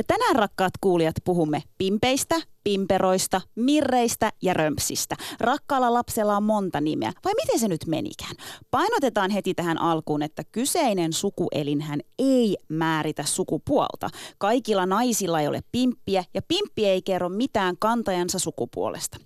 Ja 0.00 0.04
tänään 0.04 0.36
rakkaat 0.36 0.72
kuulijat 0.80 1.14
puhumme 1.24 1.62
pimpeistä, 1.78 2.40
pimperoista, 2.64 3.40
mirreistä 3.54 4.30
ja 4.42 4.54
römpsistä. 4.54 5.16
Rakkaalla 5.40 5.92
lapsella 5.92 6.36
on 6.36 6.42
monta 6.42 6.80
nimeä. 6.80 7.12
Vai 7.24 7.32
miten 7.34 7.58
se 7.58 7.68
nyt 7.68 7.86
menikään? 7.86 8.36
Painotetaan 8.70 9.30
heti 9.30 9.54
tähän 9.54 9.80
alkuun, 9.80 10.22
että 10.22 10.42
kyseinen 10.52 11.12
sukuelinhän 11.12 12.00
ei 12.18 12.56
määritä 12.68 13.24
sukupuolta. 13.24 14.10
Kaikilla 14.38 14.86
naisilla 14.86 15.40
ei 15.40 15.48
ole 15.48 15.60
pimppiä 15.72 16.24
ja 16.34 16.42
pimppi 16.48 16.86
ei 16.86 17.02
kerro 17.02 17.28
mitään 17.28 17.76
kantajansa 17.78 18.38
sukupuolesta. 18.38 19.16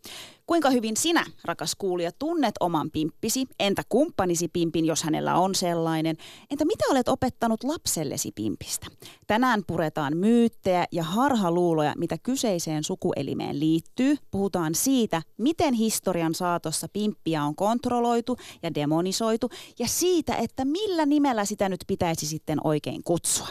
Kuinka 0.46 0.70
hyvin 0.70 0.96
sinä, 0.96 1.26
rakas 1.44 1.74
kuulija, 1.78 2.12
tunnet 2.12 2.54
oman 2.60 2.90
pimppisi? 2.90 3.46
Entä 3.60 3.82
kumppanisi 3.88 4.48
pimpin, 4.48 4.84
jos 4.84 5.02
hänellä 5.02 5.34
on 5.34 5.54
sellainen? 5.54 6.16
Entä 6.50 6.64
mitä 6.64 6.84
olet 6.90 7.08
opettanut 7.08 7.64
lapsellesi 7.64 8.32
pimpistä? 8.34 8.86
Tänään 9.26 9.62
puretaan 9.66 10.16
myyttejä 10.16 10.86
ja 10.92 11.02
harhaluuloja, 11.02 11.94
mitä 11.96 12.18
kyseiseen 12.22 12.84
sukuelimeen 12.84 13.60
liittyy. 13.60 14.16
Puhutaan 14.30 14.74
siitä, 14.74 15.22
miten 15.38 15.74
historian 15.74 16.34
saatossa 16.34 16.88
pimppiä 16.92 17.44
on 17.44 17.56
kontrolloitu 17.56 18.36
ja 18.62 18.74
demonisoitu 18.74 19.50
ja 19.78 19.88
siitä, 19.88 20.34
että 20.34 20.64
millä 20.64 21.06
nimellä 21.06 21.44
sitä 21.44 21.68
nyt 21.68 21.84
pitäisi 21.86 22.26
sitten 22.26 22.58
oikein 22.64 23.04
kutsua. 23.04 23.48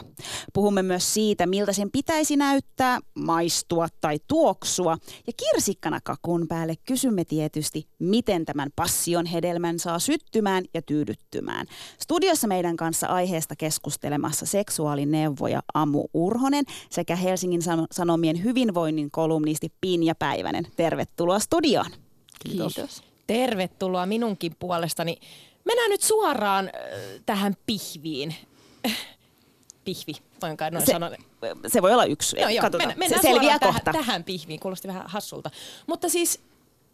Puhumme 0.54 0.82
myös 0.82 1.14
siitä, 1.14 1.46
miltä 1.46 1.74
sen 1.74 1.92
pitäisi 1.92 2.36
näyttää, 2.36 3.00
maistua 3.16 3.88
tai 4.02 4.20
tuoksua. 4.28 4.98
Ja 5.28 5.34
kirsikkana 5.38 6.00
kakun 6.04 6.48
päälle 6.48 6.76
kysymme 6.86 7.26
tietysti, 7.26 7.88
miten 8.00 8.46
tämän 8.46 8.70
passion 8.76 9.26
hedelmän 9.26 9.80
saa 9.80 10.00
syttymään 10.00 10.64
ja 10.74 10.82
tyydyttymään. 10.82 11.68
Studiossa 12.00 12.48
meidän 12.48 12.78
kanssa 12.78 13.08
aiheesta 13.08 13.56
keskustelemassa 13.56 14.46
seksuaalineuvoja 14.46 15.62
Amu 15.74 16.06
Urhonen 16.14 16.66
sekä 16.90 17.16
Helsingin 17.16 17.62
Sanomien 17.92 18.44
hyvinvoinnin 18.44 19.12
kolumnisti 19.12 19.74
Pinja 19.82 20.16
Päivänen. 20.16 20.68
Tervetuloa 20.76 21.40
studioon. 21.40 21.92
Kiitos. 22.44 22.76
Kiitos. 22.76 23.04
Tervetuloa 23.28 24.06
minunkin 24.06 24.56
puolestani. 24.60 25.18
Mennään 25.66 25.90
nyt 25.90 26.02
suoraan 26.02 26.66
äh, 26.76 26.82
tähän 27.26 27.56
pihviin. 27.66 28.36
Pihvi, 29.86 30.14
voinko 30.42 30.70
noin 30.70 30.86
se, 30.86 30.92
sanoa? 30.92 31.10
Se 31.68 31.82
voi 31.82 31.94
olla 31.94 32.06
yksi. 32.06 32.40
Joo, 32.40 32.50
joo. 32.50 32.62
Katsotaan. 32.62 32.90
Mennään, 32.90 33.00
mennään 33.00 33.22
se 33.22 33.28
selviää 33.28 33.60
kohta. 33.60 33.80
Tähän, 33.84 34.06
tähän 34.06 34.24
pihviin, 34.24 34.60
kuulosti 34.60 34.88
vähän 34.88 35.04
hassulta. 35.08 35.52
Mutta 35.88 36.10
siis 36.10 36.40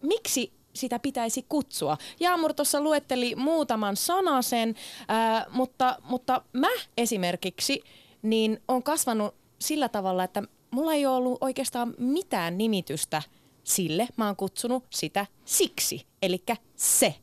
miksi 0.01 0.53
sitä 0.73 0.99
pitäisi 0.99 1.45
kutsua. 1.49 1.97
Jaamur 2.19 2.53
tuossa 2.53 2.81
luetteli 2.81 3.35
muutaman 3.35 3.95
sanasen, 3.95 4.75
ää, 5.07 5.45
mutta, 5.49 5.97
mutta 6.03 6.41
mä 6.53 6.69
esimerkiksi 6.97 7.83
niin 8.21 8.61
on 8.67 8.83
kasvanut 8.83 9.35
sillä 9.59 9.89
tavalla, 9.89 10.23
että 10.23 10.43
mulla 10.71 10.93
ei 10.93 11.05
ole 11.05 11.15
ollut 11.15 11.37
oikeastaan 11.41 11.93
mitään 11.97 12.57
nimitystä 12.57 13.21
sille. 13.63 14.07
Mä 14.17 14.25
oon 14.25 14.35
kutsunut 14.35 14.83
sitä 14.89 15.25
siksi, 15.45 16.05
eli 16.21 16.43
se. 16.75 17.15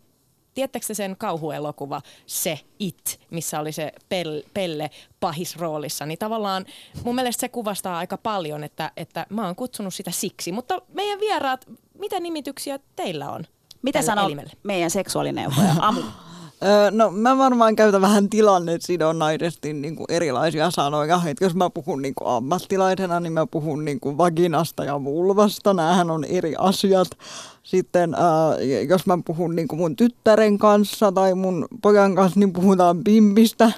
Tiedättekö 0.54 0.94
sen 0.94 1.16
kauhuelokuva 1.18 2.02
Se 2.26 2.60
It, 2.78 3.20
missä 3.30 3.60
oli 3.60 3.72
se 3.72 3.92
Pelle, 4.08 4.42
Pelle 4.54 4.90
pahisroolissa, 5.20 6.06
niin 6.06 6.18
tavallaan 6.18 6.66
mun 7.04 7.14
mielestä 7.14 7.40
se 7.40 7.48
kuvastaa 7.48 7.98
aika 7.98 8.18
paljon, 8.18 8.64
että, 8.64 8.92
että 8.96 9.26
mä 9.30 9.46
oon 9.46 9.56
kutsunut 9.56 9.94
sitä 9.94 10.10
siksi. 10.10 10.52
Mutta 10.52 10.82
meidän 10.88 11.20
vieraat, 11.20 11.66
mitä 11.98 12.20
nimityksiä 12.20 12.78
teillä 12.96 13.30
on? 13.30 13.44
Mitä 13.82 14.02
sanoo 14.02 14.26
elimelle? 14.26 14.52
meidän 14.62 14.90
seksuaalineuvoja? 14.90 15.74
Amu. 15.88 16.00
Öö, 16.62 16.90
No 16.90 17.10
mä 17.10 17.38
varmaan 17.38 17.76
käytän 17.76 18.00
vähän 18.00 18.30
tilannesidonnaisesti 18.30 19.72
niin 19.72 19.96
kuin 19.96 20.06
erilaisia 20.08 20.70
sanoja. 20.70 21.20
Et 21.26 21.36
jos 21.40 21.54
mä 21.54 21.70
puhun 21.70 22.02
niin 22.02 22.14
kuin 22.14 22.28
ammattilaisena, 22.28 23.20
niin 23.20 23.32
mä 23.32 23.46
puhun 23.46 23.84
niin 23.84 24.00
kuin 24.00 24.18
vaginasta 24.18 24.84
ja 24.84 25.04
vulvasta. 25.04 25.74
Nämähän 25.74 26.10
on 26.10 26.24
eri 26.24 26.54
asiat. 26.58 27.08
Sitten 27.62 28.14
ää, 28.14 28.60
jos 28.88 29.06
mä 29.06 29.18
puhun 29.24 29.56
niin 29.56 29.68
kuin 29.68 29.80
mun 29.80 29.96
tyttären 29.96 30.58
kanssa 30.58 31.12
tai 31.12 31.34
mun 31.34 31.68
pojan 31.82 32.14
kanssa, 32.14 32.40
niin 32.40 32.52
puhutaan 32.52 33.04
pimpistä. 33.04 33.72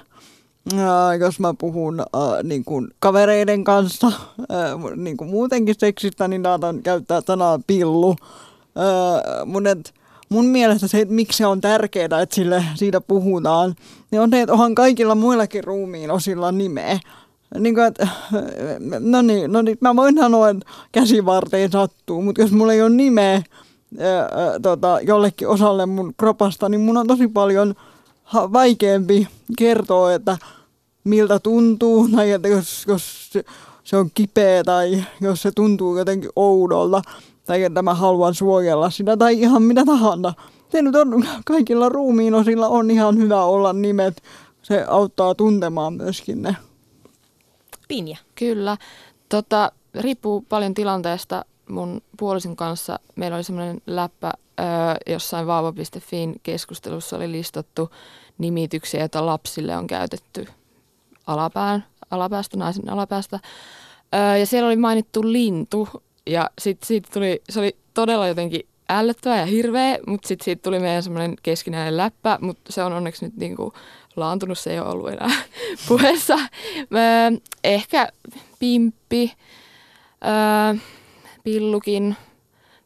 Jos 1.19 1.39
mä 1.39 1.53
puhun 1.57 1.99
ää, 1.99 2.43
niin 2.43 2.65
kuin 2.65 2.87
kavereiden 2.99 3.63
kanssa, 3.63 4.11
ää, 4.49 4.75
niin 4.95 5.17
kuin 5.17 5.29
muutenkin 5.29 5.75
seksistä, 5.77 6.27
niin 6.27 6.43
saatan 6.43 6.81
käyttää 6.83 7.21
sanaa 7.27 7.59
pillu. 7.67 8.15
Ää, 8.75 9.45
mun 9.45 9.67
et, 9.67 9.93
mun 10.29 10.45
mielestä 10.45 10.87
se, 10.87 10.99
että 11.01 11.13
miksi 11.13 11.37
se 11.37 11.45
on 11.45 11.61
tärkeää, 11.61 12.21
että 12.21 12.35
sille, 12.35 12.63
siitä 12.75 13.01
puhutaan, 13.01 13.75
niin 14.11 14.21
on 14.21 14.29
se, 14.29 14.41
että 14.41 14.53
onhan 14.53 14.75
kaikilla 14.75 15.15
muillakin 15.15 15.63
ruumiin 15.63 16.11
osilla 16.11 16.51
nimeä. 16.51 16.99
Niin 17.59 17.75
kuin, 17.75 17.87
että, 17.87 18.07
no 18.99 19.21
niin, 19.21 19.51
no 19.51 19.61
niin, 19.61 19.77
mä 19.81 19.95
voin 19.95 20.15
sanoa, 20.15 20.49
että 20.49 20.65
käsivarteen 20.91 21.71
sattuu, 21.71 22.21
mutta 22.21 22.41
jos 22.41 22.51
mulla 22.51 22.73
ei 22.73 22.81
ole 22.81 22.89
nimeä 22.89 23.41
ää, 23.99 24.29
tota, 24.61 24.99
jollekin 25.01 25.47
osalle 25.47 25.85
mun 25.85 26.13
kropasta, 26.17 26.69
niin 26.69 26.81
mun 26.81 26.97
on 26.97 27.07
tosi 27.07 27.27
paljon 27.27 27.75
vaikeampi 28.33 29.27
kertoa, 29.57 30.13
että 30.13 30.37
miltä 31.03 31.39
tuntuu, 31.39 32.07
tai 32.15 32.31
että 32.31 32.47
jos, 32.47 32.85
jos 32.87 33.29
se- 33.33 33.45
se 33.83 33.97
on 33.97 34.09
kipeä 34.13 34.63
tai 34.63 35.03
jos 35.21 35.41
se 35.41 35.51
tuntuu 35.51 35.97
jotenkin 35.97 36.29
oudolta, 36.35 37.01
tai 37.45 37.63
että 37.63 37.81
mä 37.81 37.93
haluan 37.93 38.35
suojella 38.35 38.89
sitä 38.89 39.17
tai 39.17 39.41
ihan 39.41 39.63
mitä 39.63 39.85
tahansa. 39.85 40.33
Se 40.71 40.81
nyt 40.81 40.95
on, 40.95 41.25
kaikilla 41.45 41.89
ruumiin 41.89 42.33
osilla 42.33 42.67
on 42.67 42.91
ihan 42.91 43.17
hyvä 43.17 43.43
olla 43.43 43.73
nimet. 43.73 44.23
Se 44.61 44.85
auttaa 44.87 45.35
tuntemaan 45.35 45.93
myöskin 45.93 46.41
ne. 46.41 46.55
Pinja. 47.87 48.17
Kyllä. 48.35 48.77
Tota, 49.29 49.71
riippuu 49.95 50.45
paljon 50.49 50.73
tilanteesta. 50.73 51.45
Mun 51.69 52.01
puolison 52.17 52.55
kanssa 52.55 52.99
meillä 53.15 53.35
oli 53.35 53.43
semmoinen 53.43 53.81
läppä 53.87 54.31
öö, 54.59 54.65
jossain 55.07 55.47
vaava.fin 55.47 56.35
keskustelussa 56.43 57.15
oli 57.15 57.31
listattu 57.31 57.89
nimityksiä, 58.37 58.99
joita 58.99 59.25
lapsille 59.25 59.77
on 59.77 59.87
käytetty 59.87 60.47
alapään, 61.27 61.85
alapäästä, 62.11 62.57
naisen 62.57 62.89
alapäästä. 62.89 63.39
Öö, 64.15 64.37
ja 64.37 64.45
siellä 64.45 64.67
oli 64.67 64.75
mainittu 64.75 65.31
lintu 65.31 65.89
ja 66.25 66.49
sitten 66.61 66.87
siitä 66.87 67.09
tuli, 67.13 67.41
se 67.49 67.59
oli 67.59 67.75
todella 67.93 68.27
jotenkin 68.27 68.61
ällöttävä 68.89 69.37
ja 69.37 69.45
hirveä, 69.45 69.97
mutta 70.07 70.27
sitten 70.27 70.45
siitä 70.45 70.61
tuli 70.61 70.79
meidän 70.79 71.03
semmoinen 71.03 71.35
keskinäinen 71.43 71.97
läppä, 71.97 72.37
mutta 72.41 72.73
se 72.73 72.83
on 72.83 72.93
onneksi 72.93 73.25
nyt 73.25 73.37
niinku 73.37 73.73
laantunut, 74.15 74.59
se 74.59 74.71
ei 74.71 74.79
ole 74.79 74.89
ollut 74.89 75.09
enää 75.09 75.29
puheessa. 75.87 76.35
Öö, 76.35 77.39
ehkä 77.63 78.09
pimppi, 78.59 79.33
öö, 80.25 80.79
pillukin, 81.43 82.15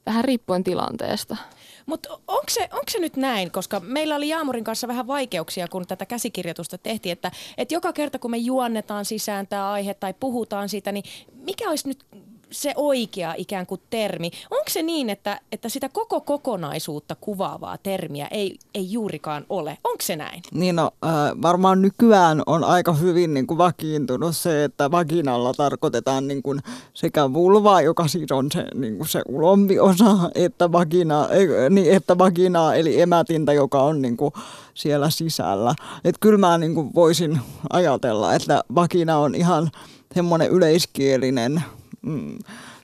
vähän 0.06 0.26
riippuen 0.26 0.64
tilanteesta. 0.64 1.38
Mutta 1.86 2.10
onko 2.14 2.50
se, 2.50 2.62
onko 2.62 2.86
se 2.90 3.00
nyt 3.00 3.18
näin, 3.18 3.52
koska 3.52 3.80
meillä 3.80 4.16
oli 4.16 4.30
Jaamurin 4.30 4.64
kanssa 4.64 4.88
vähän 4.88 5.08
vaikeuksia, 5.08 5.68
kun 5.68 5.88
tätä 5.88 6.06
käsikirjoitusta 6.06 6.78
tehtiin, 6.78 7.14
että, 7.14 7.32
että 7.58 7.74
joka 7.74 7.94
kerta 7.94 8.20
kun 8.20 8.32
me 8.32 8.38
juonnetaan 8.38 9.06
sisään 9.06 9.48
tämä 9.48 9.72
aihe 9.72 9.94
tai 9.94 10.14
puhutaan 10.20 10.70
siitä, 10.70 10.92
niin 10.92 11.04
mikä 11.34 11.70
olisi 11.70 11.88
nyt 11.88 12.06
se 12.54 12.74
oikea 12.76 13.34
ikään 13.38 13.66
kuin 13.66 13.82
termi? 13.90 14.32
Onko 14.52 14.70
se 14.70 14.82
niin, 14.82 15.10
että, 15.10 15.40
että 15.52 15.70
sitä 15.70 15.90
koko 15.90 16.22
kokonaisuutta 16.22 17.16
kuvaavaa 17.22 17.78
termiä 17.78 18.28
ei, 18.32 18.58
ei 18.76 18.92
juurikaan 18.92 19.46
ole? 19.50 19.78
Onko 19.84 20.02
se 20.02 20.16
näin? 20.16 20.42
Niin 20.52 20.76
no, 20.76 20.92
äh, 21.06 21.12
varmaan 21.42 21.82
nykyään 21.82 22.42
on 22.46 22.64
aika 22.64 22.94
hyvin 22.94 23.34
niin 23.34 23.48
kuin 23.48 23.58
vakiintunut 23.58 24.38
se, 24.38 24.64
että 24.64 24.92
vaginalla 24.92 25.54
tarkoitetaan 25.54 26.28
niin 26.28 26.44
kuin 26.44 26.60
sekä 26.94 27.34
vulvaa, 27.34 27.82
joka 27.82 28.08
siis 28.08 28.32
on 28.32 28.52
se, 28.54 28.66
niin 28.76 28.98
kuin 28.98 29.08
se 29.08 29.22
ulompi 29.28 29.80
osa, 29.80 30.18
että, 30.36 30.72
vagina, 30.72 31.28
ei, 31.30 31.48
niin, 31.70 31.94
että 31.94 32.18
vaginaa 32.18 32.76
eli 32.76 33.02
emätintä, 33.02 33.54
joka 33.54 33.82
on 33.82 34.02
niin 34.02 34.18
kuin 34.18 34.34
siellä 34.74 35.10
sisällä. 35.10 35.76
Et 36.04 36.16
kyllä 36.20 36.38
mä 36.38 36.58
niin 36.58 36.76
kuin 36.76 36.96
voisin 36.96 37.40
ajatella, 37.70 38.34
että 38.34 38.64
vagina 38.76 39.18
on 39.18 39.36
ihan 39.36 39.72
semmoinen 40.16 40.50
yleiskielinen 40.50 41.64
mm, 42.04 42.40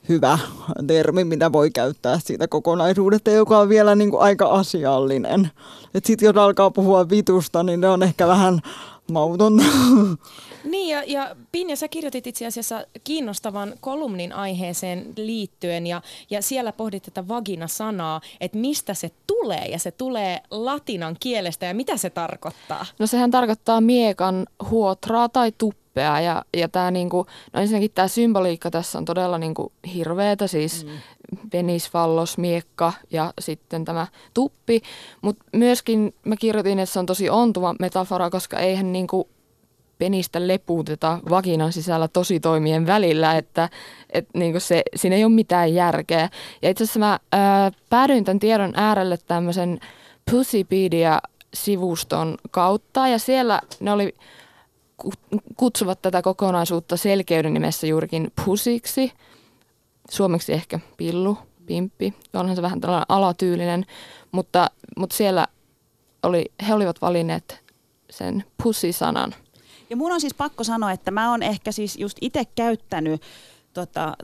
hyvä 0.08 0.38
termi, 0.86 1.24
mitä 1.24 1.52
voi 1.52 1.70
käyttää 1.70 2.18
siitä 2.18 2.48
kokonaisuudesta, 2.48 3.30
joka 3.30 3.58
on 3.58 3.68
vielä 3.68 3.94
niin 3.94 4.10
kuin 4.10 4.22
aika 4.22 4.46
asiallinen. 4.46 5.50
Sitten 6.04 6.26
jos 6.26 6.36
alkaa 6.36 6.70
puhua 6.70 7.10
vitusta, 7.10 7.62
niin 7.62 7.80
ne 7.80 7.88
on 7.88 8.02
ehkä 8.02 8.26
vähän 8.26 8.60
mautonta. 9.12 9.64
Niin 10.64 10.88
ja, 10.88 11.02
ja 11.06 11.36
Pinja, 11.52 11.76
sä 11.76 11.88
kirjoitit 11.88 12.26
itse 12.26 12.46
asiassa 12.46 12.84
kiinnostavan 13.04 13.74
kolumnin 13.80 14.32
aiheeseen 14.32 15.06
liittyen 15.16 15.86
ja, 15.86 16.02
ja 16.30 16.42
siellä 16.42 16.72
pohdit 16.72 17.02
tätä 17.02 17.28
vagina-sanaa, 17.28 18.20
että 18.40 18.58
mistä 18.58 18.94
se 18.94 19.10
tulee 19.26 19.64
ja 19.64 19.78
se 19.78 19.90
tulee 19.90 20.40
latinan 20.50 21.16
kielestä 21.20 21.66
ja 21.66 21.74
mitä 21.74 21.96
se 21.96 22.10
tarkoittaa? 22.10 22.86
No 22.98 23.06
sehän 23.06 23.30
tarkoittaa 23.30 23.80
miekan 23.80 24.46
huotraa 24.70 25.28
tai 25.28 25.52
tuppea. 25.58 25.80
upea. 25.90 26.20
Ja, 26.20 26.44
ja 26.56 26.68
tämä 26.68 26.90
niinku, 26.90 27.26
no 27.52 27.60
ensinnäkin 27.60 27.90
tämä 27.94 28.08
symboliikka 28.08 28.70
tässä 28.70 28.98
on 28.98 29.04
todella 29.04 29.38
niinku 29.38 29.72
hirveätä, 29.94 30.46
siis 30.46 30.84
mm. 30.84 31.48
penis, 31.50 31.90
fallos, 31.90 32.38
miekka 32.38 32.92
ja 33.10 33.32
sitten 33.40 33.84
tämä 33.84 34.06
tuppi. 34.34 34.82
Mutta 35.22 35.44
myöskin 35.52 36.14
mä 36.24 36.36
kirjoitin, 36.36 36.78
että 36.78 36.92
se 36.92 36.98
on 36.98 37.06
tosi 37.06 37.30
ontuva 37.30 37.74
metafora, 37.80 38.30
koska 38.30 38.58
eihän 38.58 38.92
niinku 38.92 39.28
penistä 40.00 40.46
lepuuteta 40.46 41.18
vaginan 41.30 41.72
sisällä 41.72 42.08
tosi 42.08 42.40
toimien 42.40 42.86
välillä, 42.86 43.36
että 43.36 43.68
et 44.12 44.28
niinku 44.34 44.60
se, 44.60 44.82
siinä 44.96 45.16
ei 45.16 45.24
ole 45.24 45.32
mitään 45.32 45.74
järkeä. 45.74 46.28
Ja 46.62 46.70
itse 46.70 46.84
asiassa 46.84 47.00
mä 47.00 47.18
ää, 47.32 47.70
päädyin 47.90 48.24
tämän 48.24 48.38
tiedon 48.38 48.72
äärelle 48.76 49.16
tämmöisen 49.16 49.80
Pussypedia-sivuston 50.30 52.38
kautta 52.50 53.08
ja 53.08 53.18
siellä 53.18 53.60
ne 53.80 53.92
oli 53.92 54.14
kutsuvat 55.56 56.02
tätä 56.02 56.22
kokonaisuutta 56.22 56.96
selkeyden 56.96 57.54
nimessä 57.54 57.86
juurikin 57.86 58.32
pusiksi, 58.44 59.12
suomeksi 60.10 60.52
ehkä 60.52 60.80
pillu, 60.96 61.38
pimppi, 61.66 62.14
onhan 62.34 62.56
se 62.56 62.62
vähän 62.62 62.80
tällainen 62.80 63.06
alatyylinen, 63.08 63.86
mutta, 64.32 64.70
mutta 64.96 65.16
siellä 65.16 65.46
oli, 66.22 66.44
he 66.68 66.74
olivat 66.74 67.02
valinneet 67.02 67.64
sen 68.10 68.44
pussisanan. 68.62 69.34
Ja 69.90 69.96
mun 69.96 70.12
on 70.12 70.20
siis 70.20 70.34
pakko 70.34 70.64
sanoa, 70.64 70.92
että 70.92 71.10
mä 71.10 71.30
oon 71.30 71.42
ehkä 71.42 71.72
siis 71.72 71.96
just 71.96 72.18
itse 72.20 72.44
käyttänyt 72.44 73.22
tota, 73.74 74.16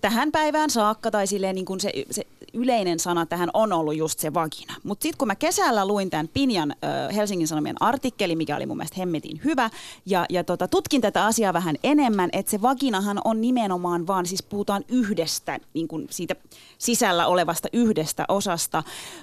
tähän 0.00 0.32
päivään 0.32 0.70
saakka, 0.70 1.10
tai 1.10 1.26
silleen 1.26 1.54
niin 1.54 1.64
kuin 1.64 1.80
se, 1.80 1.92
se 2.10 2.26
yleinen 2.54 3.00
sana 3.00 3.26
tähän 3.26 3.50
on 3.54 3.72
ollut 3.72 3.96
just 3.96 4.18
se 4.18 4.34
vagina. 4.34 4.74
Mutta 4.82 5.02
sitten 5.02 5.18
kun 5.18 5.28
mä 5.28 5.34
kesällä 5.34 5.86
luin 5.86 6.10
tämän 6.10 6.28
Pinjan 6.28 6.70
ö, 6.72 7.12
Helsingin 7.12 7.48
Sanomien 7.48 7.82
artikkeli, 7.82 8.36
mikä 8.36 8.56
oli 8.56 8.66
mun 8.66 8.76
mielestä 8.76 8.96
hemmetin 8.98 9.40
hyvä, 9.44 9.70
ja, 10.06 10.26
ja 10.30 10.44
tota, 10.44 10.68
tutkin 10.68 11.00
tätä 11.00 11.24
asiaa 11.24 11.52
vähän 11.52 11.76
enemmän, 11.82 12.30
että 12.32 12.50
se 12.50 12.62
vaginahan 12.62 13.20
on 13.24 13.40
nimenomaan 13.40 14.06
vaan, 14.06 14.26
siis 14.26 14.42
puhutaan 14.42 14.84
yhdestä, 14.88 15.60
niin 15.74 15.88
kuin 15.88 16.06
siitä 16.10 16.36
sisällä 16.78 17.26
olevasta 17.26 17.68
yhdestä 17.72 18.24
osasta. 18.28 18.82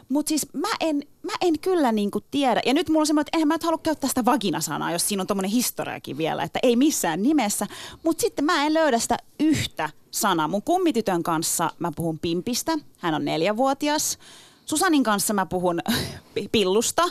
Mutta 0.10 0.30
siis 0.30 0.54
mä 0.54 0.70
en, 0.80 1.04
mä 1.24 1.34
en 1.42 1.60
kyllä 1.60 1.92
niin 1.92 2.12
kuin 2.12 2.26
tiedä, 2.32 2.62
ja 2.66 2.74
nyt 2.74 2.90
mulla 2.90 3.00
on 3.00 3.08
semmoinen, 3.08 3.28
että 3.28 3.38
eihän 3.38 3.48
mä 3.48 3.54
nyt 3.54 3.64
halua 3.64 3.78
käyttää 3.78 4.08
sitä 4.08 4.26
vaginasanaa, 4.26 4.92
jos 4.92 5.08
siinä 5.08 5.22
on 5.22 5.28
tommonen 5.28 5.52
historiakin 5.52 6.18
vielä, 6.18 6.44
että 6.44 6.60
ei 6.64 6.76
missään 6.76 7.24
nimessä, 7.24 7.68
mutta 8.04 8.22
sitten 8.22 8.46
mä 8.46 8.66
en 8.66 8.74
löydä 8.74 9.00
sitä 9.00 9.18
yhtä 9.40 9.90
sana. 10.12 10.48
Mun 10.48 10.64
kummitytön 10.64 11.24
kanssa 11.24 11.72
mä 11.80 11.92
puhun 11.96 12.20
pimpistä, 12.20 12.78
hän 12.98 13.14
on 13.14 13.26
neljävuotias. 13.26 14.18
Susanin 14.66 15.04
kanssa 15.04 15.34
mä 15.34 15.46
puhun 15.46 15.82
pillusta. 16.52 17.04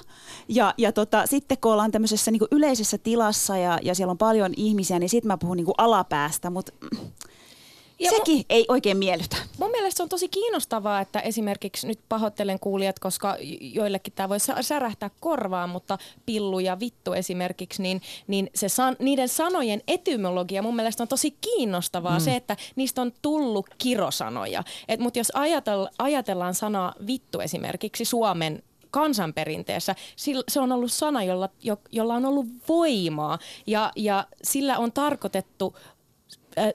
Ja, 0.49 0.75
ja 0.79 0.93
tota, 0.93 1.27
sitten 1.27 1.59
kun 1.59 1.73
ollaan 1.73 1.91
tämmöisessä 1.91 2.31
niin 2.31 2.43
yleisessä 2.51 2.99
tilassa 2.99 3.57
ja, 3.57 3.79
ja 3.83 3.95
siellä 3.95 4.11
on 4.11 4.19
paljon 4.19 4.53
ihmisiä, 4.57 4.99
niin 4.99 5.09
sitten 5.09 5.29
mä 5.29 5.39
puhun 5.39 5.57
niin 5.57 5.67
alapäästä, 5.79 6.51
mutta 6.51 6.73
ja 8.03 8.11
Sekin 8.11 8.39
mu- 8.39 8.45
ei 8.49 8.65
oikein 8.69 8.97
miellytä. 8.97 9.37
Mun 9.59 9.71
mielestä 9.71 9.97
se 9.97 10.03
on 10.03 10.09
tosi 10.09 10.29
kiinnostavaa, 10.29 11.01
että 11.01 11.21
esimerkiksi 11.21 11.87
nyt 11.87 12.01
pahoittelen 12.09 12.59
kuulijat, 12.59 12.99
koska 12.99 13.37
joillekin 13.61 14.13
tämä 14.13 14.29
voi 14.29 14.39
särähtää 14.61 15.11
korvaan, 15.21 15.71
mutta 15.71 15.99
pillu 16.27 16.59
ja 16.59 16.81
vittu 16.81 17.13
esimerkiksi, 17.13 17.83
niin, 17.83 18.03
niin 18.27 18.51
se 18.55 18.69
san, 18.69 18.97
niiden 18.99 19.29
sanojen 19.29 19.83
etymologia 19.89 20.63
mun 20.63 20.77
mielestä 20.77 21.03
on 21.03 21.09
tosi 21.09 21.31
kiinnostavaa. 21.31 22.19
Mm. 22.19 22.25
Se, 22.25 22.37
että 22.37 22.57
niistä 22.77 23.03
on 23.03 23.13
tullut 23.23 23.67
kirosanoja. 23.79 24.63
Mutta 24.99 25.19
jos 25.19 25.33
ajatell, 25.35 25.87
ajatellaan 25.99 26.55
sanaa 26.55 26.95
vittu 27.07 27.41
esimerkiksi 27.41 28.05
Suomen 28.05 28.63
kansanperinteessä, 28.93 29.95
se 30.49 30.61
on 30.61 30.73
ollut 30.73 30.93
sana, 30.93 31.25
jolla, 31.25 31.49
jolla 31.93 32.15
on 32.15 32.25
ollut 32.25 32.47
voimaa 32.69 33.39
ja, 33.67 33.93
ja 33.97 34.27
sillä 34.43 34.79
on 34.79 34.93
tarkoitettu 34.93 35.77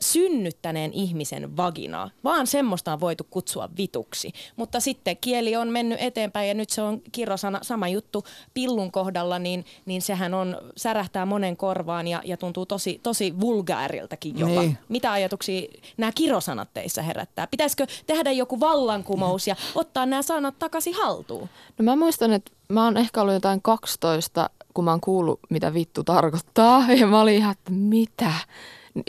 synnyttäneen 0.01 0.93
ihmisen 0.93 1.57
vaginaa, 1.57 2.09
vaan 2.23 2.47
semmoista 2.47 2.93
on 2.93 2.99
voitu 2.99 3.27
kutsua 3.29 3.69
vituksi. 3.77 4.31
Mutta 4.55 4.79
sitten 4.79 5.17
kieli 5.17 5.55
on 5.55 5.67
mennyt 5.67 6.01
eteenpäin 6.01 6.47
ja 6.47 6.53
nyt 6.53 6.69
se 6.69 6.81
on 6.81 7.01
kirosana, 7.11 7.59
sama 7.61 7.87
juttu 7.87 8.23
pillun 8.53 8.91
kohdalla, 8.91 9.39
niin, 9.39 9.65
niin 9.85 10.01
sehän 10.01 10.33
on, 10.33 10.57
särähtää 10.75 11.25
monen 11.25 11.57
korvaan 11.57 12.07
ja, 12.07 12.21
ja 12.25 12.37
tuntuu 12.37 12.65
tosi, 12.65 12.99
tosi 13.03 13.39
vulgaariltakin 13.39 14.39
jopa. 14.39 14.61
Niin. 14.61 14.77
Mitä 14.89 15.11
ajatuksia 15.11 15.67
nämä 15.97 16.11
kirosanat 16.11 16.69
teissä 16.73 17.01
herättää? 17.01 17.47
Pitäisikö 17.47 17.87
tehdä 18.07 18.31
joku 18.31 18.59
vallankumous 18.59 19.47
ja 19.47 19.55
ottaa 19.75 20.05
nämä 20.05 20.21
sanat 20.21 20.59
takaisin 20.59 20.93
haltuun? 20.93 21.49
No 21.77 21.83
mä 21.83 21.95
muistan, 21.95 22.33
että 22.33 22.51
mä 22.69 22.85
oon 22.85 22.97
ehkä 22.97 23.21
ollut 23.21 23.33
jotain 23.33 23.61
12, 23.61 24.49
kun 24.73 24.83
mä 24.85 24.91
oon 24.91 25.01
kuullut, 25.01 25.39
mitä 25.49 25.73
vittu 25.73 26.03
tarkoittaa. 26.03 26.85
Ja 26.99 27.07
mä 27.07 27.21
olin 27.21 27.35
ihan, 27.35 27.51
että 27.51 27.71
mitä? 27.71 28.33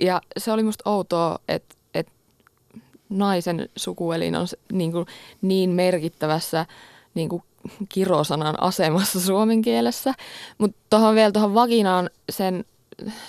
Ja 0.01 0.21
se 0.37 0.53
oli 0.53 0.63
musta 0.63 0.91
outoa, 0.91 1.39
että, 1.49 1.75
että 1.95 2.13
naisen 3.09 3.69
sukuelin 3.77 4.37
on 4.37 4.47
niin, 4.73 4.93
kuin 4.93 5.07
niin 5.43 5.71
merkittävässä 5.71 6.67
niin 7.15 7.29
kuin 7.29 7.43
kirosanan 7.89 8.63
asemassa 8.63 9.21
suomen 9.21 9.63
kielessä. 9.63 10.15
Mutta 10.59 10.79
tuohon 10.91 11.15
vielä 11.15 11.33
tuohon 11.33 11.55
vaginaan 11.55 12.11
sen 12.31 12.65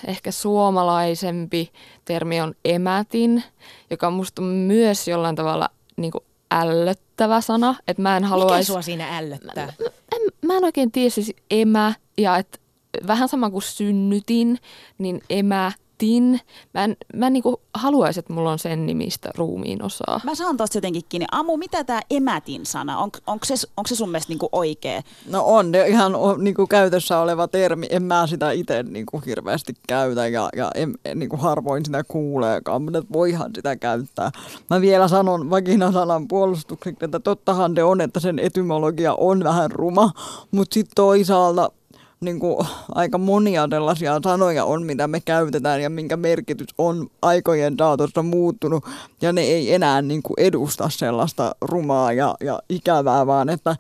ehkä 0.08 0.32
suomalaisempi 0.32 1.72
termi 2.06 2.42
on 2.42 2.54
emätin, 2.66 3.44
joka 3.90 4.10
musta 4.10 4.42
myös 4.42 5.08
jollain 5.08 5.36
tavalla 5.36 5.70
niin 5.98 6.12
kuin 6.12 6.24
ällöttävä 6.52 7.42
sana. 7.42 7.76
Että 7.88 8.02
mä 8.02 8.18
en 8.18 8.24
haluaisi... 8.24 8.54
Mikä 8.54 8.64
sua 8.74 8.82
siinä 8.82 9.18
ällöttää? 9.18 9.66
Mä, 9.66 9.90
en, 10.16 10.22
mä 10.46 10.58
en 10.58 10.64
oikein 10.64 10.92
tiedä 10.92 11.10
siis 11.10 11.34
emä 11.52 11.94
ja 12.18 12.38
että 12.38 12.60
vähän 13.08 13.30
sama 13.30 13.50
kuin 13.50 13.62
synnytin, 13.62 14.58
niin 14.98 15.22
emä 15.30 15.72
emätin. 16.00 16.40
Mä 16.74 16.84
en, 16.84 16.98
mä 17.16 17.28
en 17.28 17.34
niinku 17.34 17.62
haluaisi, 17.74 18.20
että 18.20 18.34
mulla 18.34 18.52
on 18.52 18.60
sen 18.60 18.86
nimistä 18.86 19.30
ruumiin 19.38 19.84
osaa. 19.84 20.22
Mä 20.24 20.36
saan 20.36 20.58
tosta 20.58 20.78
jotenkin 20.78 21.02
kiinni. 21.10 21.26
Amu, 21.32 21.58
mitä 21.58 21.84
tämä 21.84 22.02
emätin 22.10 22.66
sana, 22.66 22.98
on, 22.98 23.10
onko 23.28 23.46
se, 23.46 23.54
onko 23.78 23.88
se 23.88 23.96
sun 23.96 24.10
mielestä 24.10 24.32
niinku 24.32 24.50
oikea? 24.52 25.02
No 25.30 25.44
on, 25.46 25.72
ne 25.72 25.88
ihan 25.88 26.14
niinku 26.38 26.68
käytössä 26.68 27.20
oleva 27.20 27.48
termi. 27.48 27.88
En 27.90 28.04
mä 28.04 28.28
sitä 28.28 28.52
itse 28.52 28.84
niinku 28.84 29.22
hirveästi 29.26 29.74
käytä 29.88 30.28
ja, 30.28 30.50
ja 30.56 30.72
en, 30.76 30.94
en 31.06 31.20
niinku 31.20 31.38
harvoin 31.38 31.86
sitä 31.86 32.04
kuuleekaan, 32.08 32.82
mutta 32.82 33.04
voihan 33.14 33.52
sitä 33.56 33.76
käyttää. 33.76 34.32
Mä 34.70 34.82
vielä 34.82 35.08
sanon 35.08 35.50
vaginasanan 35.50 36.28
puolustukseksi, 36.28 37.06
että 37.06 37.20
tottahan 37.20 37.74
ne 37.74 37.84
on, 37.84 38.02
että 38.02 38.20
sen 38.20 38.40
etymologia 38.40 39.14
on 39.14 39.44
vähän 39.44 39.72
ruma, 39.72 40.12
mutta 40.52 40.74
sitten 40.74 40.96
toisaalta 40.96 41.72
niin 42.22 42.40
kuin, 42.40 42.68
aika 42.96 43.18
monia 43.18 43.68
tällaisia 43.68 44.20
sanoja 44.24 44.66
on, 44.66 44.86
mitä 44.86 45.08
me 45.08 45.20
käytetään 45.20 45.82
ja 45.82 45.90
minkä 45.90 46.18
merkitys 46.18 46.68
on 46.78 47.08
aikojen 47.22 47.76
saatossa 47.78 48.24
muuttunut. 48.24 48.86
Ja 49.22 49.34
ne 49.34 49.42
ei 49.42 49.74
enää 49.74 50.02
niin 50.02 50.24
kuin, 50.24 50.34
edusta 50.38 50.90
sellaista 50.90 51.56
rumaa 51.62 52.14
ja, 52.14 52.36
ja 52.42 52.60
ikävää, 52.70 53.28
vaan 53.28 53.50
että 53.50 53.76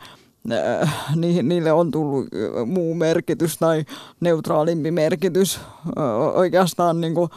äh, 0.52 1.16
niille 1.44 1.72
on 1.72 1.92
tullut 1.92 2.26
äh, 2.26 2.68
muu 2.68 2.96
merkitys 2.96 3.58
tai 3.58 3.84
neutraalimpi 4.20 4.92
merkitys. 4.92 5.60
Äh, 6.00 6.38
oikeastaan 6.38 7.02
niin 7.02 7.14
kuin, 7.14 7.30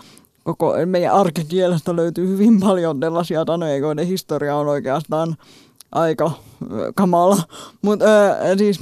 koko 0.44 0.74
meidän 0.86 1.14
arkikielestä 1.14 1.96
löytyy 1.96 2.28
hyvin 2.28 2.60
paljon 2.60 3.00
tällaisia 3.00 3.44
sanoja, 3.46 3.76
joiden 3.76 4.06
historia 4.06 4.56
on 4.56 4.68
oikeastaan 4.68 5.36
aika 5.92 6.30
kamala. 6.94 7.36
Mutta 7.82 8.04
siis 8.58 8.80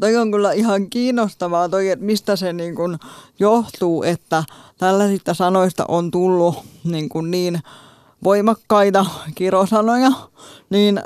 toi 0.00 0.16
on 0.16 0.30
kyllä 0.30 0.52
ihan 0.52 0.90
kiinnostavaa 0.90 1.68
toi, 1.68 1.88
että 1.88 2.04
mistä 2.04 2.36
se 2.36 2.52
niin 2.52 2.74
kuin 2.74 2.98
johtuu, 3.38 4.02
että 4.02 4.44
tällaisista 4.78 5.34
sanoista 5.34 5.84
on 5.88 6.10
tullut 6.10 6.54
niin, 6.84 7.08
kuin 7.08 7.30
niin 7.30 7.60
voimakkaita 8.24 9.06
kirosanoja, 9.34 10.10
niin 10.70 11.00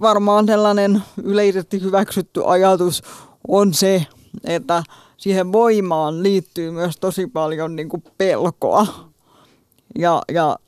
varmaan 0.00 0.46
sellainen 0.46 1.02
yleisesti 1.22 1.82
hyväksytty 1.82 2.42
ajatus 2.46 3.02
on 3.48 3.74
se, 3.74 4.06
että 4.44 4.82
siihen 5.16 5.52
voimaan 5.52 6.22
liittyy 6.22 6.70
myös 6.70 6.96
tosi 6.96 7.26
paljon 7.26 7.76
niin 7.76 7.88
kuin 7.88 8.02
pelkoa. 8.18 8.86
Ja, 9.98 10.22
ja 10.32 10.58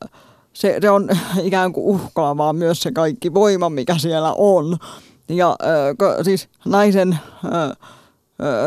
se, 0.52 0.79
se 0.81 0.90
on 0.90 1.09
ikään 1.43 1.73
kuin 1.73 1.87
uhkaavaa 1.87 2.52
myös 2.52 2.83
se 2.83 2.93
kaikki 2.93 3.35
voima, 3.35 3.71
mikä 3.71 3.99
siellä 3.99 4.35
on. 4.38 4.79
Ja 5.31 5.57
äh, 5.63 6.17
siis 6.23 6.49
naisen 6.65 7.13
äh, 7.13 7.77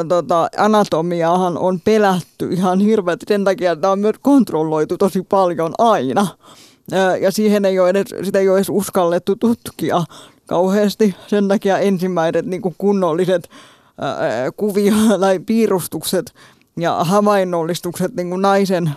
tota, 0.09 0.49
anatomiaahan 0.57 1.57
on 1.57 1.79
pelätty 1.81 2.47
ihan 2.51 2.79
hirveästi 2.79 3.25
sen 3.27 3.43
takia, 3.43 3.71
että 3.71 3.81
tämä 3.81 3.91
on 3.91 3.99
myös 3.99 4.15
kontrolloitu 4.21 4.97
tosi 4.97 5.21
paljon 5.21 5.73
aina. 5.77 6.27
Ja 7.21 7.31
siihen 7.31 7.65
ei 7.65 7.79
ole 7.79 7.89
edes, 7.89 8.07
sitä 8.23 8.39
ei 8.39 8.49
ole 8.49 8.57
edes 8.57 8.69
uskallettu 8.69 9.35
tutkia 9.35 10.03
kauheasti. 10.45 11.15
Sen 11.27 11.47
takia 11.47 11.77
ensimmäiset 11.77 12.45
niin 12.45 12.61
kuin 12.61 12.75
kunnolliset 12.77 13.49
kuvia 14.57 14.93
tai 15.19 15.39
piirustukset 15.39 16.33
ja 16.77 17.03
havainnollistukset 17.03 18.15
niin 18.15 18.29
kuin 18.29 18.41
naisen 18.41 18.91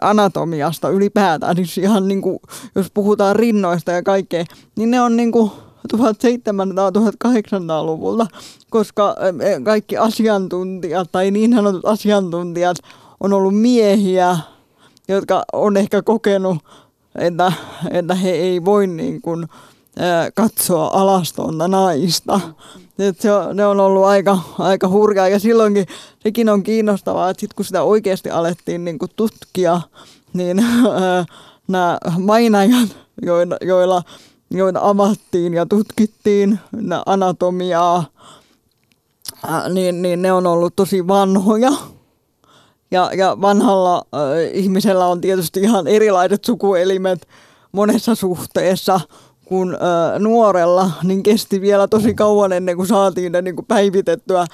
anatomiasta 0.00 0.88
ylipäätään, 0.88 1.56
siis 1.56 1.78
ihan 1.78 2.08
niin 2.08 2.22
kuin, 2.22 2.38
jos 2.74 2.86
puhutaan 2.94 3.36
rinnoista 3.36 3.92
ja 3.92 4.02
kaikkea, 4.02 4.44
niin 4.76 4.90
ne 4.90 5.00
on 5.00 5.16
niin 5.16 5.32
kuin 5.32 5.50
1700-1800-luvulta, 5.94 8.26
koska 8.70 9.16
kaikki 9.64 9.96
asiantuntijat 9.96 11.12
tai 11.12 11.30
niin 11.30 11.54
sanotut 11.54 11.84
asiantuntijat 11.84 12.76
on 13.20 13.32
ollut 13.32 13.60
miehiä, 13.60 14.38
jotka 15.08 15.44
on 15.52 15.76
ehkä 15.76 16.02
kokenut, 16.02 16.58
että, 17.14 17.52
että 17.90 18.14
he 18.14 18.30
ei 18.30 18.64
voi 18.64 18.86
niin 18.86 19.22
kuin, 19.22 19.46
katsoa 20.34 20.90
alastonta 20.92 21.68
naista. 21.68 22.40
Et 22.98 23.20
se 23.20 23.32
on, 23.32 23.56
ne 23.56 23.66
on 23.66 23.80
ollut 23.80 24.04
aika, 24.04 24.38
aika 24.58 24.88
hurjaa 24.88 25.28
ja 25.28 25.38
silloinkin 25.38 25.86
sekin 26.22 26.48
on 26.48 26.62
kiinnostavaa, 26.62 27.30
että 27.30 27.40
sit 27.40 27.54
kun 27.54 27.64
sitä 27.64 27.82
oikeasti 27.82 28.30
alettiin 28.30 28.84
niin 28.84 28.98
kuin 28.98 29.10
tutkia, 29.16 29.80
niin 30.32 30.56
nämä 31.68 31.98
mainajat, 32.18 32.96
joilla, 33.22 33.56
joilla, 33.60 34.02
joita 34.50 34.80
avattiin 34.82 35.54
ja 35.54 35.66
tutkittiin 35.66 36.58
anatomiaa, 37.06 38.04
niin, 39.72 40.02
niin 40.02 40.22
ne 40.22 40.32
on 40.32 40.46
ollut 40.46 40.76
tosi 40.76 41.08
vanhoja. 41.08 41.72
Ja, 42.90 43.10
ja 43.16 43.36
vanhalla 43.40 43.96
äh, 43.96 44.20
ihmisellä 44.52 45.06
on 45.06 45.20
tietysti 45.20 45.60
ihan 45.60 45.86
erilaiset 45.86 46.44
sukuelimet 46.44 47.28
monessa 47.72 48.14
suhteessa 48.14 49.00
kuin 49.44 49.74
äh, 49.74 50.18
nuorella, 50.18 50.90
niin 51.04 51.22
kesti 51.22 51.60
vielä 51.60 51.88
tosi 51.88 52.14
kauan 52.14 52.52
ennen 52.52 52.76
kuin 52.76 52.88
saatiin 52.88 53.32
ne 53.32 53.42
niin 53.42 53.56
kuin 53.56 53.66
päivitettyä 53.66 54.46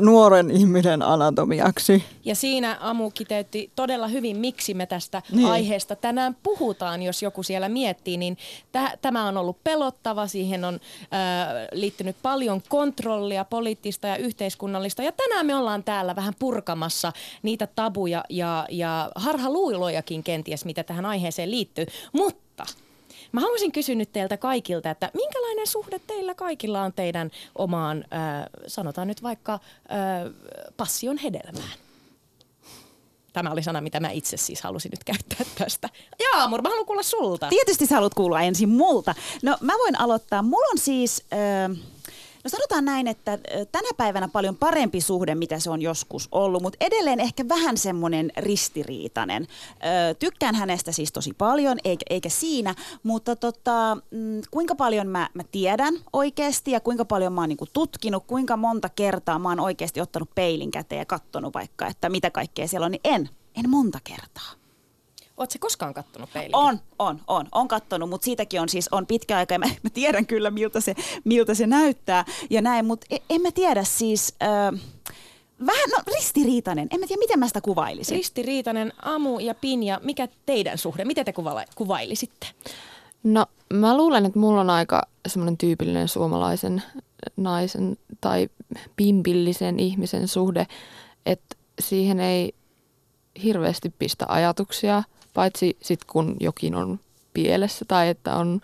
nuoren 0.00 0.50
ihmisen 0.50 1.02
anatomiaksi. 1.02 2.04
Ja 2.24 2.34
siinä 2.34 2.76
Amu 2.80 3.10
kiteytti 3.10 3.70
todella 3.76 4.08
hyvin, 4.08 4.36
miksi 4.36 4.74
me 4.74 4.86
tästä 4.86 5.22
niin. 5.32 5.48
aiheesta 5.48 5.96
tänään 5.96 6.36
puhutaan, 6.42 7.02
jos 7.02 7.22
joku 7.22 7.42
siellä 7.42 7.68
miettii, 7.68 8.16
niin 8.16 8.38
täh- 8.78 8.98
tämä 9.02 9.28
on 9.28 9.36
ollut 9.36 9.64
pelottava, 9.64 10.26
siihen 10.26 10.64
on 10.64 10.74
äh, 10.74 10.80
liittynyt 11.72 12.16
paljon 12.22 12.62
kontrollia, 12.68 13.44
poliittista 13.44 14.06
ja 14.06 14.16
yhteiskunnallista, 14.16 15.02
ja 15.02 15.12
tänään 15.12 15.46
me 15.46 15.56
ollaan 15.56 15.84
täällä 15.84 16.16
vähän 16.16 16.34
purkamassa 16.38 17.12
niitä 17.42 17.66
tabuja 17.66 18.24
ja, 18.28 18.66
ja 18.70 19.10
harhaluulojakin 19.14 20.22
kenties, 20.22 20.64
mitä 20.64 20.84
tähän 20.84 21.06
aiheeseen 21.06 21.50
liittyy, 21.50 21.86
mutta 22.12 22.66
Mä 23.34 23.40
haluaisin 23.40 23.72
kysyä 23.72 23.94
nyt 23.94 24.12
teiltä 24.12 24.36
kaikilta, 24.36 24.90
että 24.90 25.10
minkälainen 25.14 25.66
suhde 25.66 25.98
teillä 25.98 26.34
kaikilla 26.34 26.82
on 26.82 26.92
teidän 26.92 27.30
omaan, 27.54 28.04
äh, 28.12 28.46
sanotaan 28.66 29.08
nyt 29.08 29.22
vaikka 29.22 29.54
äh, 29.54 29.60
passion 30.76 31.18
hedelmään? 31.18 31.72
Tämä 33.32 33.50
oli 33.50 33.62
sana, 33.62 33.80
mitä 33.80 34.00
mä 34.00 34.10
itse 34.10 34.36
siis 34.36 34.62
halusin 34.62 34.90
nyt 34.90 35.04
käyttää 35.04 35.46
tästä. 35.58 35.88
Jaamur, 36.20 36.62
mä 36.62 36.68
haluan 36.68 36.86
kuulla 36.86 37.02
sulta. 37.02 37.48
Tietysti 37.48 37.86
sä 37.86 37.94
haluat 37.94 38.14
kuulla 38.14 38.40
ensin 38.40 38.68
multa. 38.68 39.14
No 39.42 39.56
mä 39.60 39.72
voin 39.78 40.00
aloittaa. 40.00 40.42
Mulla 40.42 40.66
on 40.72 40.78
siis... 40.78 41.22
Äh, 41.32 41.78
No 42.44 42.50
sanotaan 42.50 42.84
näin, 42.84 43.06
että 43.06 43.38
tänä 43.72 43.88
päivänä 43.96 44.28
paljon 44.28 44.56
parempi 44.56 45.00
suhde, 45.00 45.34
mitä 45.34 45.58
se 45.58 45.70
on 45.70 45.82
joskus 45.82 46.28
ollut, 46.32 46.62
mutta 46.62 46.76
edelleen 46.80 47.20
ehkä 47.20 47.48
vähän 47.48 47.76
semmoinen 47.76 48.32
ristiriitainen. 48.36 49.46
tykkään 50.18 50.54
hänestä 50.54 50.92
siis 50.92 51.12
tosi 51.12 51.32
paljon, 51.38 51.78
eikä, 51.84 52.04
eikä 52.10 52.28
siinä, 52.28 52.74
mutta 53.02 53.36
tota, 53.36 53.96
mm, 54.10 54.42
kuinka 54.50 54.74
paljon 54.74 55.06
mä, 55.06 55.28
mä 55.34 55.42
tiedän 55.52 55.94
oikeasti 56.12 56.70
ja 56.70 56.80
kuinka 56.80 57.04
paljon 57.04 57.32
mä 57.32 57.40
oon 57.40 57.48
niinku 57.48 57.66
tutkinut, 57.72 58.24
kuinka 58.26 58.56
monta 58.56 58.88
kertaa 58.88 59.38
mä 59.38 59.48
oon 59.48 59.60
oikeasti 59.60 60.00
ottanut 60.00 60.34
peilin 60.34 60.70
käteen 60.70 60.98
ja 60.98 61.06
katsonut 61.06 61.54
vaikka, 61.54 61.86
että 61.86 62.08
mitä 62.08 62.30
kaikkea 62.30 62.68
siellä 62.68 62.84
on, 62.84 62.92
niin 62.92 63.00
en, 63.04 63.28
en 63.54 63.70
monta 63.70 63.98
kertaa. 64.04 64.63
Oletko 65.36 65.58
koskaan 65.60 65.94
kattonut 65.94 66.32
peiliin? 66.32 66.56
On, 66.56 66.80
on, 66.98 67.20
on. 67.26 67.48
On 67.52 67.68
kattonut, 67.68 68.10
mutta 68.10 68.24
siitäkin 68.24 68.60
on 68.60 68.68
siis 68.68 68.88
on 68.92 69.06
pitkä 69.06 69.36
aika 69.36 69.54
ja 69.54 69.58
mä, 69.58 69.66
mä 69.66 69.90
tiedän 69.90 70.26
kyllä 70.26 70.50
miltä 70.50 70.80
se, 70.80 70.94
miltä 71.24 71.54
se 71.54 71.66
näyttää 71.66 72.24
ja 72.50 72.62
näin, 72.62 72.86
mutta 72.86 73.06
en, 73.10 73.18
en 73.30 73.42
mä 73.42 73.50
tiedä 73.50 73.84
siis... 73.84 74.34
Äh, 74.42 74.80
Vähän 75.66 75.90
no, 75.90 76.02
ristiriitainen. 76.14 76.88
En 76.90 77.00
mä 77.00 77.06
tiedä, 77.06 77.18
miten 77.18 77.38
mä 77.38 77.46
sitä 77.46 77.60
kuvailisin. 77.60 78.16
Ristiriitainen 78.16 78.92
Amu 79.02 79.38
ja 79.38 79.54
Pinja, 79.54 80.00
mikä 80.02 80.28
teidän 80.46 80.78
suhde? 80.78 81.04
Miten 81.04 81.24
te 81.24 81.32
kuva- 81.32 81.64
kuvailisitte? 81.74 82.46
No 83.22 83.46
mä 83.72 83.96
luulen, 83.96 84.26
että 84.26 84.38
mulla 84.38 84.60
on 84.60 84.70
aika 84.70 85.02
semmoinen 85.26 85.58
tyypillinen 85.58 86.08
suomalaisen 86.08 86.82
naisen 87.36 87.96
tai 88.20 88.48
pimpillisen 88.96 89.80
ihmisen 89.80 90.28
suhde, 90.28 90.66
että 91.26 91.56
siihen 91.80 92.20
ei 92.20 92.54
hirveästi 93.42 93.94
pistä 93.98 94.24
ajatuksia– 94.28 95.02
paitsi 95.34 95.76
sitten 95.82 96.06
kun 96.12 96.36
jokin 96.40 96.74
on 96.74 97.00
pielessä 97.34 97.84
tai 97.84 98.08
että 98.08 98.36
on, 98.36 98.60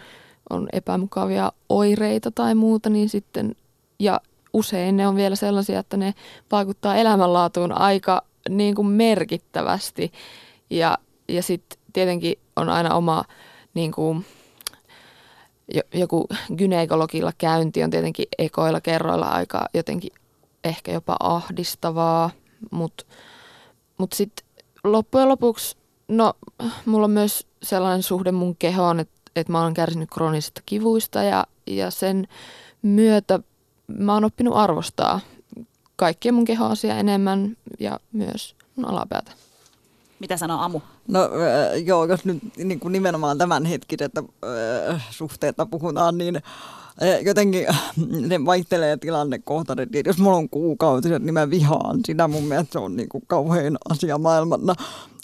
on 0.51 0.69
epämukavia 0.73 1.53
oireita 1.69 2.31
tai 2.31 2.55
muuta, 2.55 2.91
niin 2.91 3.09
sitten, 3.09 3.57
ja 3.99 4.21
usein 4.53 4.97
ne 4.97 5.09
on 5.09 5.17
vielä 5.17 5.37
sellaisia, 5.37 5.79
että 5.79 5.97
ne 5.97 6.15
vaikuttaa 6.53 6.97
elämänlaatuun 6.97 7.73
aika 7.73 8.23
niin 8.49 8.75
kuin 8.75 8.87
merkittävästi. 8.87 10.13
Ja, 10.71 10.99
ja 11.29 11.43
sitten 11.43 11.79
tietenkin 11.93 12.35
on 12.57 12.69
aina 12.69 12.95
oma 12.95 13.25
niin 13.75 13.93
kuin, 13.93 14.25
joku 15.95 16.27
gynekologilla 16.57 17.33
käynti 17.39 17.83
on 17.85 17.91
tietenkin 17.91 18.27
ekoilla 18.39 18.81
kerroilla 18.81 19.27
aika 19.27 19.67
jotenkin 19.75 20.13
ehkä 20.65 20.93
jopa 20.93 21.17
ahdistavaa, 21.21 22.31
mutta 22.71 23.05
mut 23.99 24.13
sitten 24.13 24.47
loppujen 24.85 25.29
lopuksi 25.29 25.77
No, 26.11 26.35
mulla 26.87 27.05
on 27.05 27.11
myös 27.11 27.47
sellainen 27.63 28.03
suhde 28.03 28.33
mun 28.33 28.57
kehoon, 28.57 29.01
että, 29.01 29.15
että 29.37 29.53
mä 29.53 29.63
oon 29.63 29.75
kärsinyt 29.75 30.11
kroonisista 30.11 30.63
kivuista 30.67 31.23
ja, 31.23 31.47
ja 31.67 31.91
sen 31.91 32.29
myötä 32.83 33.41
mä 33.99 34.15
oon 34.15 34.25
oppinut 34.25 34.57
arvostaa 34.57 35.21
kaikkien 35.97 36.35
mun 36.35 36.45
kehoasia 36.45 36.97
enemmän 36.97 37.57
ja 37.81 38.01
myös 38.13 38.55
mun 38.77 38.85
alapäätä. 38.85 39.33
Mitä 40.21 40.37
sanoo 40.37 40.61
Amu? 40.61 40.81
No 41.09 41.21
äh, 41.23 41.83
joo, 41.85 42.05
jos 42.05 42.25
nyt 42.25 42.39
niin 42.57 42.81
kuin 42.81 42.93
nimenomaan 42.93 43.39
tämän 43.39 43.65
hetkisestä 43.65 44.23
äh, 44.91 45.07
suhteesta 45.11 45.67
puhutaan, 45.67 46.19
niin 46.19 46.37
äh, 46.37 47.23
jotenkin 47.23 47.67
ne 48.29 48.45
vaihtelee 48.45 48.97
tilannekohtaisesti. 48.97 50.03
Jos 50.07 50.19
mulla 50.19 50.37
on 50.37 50.49
kuukautiset, 50.49 51.23
niin 51.23 51.35
mä 51.35 51.51
vihaan 51.51 52.01
sitä. 52.07 52.29
Mun 52.29 52.45
mielestä 52.45 52.73
se 52.73 52.79
on 52.79 52.97
niin 52.97 53.09
kuin 53.09 53.25
kauhein 53.27 53.77
asia 53.91 54.19
maailmana 54.19 54.75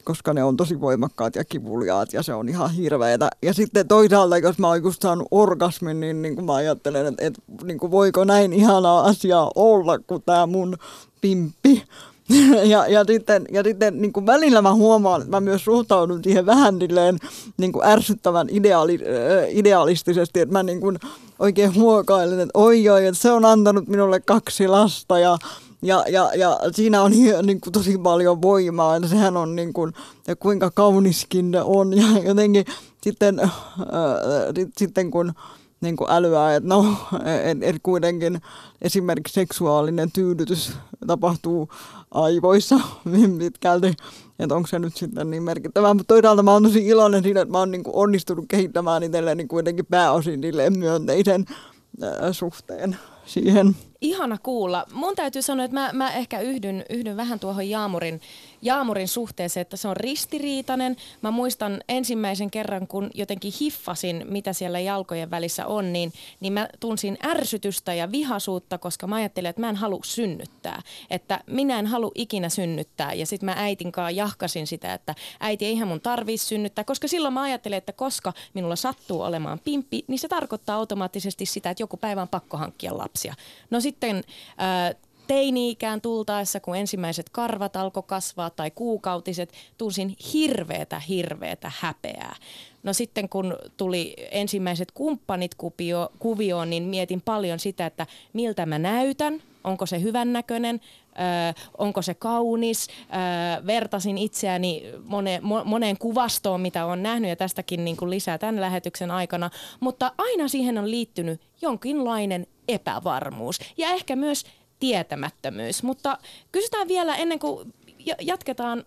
koska 0.07 0.35
ne 0.35 0.45
on 0.45 0.57
tosi 0.57 0.81
voimakkaat 0.81 1.37
ja 1.37 1.45
kivuliaat 1.45 2.13
ja 2.13 2.23
se 2.23 2.35
on 2.35 2.49
ihan 2.49 2.71
hirveetä. 2.71 3.29
Ja 3.43 3.55
sitten 3.55 3.89
toisaalta, 3.89 4.39
jos 4.39 4.59
mä 4.59 4.69
oon 4.69 4.83
just 4.83 5.03
saanut 5.03 5.29
orgasmin, 5.31 6.01
niin, 6.01 6.23
niin 6.23 6.35
kuin 6.35 6.45
mä 6.45 6.55
ajattelen, 6.55 7.07
että, 7.07 7.27
että 7.27 7.43
niin 7.65 7.79
kuin 7.79 7.91
voiko 7.91 8.25
näin 8.25 8.53
ihanaa 8.53 9.05
asiaa 9.05 9.51
olla 9.55 9.99
kuin 9.99 10.23
tämä 10.27 10.47
mun 10.47 10.77
pimppi. 11.21 11.83
ja, 12.73 12.87
ja 12.87 13.05
sitten, 13.05 13.47
ja 13.53 13.63
sitten 13.63 14.03
niin 14.03 14.13
kuin 14.13 14.27
välillä 14.27 14.63
mä 14.63 14.75
huomaan, 14.75 15.21
että 15.21 15.31
mä 15.31 15.41
myös 15.41 15.65
suhtaudun 15.65 16.25
siihen 16.25 16.47
vähän 16.47 16.79
niin 17.57 17.73
kuin 17.73 17.87
ärsyttävän 17.87 18.49
ideaali, 18.51 18.99
idealistisesti, 19.51 20.41
että 20.41 20.53
mä 20.53 20.63
niin 20.63 20.81
kuin 20.81 20.99
oikein 21.39 21.75
huokailen, 21.75 22.41
että 22.41 22.59
oi 22.59 22.89
oi, 22.89 23.07
että 23.07 23.21
se 23.21 23.33
on 23.33 23.45
antanut 23.45 23.89
minulle 23.89 24.21
kaksi 24.21 24.69
lasta 24.69 25.19
ja 25.19 25.39
ja, 25.87 26.05
ja, 26.09 26.31
ja 26.35 26.59
siinä 26.73 27.03
on 27.03 27.11
niin 27.47 27.61
kuin, 27.61 27.73
tosi 27.73 27.99
paljon 27.99 28.43
voimaa, 28.43 28.97
että 28.97 29.09
sehän 29.09 29.37
on 29.37 29.57
niin 29.57 29.73
kuin, 29.73 29.93
ja 30.27 30.37
kuinka 30.37 30.71
kauniskin 30.71 31.53
on. 31.65 31.93
Ja 31.97 32.23
jotenkin 32.23 32.65
sitten, 33.03 33.41
äh, 33.41 33.51
sitten 34.77 35.11
kun 35.11 35.33
niin 35.81 35.97
kuin 35.97 36.11
älyää, 36.11 36.57
että 36.57 36.69
no, 36.69 36.87
et, 37.51 37.59
et 37.63 37.77
kuitenkin 37.83 38.41
esimerkiksi 38.83 39.35
seksuaalinen 39.35 40.13
tyydytys 40.13 40.73
tapahtuu 41.07 41.69
aivoissa 42.11 42.81
pitkälti, 43.39 43.95
että 44.39 44.55
onko 44.55 44.67
se 44.67 44.79
nyt 44.79 44.97
sitten 44.97 45.31
niin 45.31 45.43
merkittävää. 45.43 45.95
Mutta 45.95 46.15
toisaalta 46.15 46.43
mä 46.43 46.53
oon 46.53 46.63
tosi 46.63 46.87
iloinen 46.87 47.23
siitä, 47.23 47.41
että 47.41 47.53
mä 47.53 47.59
oon 47.59 47.71
niin 47.71 47.85
kuin 47.85 47.97
onnistunut 47.97 48.45
kehittämään 48.49 49.03
itselleni 49.03 49.47
kuitenkin 49.47 49.87
pääosin 49.87 50.41
myönteisen 50.79 51.45
äh, 52.03 52.11
suhteen 52.33 52.97
siihen. 53.27 53.77
Ihana 54.01 54.39
kuulla. 54.39 54.87
Mun 54.93 55.17
täytyy 55.17 55.43
sanoa, 55.43 55.65
että 55.65 55.75
mä, 55.75 55.91
mä 55.93 56.13
ehkä 56.13 56.41
yhdyn, 56.41 56.85
yhdyn 56.91 57.17
vähän 57.17 57.41
tuohon 57.41 57.69
Jaamurin, 57.69 58.21
Jaamurin 58.67 59.09
suhteeseen, 59.09 59.63
että 59.63 59.77
se 59.77 59.89
on 59.89 59.97
ristiriitainen. 59.97 60.97
Mä 61.23 61.31
muistan 61.31 61.81
ensimmäisen 61.89 62.51
kerran, 62.51 62.87
kun 62.87 63.11
jotenkin 63.15 63.53
hiffasin, 63.61 64.27
mitä 64.29 64.53
siellä 64.53 64.81
jalkojen 64.81 65.31
välissä 65.31 65.67
on, 65.67 65.93
niin, 65.93 66.13
niin 66.41 66.53
mä 66.53 66.69
tunsin 66.81 67.19
ärsytystä 67.27 67.95
ja 67.95 68.13
vihasuutta, 68.13 68.79
koska 68.79 69.07
mä 69.07 69.17
ajattelin, 69.17 69.49
että 69.49 69.61
mä 69.61 69.69
en 69.69 69.77
halua 69.77 70.01
synnyttää. 70.05 70.83
Että 71.11 71.41
minä 71.47 71.79
en 71.79 71.87
halua 71.87 72.11
ikinä 72.15 72.49
synnyttää. 72.49 73.13
Ja 73.13 73.27
sitten 73.27 73.47
mä 73.47 73.55
äitin 73.57 73.93
kanssa 73.93 74.11
jahkasin 74.11 74.67
sitä, 74.67 74.95
että 74.95 75.15
äiti 75.41 75.67
ei 75.67 75.73
ihan 75.73 75.89
mun 75.89 76.01
tarvii 76.01 76.39
synnyttää, 76.39 76.85
koska 76.85 77.09
silloin 77.09 77.35
mä 77.35 77.43
ajattelin, 77.43 77.79
että 77.79 77.93
koska 77.93 78.33
minulla 78.55 78.77
sattuu 78.77 79.23
olemaan 79.23 79.61
pimppi, 79.65 80.05
niin 80.09 80.19
se 80.19 80.29
tarkoittaa 80.29 80.77
automaattisesti 80.77 81.47
sitä, 81.47 81.71
että 81.71 81.83
joku 81.83 81.97
päivä 81.97 82.23
on 82.23 82.29
pakko 82.29 82.57
hankkia 82.57 82.99
lapsia. 82.99 83.35
No 83.71 83.81
sitten 83.81 84.17
äh, 84.17 84.97
teini-ikään 85.27 86.01
tultaessa, 86.01 86.61
kun 86.61 86.77
ensimmäiset 86.77 87.29
karvat 87.29 87.77
alkoi 87.77 88.03
kasvaa 88.07 88.51
tai 88.51 88.71
kuukautiset, 88.71 89.53
tunsin 89.79 90.17
hirveätä, 90.33 91.01
hirveätä 91.01 91.73
häpeää. 91.79 92.37
No 92.83 92.93
sitten 92.93 93.29
kun 93.29 93.57
tuli 93.77 94.15
ensimmäiset 94.31 94.93
kumppanit 94.93 95.55
kuvioon, 96.19 96.71
niin 96.71 96.83
mietin 96.83 97.21
paljon 97.21 97.59
sitä, 97.59 97.87
että 97.87 98.07
miltä 98.33 98.67
mä 98.67 98.79
näytän, 98.79 99.43
onko 99.65 99.87
se 99.87 100.03
hyvännäköinen, 100.03 100.81
onko 101.79 102.03
se 102.03 102.15
kaunis. 102.15 102.89
vertasin 103.67 104.19
itseäni 104.19 104.83
moneen, 105.05 105.43
moneen 105.65 105.99
kuvastoon, 105.99 106.61
mitä 106.61 106.87
olen 106.87 107.03
nähnyt 107.03 107.29
ja 107.29 107.37
tästäkin 107.37 107.85
niin 107.85 107.97
kuin 107.97 108.11
lisää 108.11 108.39
tämän 108.39 108.61
lähetyksen 108.61 109.11
aikana. 109.11 109.51
Mutta 109.81 110.13
aina 110.19 110.49
siihen 110.49 110.79
on 110.79 110.91
liittynyt 110.91 111.41
jonkinlainen 111.63 112.47
epävarmuus 112.69 113.59
ja 113.77 113.89
ehkä 113.91 114.17
myös 114.17 114.45
tietämättömyys. 114.81 115.83
Mutta 115.83 116.19
kysytään 116.53 116.89
vielä 116.89 117.17
ennen 117.17 117.39
kuin 117.39 117.75
jatketaan 118.21 118.85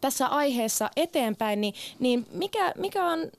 tässä 0.00 0.26
aiheessa 0.26 0.90
eteenpäin, 0.96 1.60
niin, 1.60 1.74
niin 1.98 2.26
mikä, 2.32 2.72
mikä 2.76 3.04
on 3.06 3.30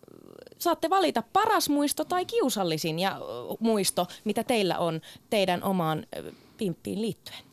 saatte 0.59 0.89
valita 0.89 1.23
paras 1.33 1.69
muisto 1.69 2.05
tai 2.05 2.25
kiusallisin 2.25 2.99
ja 2.99 3.19
muisto, 3.59 4.07
mitä 4.23 4.43
teillä 4.43 4.77
on 4.77 5.01
teidän 5.29 5.63
omaan 5.63 6.07
pimppiin 6.57 7.01
liittyen. 7.01 7.52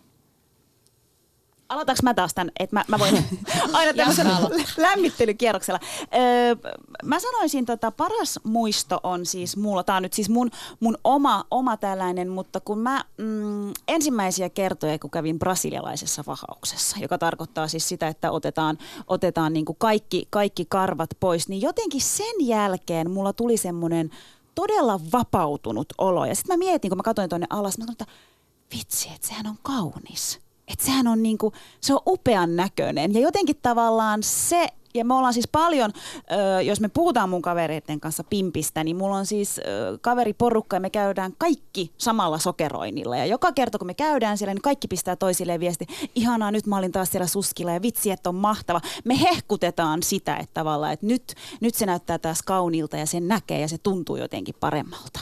Aloitaks 1.70 2.02
mä 2.02 2.14
taas 2.14 2.34
tämän, 2.34 2.50
että 2.58 2.76
mä, 2.76 2.84
mä 2.88 2.98
voin 2.98 3.24
aina 3.72 3.94
tämmöisellä 3.94 4.38
lämmittelykierroksella. 4.76 5.80
Öö, 6.14 6.70
mä 7.04 7.18
sanoisin, 7.18 7.66
tota, 7.66 7.90
paras 7.90 8.40
muisto 8.44 9.00
on 9.02 9.26
siis 9.26 9.56
mulla, 9.56 9.84
tää 9.84 9.96
on 9.96 10.02
nyt 10.02 10.12
siis 10.12 10.28
mun, 10.28 10.50
mun 10.80 10.98
oma, 11.04 11.44
oma 11.50 11.76
tällainen, 11.76 12.28
mutta 12.28 12.60
kun 12.60 12.78
mä 12.78 13.04
mm, 13.16 13.72
ensimmäisiä 13.88 14.48
kertoja, 14.48 14.98
kun 14.98 15.10
kävin 15.10 15.38
brasilialaisessa 15.38 16.24
vahauksessa, 16.26 16.96
joka 17.00 17.18
tarkoittaa 17.18 17.68
siis 17.68 17.88
sitä, 17.88 18.08
että 18.08 18.30
otetaan, 18.30 18.78
otetaan 19.06 19.52
niin 19.52 19.64
kuin 19.64 19.76
kaikki, 19.78 20.26
kaikki 20.30 20.66
karvat 20.68 21.10
pois, 21.20 21.48
niin 21.48 21.62
jotenkin 21.62 22.00
sen 22.00 22.34
jälkeen 22.40 23.10
mulla 23.10 23.32
tuli 23.32 23.56
semmoinen 23.56 24.10
todella 24.54 25.00
vapautunut 25.12 25.92
olo. 25.98 26.24
Ja 26.24 26.34
sitten 26.34 26.58
mä 26.58 26.58
mietin, 26.58 26.88
kun 26.88 26.98
mä 26.98 27.02
katsoin 27.02 27.28
tuonne 27.28 27.46
alas, 27.50 27.78
mä 27.78 27.84
sanoin, 27.84 27.92
että 27.92 28.06
vitsi, 28.76 29.08
että 29.14 29.28
sehän 29.28 29.46
on 29.46 29.58
kaunis 29.62 30.49
että 30.72 30.84
sehän 30.84 31.06
on 31.06 31.22
niinku, 31.22 31.52
se 31.80 31.94
on 31.94 32.00
upean 32.06 32.56
näköinen. 32.56 33.14
Ja 33.14 33.20
jotenkin 33.20 33.56
tavallaan 33.62 34.22
se, 34.22 34.66
ja 34.94 35.04
me 35.04 35.14
ollaan 35.14 35.34
siis 35.34 35.48
paljon, 35.48 35.92
jos 36.64 36.80
me 36.80 36.88
puhutaan 36.88 37.28
mun 37.28 37.42
kavereiden 37.42 38.00
kanssa 38.00 38.24
pimpistä, 38.24 38.84
niin 38.84 38.96
mulla 38.96 39.16
on 39.16 39.26
siis 39.26 39.60
kaveriporukka 40.00 40.76
ja 40.76 40.80
me 40.80 40.90
käydään 40.90 41.32
kaikki 41.38 41.92
samalla 41.98 42.38
sokeroinnilla. 42.38 43.16
Ja 43.16 43.26
joka 43.26 43.52
kerta 43.52 43.78
kun 43.78 43.86
me 43.86 43.94
käydään 43.94 44.38
siellä, 44.38 44.54
niin 44.54 44.62
kaikki 44.62 44.88
pistää 44.88 45.16
toisilleen 45.16 45.60
viesti, 45.60 45.86
ihanaa 46.14 46.50
nyt 46.50 46.66
mä 46.66 46.76
olin 46.76 46.92
taas 46.92 47.10
siellä 47.10 47.26
suskilla 47.26 47.72
ja 47.72 47.82
vitsi, 47.82 48.10
että 48.10 48.28
on 48.28 48.34
mahtava. 48.34 48.80
Me 49.04 49.20
hehkutetaan 49.20 50.02
sitä, 50.02 50.36
että 50.36 50.54
tavallaan, 50.54 50.92
että 50.92 51.06
nyt, 51.06 51.34
nyt 51.60 51.74
se 51.74 51.86
näyttää 51.86 52.18
taas 52.18 52.42
kauniilta 52.42 52.96
ja 52.96 53.06
sen 53.06 53.28
näkee 53.28 53.60
ja 53.60 53.68
se 53.68 53.78
tuntuu 53.78 54.16
jotenkin 54.16 54.54
paremmalta. 54.60 55.20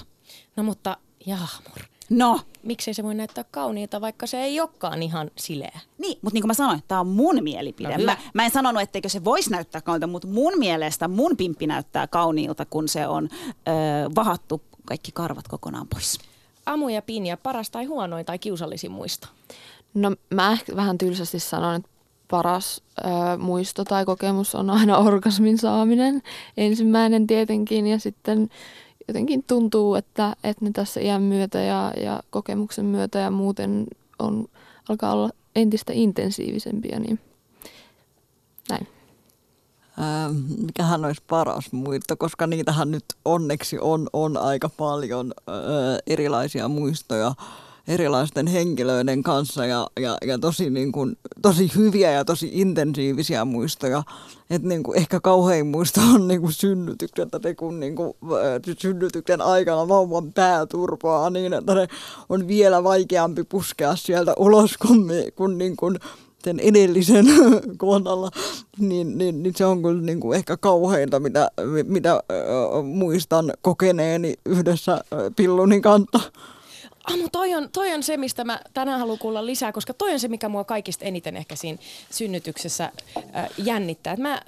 No 0.56 0.62
mutta 0.62 0.96
Jahmur, 1.26 1.82
No. 2.10 2.40
Miksei 2.62 2.94
se 2.94 3.02
voi 3.02 3.14
näyttää 3.14 3.44
kauniilta, 3.50 4.00
vaikka 4.00 4.26
se 4.26 4.42
ei 4.42 4.60
olekaan 4.60 5.02
ihan 5.02 5.30
sileä? 5.36 5.80
Niin, 5.98 6.18
mutta 6.22 6.34
niin 6.34 6.42
kuin 6.42 6.48
mä 6.48 6.54
sanoin, 6.54 6.82
tämä 6.88 7.00
on 7.00 7.06
mun 7.06 7.42
mielipide. 7.42 7.98
No, 7.98 8.04
mä, 8.04 8.16
mä 8.34 8.44
en 8.44 8.50
sanonut, 8.50 8.82
etteikö 8.82 9.08
se 9.08 9.24
voisi 9.24 9.50
näyttää 9.50 9.80
kauniilta, 9.80 10.06
mutta 10.06 10.28
mun 10.28 10.52
mielestä 10.58 11.08
mun 11.08 11.36
pimppi 11.36 11.66
näyttää 11.66 12.06
kauniilta, 12.06 12.64
kun 12.64 12.88
se 12.88 13.06
on 13.06 13.28
ö, 13.32 13.70
vahattu 14.14 14.62
kaikki 14.84 15.12
karvat 15.12 15.48
kokonaan 15.48 15.88
pois. 15.88 16.18
Amu 16.66 16.88
ja 16.88 17.02
Pinja, 17.02 17.36
paras 17.36 17.70
tai 17.70 17.84
huonoin 17.84 18.26
tai 18.26 18.38
kiusallisin 18.38 18.90
muisto? 18.90 19.28
No 19.94 20.16
mä 20.34 20.52
ehkä 20.52 20.76
vähän 20.76 20.98
tylsästi 20.98 21.40
sanon, 21.40 21.74
että 21.74 21.90
paras 22.30 22.82
ö, 22.98 23.02
muisto 23.38 23.84
tai 23.84 24.04
kokemus 24.04 24.54
on 24.54 24.70
aina 24.70 24.98
orgasmin 25.08 25.58
saaminen. 25.58 26.22
Ensimmäinen 26.56 27.26
tietenkin 27.26 27.86
ja 27.86 27.98
sitten 27.98 28.48
jotenkin 29.08 29.44
tuntuu, 29.46 29.94
että, 29.94 30.36
että 30.44 30.64
ne 30.64 30.70
tässä 30.72 31.00
iän 31.00 31.22
myötä 31.22 31.60
ja, 31.60 31.92
ja 32.02 32.22
kokemuksen 32.30 32.84
myötä 32.84 33.18
ja 33.18 33.30
muuten 33.30 33.86
on, 34.18 34.46
alkaa 34.88 35.12
olla 35.12 35.30
entistä 35.56 35.92
intensiivisempiä, 35.92 36.98
niin 36.98 37.20
näin. 38.68 38.88
Ähm, 40.00 40.36
mikähän 40.66 41.04
olisi 41.04 41.22
paras 41.28 41.72
muisto, 41.72 42.16
koska 42.16 42.46
niitähän 42.46 42.90
nyt 42.90 43.04
onneksi 43.24 43.78
on, 43.80 44.08
on 44.12 44.36
aika 44.36 44.68
paljon 44.68 45.32
äh, 45.48 45.54
erilaisia 46.06 46.68
muistoja 46.68 47.34
erilaisten 47.88 48.46
henkilöiden 48.46 49.22
kanssa 49.22 49.66
ja, 49.66 49.86
ja, 50.00 50.16
ja 50.26 50.38
tosi, 50.38 50.70
niin 50.70 50.92
kuin, 50.92 51.18
tosi 51.42 51.70
hyviä 51.76 52.10
ja 52.10 52.24
tosi 52.24 52.50
intensiivisiä 52.52 53.44
muistoja. 53.44 54.02
Et 54.50 54.62
niin 54.62 54.82
kuin, 54.82 54.98
ehkä 54.98 55.20
kauhein 55.20 55.66
muisto 55.66 56.00
on 56.14 56.28
niin 56.28 56.40
kuin 56.40 56.52
synnytykset, 56.52 57.18
että 57.18 57.40
te 57.40 57.54
kun 57.54 57.80
niin 57.80 57.96
kuin, 57.96 58.12
synnytyksen 58.78 59.40
aikana 59.40 59.88
vauvan 59.88 60.32
pää 60.32 60.66
turpoaa 60.66 61.30
niin, 61.30 61.52
että 61.52 61.74
ne 61.74 61.88
on 62.28 62.48
vielä 62.48 62.84
vaikeampi 62.84 63.44
puskea 63.44 63.96
sieltä 63.96 64.34
ulos 64.38 64.78
kuin, 64.78 65.10
kun 65.36 65.58
niin 65.58 65.76
kuin, 65.76 65.98
sen 66.44 66.60
edellisen 66.60 67.26
kohdalla, 67.78 68.30
niin, 68.78 69.18
niin, 69.18 69.42
niin 69.42 69.54
se 69.56 69.66
on 69.66 69.82
kyllä 69.82 70.02
niin 70.02 70.20
kuin 70.20 70.36
ehkä 70.36 70.56
kauheinta, 70.56 71.20
mitä, 71.20 71.50
mitä 71.84 72.12
äh, 72.12 72.84
muistan 72.84 73.52
kokeneeni 73.62 74.34
yhdessä 74.46 75.00
Pillunin 75.36 75.82
kanssa. 75.82 76.20
Ah, 77.12 77.18
mutta 77.18 77.38
toi 77.38 77.54
on, 77.54 77.68
toi 77.72 77.94
on 77.94 78.02
se, 78.02 78.16
mistä 78.16 78.44
mä 78.44 78.60
tänään 78.74 79.00
haluan 79.00 79.18
kuulla 79.18 79.46
lisää, 79.46 79.72
koska 79.72 79.94
toi 79.94 80.12
on 80.12 80.20
se, 80.20 80.28
mikä 80.28 80.48
mua 80.48 80.64
kaikista 80.64 81.04
eniten 81.04 81.36
ehkä 81.36 81.56
siinä 81.56 81.78
synnytyksessä 82.10 82.92
äh, 83.36 83.48
jännittää. 83.58 84.12
Et 84.12 84.18
mä 84.18 84.32
äh, 84.32 84.40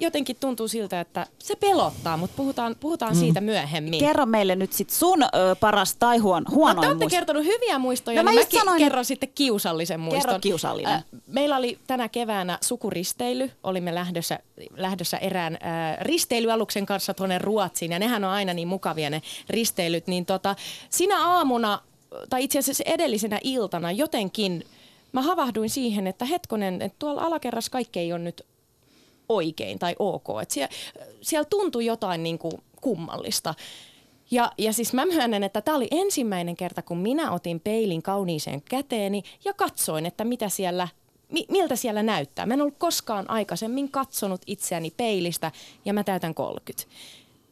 jotenkin 0.00 0.36
tuntuu 0.40 0.68
siltä, 0.68 1.00
että 1.00 1.26
se 1.38 1.56
pelottaa, 1.56 2.16
mutta 2.16 2.36
puhutaan, 2.36 2.76
puhutaan 2.80 3.12
mm. 3.14 3.18
siitä 3.18 3.40
myöhemmin. 3.40 4.00
Kerro 4.00 4.26
meille 4.26 4.56
nyt 4.56 4.72
sit 4.72 4.90
sun 4.90 5.22
ö, 5.22 5.26
paras 5.60 5.96
tai 5.96 6.18
huon, 6.18 6.44
huonoin 6.50 6.76
no, 6.76 6.82
Te 6.82 6.88
olette 6.88 7.06
kertonut 7.16 7.44
hyviä 7.44 7.78
muistoja, 7.78 8.22
no, 8.22 8.30
niin 8.30 8.34
mä 8.34 8.40
mäkin 8.40 8.60
sanoin, 8.60 8.78
kerron 8.78 9.04
sitten 9.04 9.28
kiusallisen 9.34 10.00
muiston. 10.00 10.22
Kerro 10.22 10.38
kiusallinen. 10.40 10.92
Äh, 10.92 11.04
meillä 11.26 11.56
oli 11.56 11.78
tänä 11.86 12.08
keväänä 12.08 12.58
sukuristeily. 12.60 13.50
Olimme 13.62 13.94
lähdössä, 13.94 14.38
lähdössä 14.76 15.16
erään 15.16 15.54
äh, 15.54 15.98
risteilyaluksen 16.00 16.86
kanssa 16.86 17.14
tuonne 17.14 17.38
Ruotsiin, 17.38 17.92
ja 17.92 17.98
nehän 17.98 18.24
on 18.24 18.30
aina 18.30 18.54
niin 18.54 18.68
mukavia 18.68 19.10
ne 19.10 19.22
risteilyt. 19.50 20.06
Niin 20.06 20.26
tota, 20.26 20.56
sinä 20.90 21.26
aamuna 21.26 21.80
tai 22.30 22.44
itse 22.44 22.58
asiassa 22.58 22.84
edellisenä 22.86 23.40
iltana 23.42 23.92
jotenkin 23.92 24.64
mä 25.12 25.22
havahduin 25.22 25.70
siihen, 25.70 26.06
että 26.06 26.24
hetkonen, 26.24 26.82
että 26.82 26.96
tuolla 26.98 27.22
alakerrassa 27.22 27.70
kaikki 27.70 28.00
ei 28.00 28.12
ole 28.12 28.20
nyt 28.20 28.46
oikein 29.28 29.78
tai 29.78 29.96
ok. 29.98 30.24
Että 30.42 30.54
siellä, 30.54 30.74
siellä 31.20 31.44
tuntui 31.44 31.86
jotain 31.86 32.22
niin 32.22 32.38
kuin 32.38 32.52
kummallista. 32.80 33.54
Ja, 34.30 34.52
ja 34.58 34.72
siis 34.72 34.92
mä 34.92 35.06
myönnän, 35.06 35.44
että 35.44 35.60
tämä 35.60 35.76
oli 35.76 35.88
ensimmäinen 35.90 36.56
kerta, 36.56 36.82
kun 36.82 36.98
minä 36.98 37.32
otin 37.32 37.60
peilin 37.60 38.02
kauniiseen 38.02 38.62
käteeni 38.62 39.22
ja 39.44 39.54
katsoin, 39.54 40.06
että 40.06 40.24
mitä 40.24 40.48
siellä, 40.48 40.88
mi, 41.32 41.46
miltä 41.48 41.76
siellä 41.76 42.02
näyttää. 42.02 42.46
Mä 42.46 42.54
en 42.54 42.60
ollut 42.60 42.78
koskaan 42.78 43.30
aikaisemmin 43.30 43.90
katsonut 43.90 44.40
itseäni 44.46 44.92
peilistä 44.96 45.52
ja 45.84 45.94
mä 45.94 46.04
täytän 46.04 46.34
30. 46.34 46.94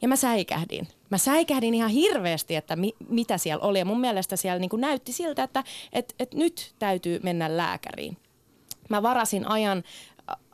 Ja 0.03 0.09
mä 0.09 0.17
säikähdin. 0.17 0.89
Mä 1.11 1.19
säikähdin 1.19 1.75
ihan 1.75 1.91
hirveästi, 1.91 2.57
että 2.57 2.77
mi, 2.77 2.93
mitä 3.09 3.39
siellä 3.39 3.65
oli. 3.65 3.79
Ja 3.79 3.85
mun 3.85 4.01
mielestä 4.01 4.37
siellä 4.37 4.59
niin 4.59 4.71
näytti 4.77 5.13
siltä, 5.13 5.43
että 5.43 5.65
et, 5.93 6.15
et 6.19 6.35
nyt 6.35 6.75
täytyy 6.79 7.21
mennä 7.23 7.57
lääkäriin. 7.57 8.17
Mä 8.89 9.03
varasin 9.03 9.49
ajan, 9.49 9.83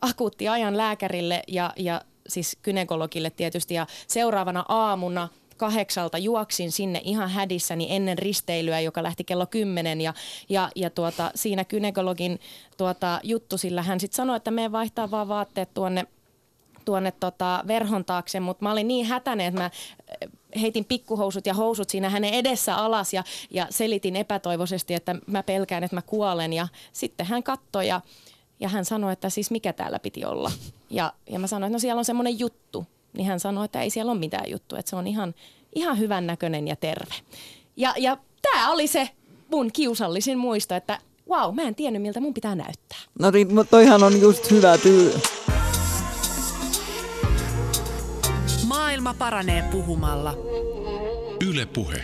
akuutti 0.01 0.49
ajan 0.49 0.77
lääkärille 0.77 1.43
ja, 1.49 1.73
ja 1.77 2.01
siis 2.29 2.59
kynekologille 2.63 3.31
tietysti. 3.31 3.75
Ja 3.75 3.87
seuraavana 4.07 4.65
aamuna 4.69 5.29
kahdeksalta 5.57 6.19
juoksin 6.19 6.73
sinne 6.73 7.01
ihan 7.05 7.31
hädissäni 7.31 7.87
ennen 7.91 8.19
risteilyä, 8.19 8.81
joka 8.81 9.03
lähti 9.03 9.25
kello 9.25 9.47
kymmenen 9.47 10.01
ja, 10.01 10.15
ja, 10.49 10.71
ja 10.77 10.91
tuota, 10.91 11.31
siinä 11.35 11.65
kynekologin 11.65 12.41
tuota, 12.77 13.21
juttu, 13.23 13.59
sillä 13.59 13.83
hän 13.83 14.01
sitten 14.01 14.17
sanoi, 14.17 14.37
että 14.37 14.51
me 14.51 14.73
vaihtaa 14.73 15.11
vaan 15.11 15.29
vaatteet 15.29 15.75
tuonne 15.75 16.07
tuonne 16.85 17.13
tota 17.21 17.65
verhon 17.67 18.05
taakse, 18.05 18.41
mutta 18.41 18.65
mä 18.65 18.73
olin 18.73 18.89
niin 18.89 19.07
hätäinen, 19.07 19.47
että 19.47 19.61
mä 19.61 19.71
heitin 20.61 20.85
pikkuhousut 20.85 21.47
ja 21.47 21.55
housut 21.55 21.91
siinä 21.91 22.09
hänen 22.09 22.35
edessä 22.35 22.77
alas 22.77 23.15
ja, 23.15 23.25
ja 23.51 23.67
selitin 23.71 24.17
epätoivoisesti, 24.17 24.95
että 24.95 25.17
mä 25.27 25.43
pelkään, 25.43 25.85
että 25.85 25.97
mä 25.97 26.03
kuolen. 26.03 26.53
Ja 26.53 26.69
sitten 26.93 27.27
hän 27.27 27.43
katsoi 27.43 27.89
ja, 27.89 28.01
ja 28.61 28.69
hän 28.69 28.85
sanoi, 28.85 29.13
että 29.13 29.31
siis 29.31 29.51
mikä 29.51 29.73
täällä 29.73 29.99
piti 29.99 30.25
olla. 30.25 30.53
Ja, 30.91 31.13
ja 31.31 31.39
mä 31.39 31.47
sanoin, 31.47 31.71
että 31.71 31.75
no 31.75 31.79
siellä 31.79 31.99
on 31.99 32.05
semmoinen 32.05 32.39
juttu. 32.39 32.87
Niin 33.13 33.27
hän 33.27 33.41
sanoi, 33.41 33.65
että 33.65 33.83
ei 33.83 33.91
siellä 33.91 34.13
ole 34.13 34.19
mitään 34.19 34.51
juttua, 34.51 34.79
että 34.79 34.91
se 34.91 34.97
on 34.97 35.07
ihan, 35.07 35.35
ihan 35.75 35.99
hyvän 35.99 36.27
näköinen 36.27 36.69
ja 36.69 36.77
terve. 36.77 37.15
Ja, 37.77 37.95
ja 37.97 38.17
tämä 38.43 38.71
oli 38.71 38.87
se 38.87 39.09
mun 39.51 39.73
kiusallisin 39.73 40.39
muisto, 40.39 40.75
että 40.75 40.99
wow, 41.29 41.55
mä 41.55 41.63
en 41.63 41.75
tiennyt 41.75 42.03
miltä 42.03 42.21
mun 42.21 42.35
pitää 42.35 42.55
näyttää. 42.55 42.99
No 43.19 43.31
niin, 43.31 43.49
toihan 43.71 44.03
on 44.03 44.21
just 44.21 44.51
hyvä 44.51 44.79
tyy. 44.79 45.13
Maailma 49.13 49.19
paranee 49.19 49.63
puhumalla. 49.73 50.35
Yle 51.49 51.67
Puhe. 51.67 52.03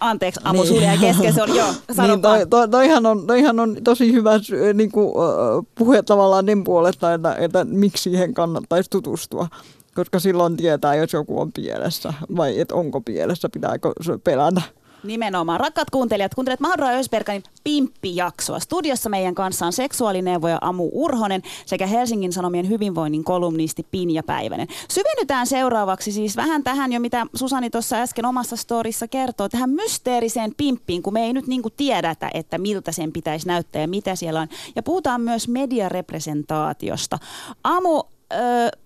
Anteeksi, 0.00 0.40
Amu, 0.44 0.62
niin. 0.62 1.00
kesken. 1.00 1.34
Se 1.34 1.42
on, 1.42 1.56
joo, 1.56 1.72
niin, 2.06 2.22
toi, 2.22 2.46
toi, 2.46 2.68
toihan, 2.68 3.06
on, 3.06 3.26
toihan 3.26 3.60
on 3.60 3.76
tosi 3.84 4.12
hyvä 4.12 4.30
niin 4.74 4.92
kuin, 4.92 5.06
uh, 5.06 5.66
puhe 5.74 6.02
tavallaan 6.02 6.46
niin 6.46 6.64
puolesta, 6.64 7.14
että, 7.14 7.34
että 7.34 7.64
miksi 7.64 8.02
siihen 8.02 8.34
kannattaisi 8.34 8.90
tutustua. 8.90 9.48
Koska 9.94 10.18
silloin 10.18 10.56
tietää, 10.56 10.94
jos 10.94 11.12
joku 11.12 11.40
on 11.40 11.52
pielessä 11.52 12.14
vai 12.36 12.60
että 12.60 12.74
onko 12.74 13.00
pielessä, 13.00 13.48
pitääkö 13.48 13.92
pelätä. 14.24 14.62
Nimenomaan. 15.04 15.60
Rakkaat 15.60 15.90
kuuntelijat, 15.90 16.34
kuuntelet 16.34 16.60
Mahdra 16.60 16.88
Ösberganin 16.88 17.42
Pimppi-jaksoa. 17.64 18.60
Studiossa 18.60 19.08
meidän 19.08 19.34
kanssa 19.34 19.66
on 19.66 19.72
seksuaalineuvoja 19.72 20.58
Amu 20.60 20.90
Urhonen 20.92 21.42
sekä 21.66 21.86
Helsingin 21.86 22.32
Sanomien 22.32 22.68
hyvinvoinnin 22.68 23.24
kolumnisti 23.24 23.86
Pinja 23.90 24.22
Päivänen. 24.22 24.68
Syvennytään 24.88 25.46
seuraavaksi 25.46 26.12
siis 26.12 26.36
vähän 26.36 26.62
tähän 26.62 26.92
jo, 26.92 27.00
mitä 27.00 27.26
Susani 27.34 27.70
tuossa 27.70 27.96
äsken 27.96 28.24
omassa 28.24 28.56
storissa 28.56 29.08
kertoo, 29.08 29.48
tähän 29.48 29.70
mysteeriseen 29.70 30.54
pimppiin, 30.56 31.02
kun 31.02 31.12
me 31.12 31.24
ei 31.24 31.32
nyt 31.32 31.46
niinku 31.46 31.70
tiedetä, 31.70 32.30
että 32.34 32.58
miltä 32.58 32.92
sen 32.92 33.12
pitäisi 33.12 33.46
näyttää 33.46 33.82
ja 33.82 33.88
mitä 33.88 34.16
siellä 34.16 34.40
on. 34.40 34.48
Ja 34.76 34.82
puhutaan 34.82 35.20
myös 35.20 35.48
mediarepresentaatiosta. 35.48 37.18
Amu, 37.64 38.02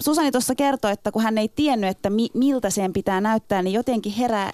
Susani 0.02 0.30
tuossa 0.30 0.54
kertoi, 0.54 0.92
että 0.92 1.12
kun 1.12 1.22
hän 1.22 1.38
ei 1.38 1.48
tiennyt, 1.48 1.90
että 1.90 2.10
mi- 2.10 2.30
miltä 2.34 2.70
sen 2.70 2.92
pitää 2.92 3.20
näyttää, 3.20 3.62
niin 3.62 3.74
jotenkin 3.74 4.12
herää 4.12 4.50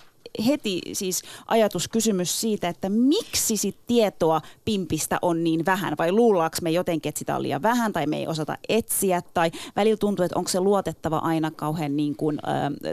heti 0.46 0.80
siis 0.92 1.22
ajatuskysymys 1.46 2.40
siitä, 2.40 2.68
että 2.68 2.88
miksi 2.88 3.56
sit 3.56 3.76
tietoa 3.86 4.40
pimpistä 4.64 5.18
on 5.22 5.44
niin 5.44 5.66
vähän? 5.66 5.94
Vai 5.98 6.12
luullaanko 6.12 6.56
me 6.62 6.70
jotenkin, 6.70 7.08
että 7.08 7.18
sitä 7.18 7.36
on 7.36 7.42
liian 7.42 7.62
vähän 7.62 7.92
tai 7.92 8.06
me 8.06 8.16
ei 8.16 8.26
osata 8.26 8.58
etsiä? 8.68 9.22
Tai 9.34 9.50
välillä 9.76 9.96
tuntuu, 9.96 10.24
että 10.24 10.38
onko 10.38 10.48
se 10.48 10.60
luotettava 10.60 11.18
aina 11.18 11.50
kauhean 11.50 11.96
niin 11.96 12.16
kuin, 12.16 12.38
ä, 12.38 12.50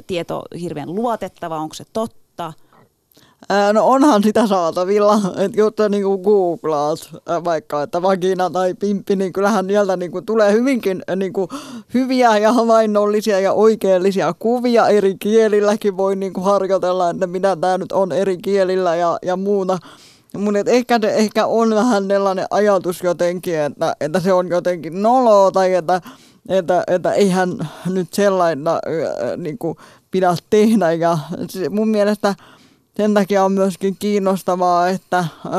tieto 0.08 0.44
hirveän 0.62 0.96
luotettava, 0.96 1.58
onko 1.58 1.74
se 1.74 1.86
totta– 1.94 2.54
no 3.74 3.88
onhan 3.88 4.24
sitä 4.24 4.48
saatavilla, 4.48 5.20
että 5.38 5.60
jotta 5.60 5.90
niinku 5.90 6.18
googlaat 6.18 7.00
vaikka, 7.44 7.84
että 7.84 8.02
vagina 8.02 8.50
tai 8.50 8.74
pimppi, 8.74 9.16
niin 9.16 9.34
kyllähän 9.34 9.66
sieltä 9.68 9.98
niinku 9.98 10.22
tulee 10.22 10.52
hyvinkin 10.52 11.04
niinku 11.16 11.50
hyviä 11.94 12.38
ja 12.38 12.54
havainnollisia 12.54 13.40
ja 13.40 13.54
oikeellisia 13.54 14.34
kuvia. 14.40 14.88
Eri 14.88 15.16
kielilläkin 15.20 15.98
voi 15.98 16.16
niinku 16.16 16.42
harjoitella, 16.42 17.10
että 17.10 17.28
mitä 17.28 17.56
tämä 17.56 17.78
nyt 17.78 17.92
on 17.92 18.12
eri 18.12 18.38
kielillä 18.38 18.96
ja, 18.96 19.20
ja 19.22 19.36
muuta. 19.36 19.78
Mutta 20.38 20.72
ehkä, 20.72 21.00
ehkä 21.04 21.46
on 21.46 21.76
vähän 21.76 22.08
sellainen 22.08 22.46
ajatus 22.50 23.02
jotenkin, 23.04 23.60
että, 23.60 23.96
että 24.02 24.20
se 24.20 24.34
on 24.34 24.48
jotenkin 24.48 25.02
noloa 25.02 25.52
tai 25.52 25.74
että, 25.74 26.02
että, 26.50 26.84
että 26.88 27.14
eihän 27.14 27.70
nyt 27.90 28.14
sellainen 28.14 28.66
niin 29.38 29.58
pidä 30.12 30.36
tehdä. 30.50 30.94
Ja 30.94 31.18
mun 31.70 31.90
mielestä 31.90 32.36
sen 32.98 33.14
takia 33.14 33.44
on 33.44 33.52
myöskin 33.52 33.96
kiinnostavaa, 34.00 34.90
että 34.90 35.26
ö, 35.46 35.50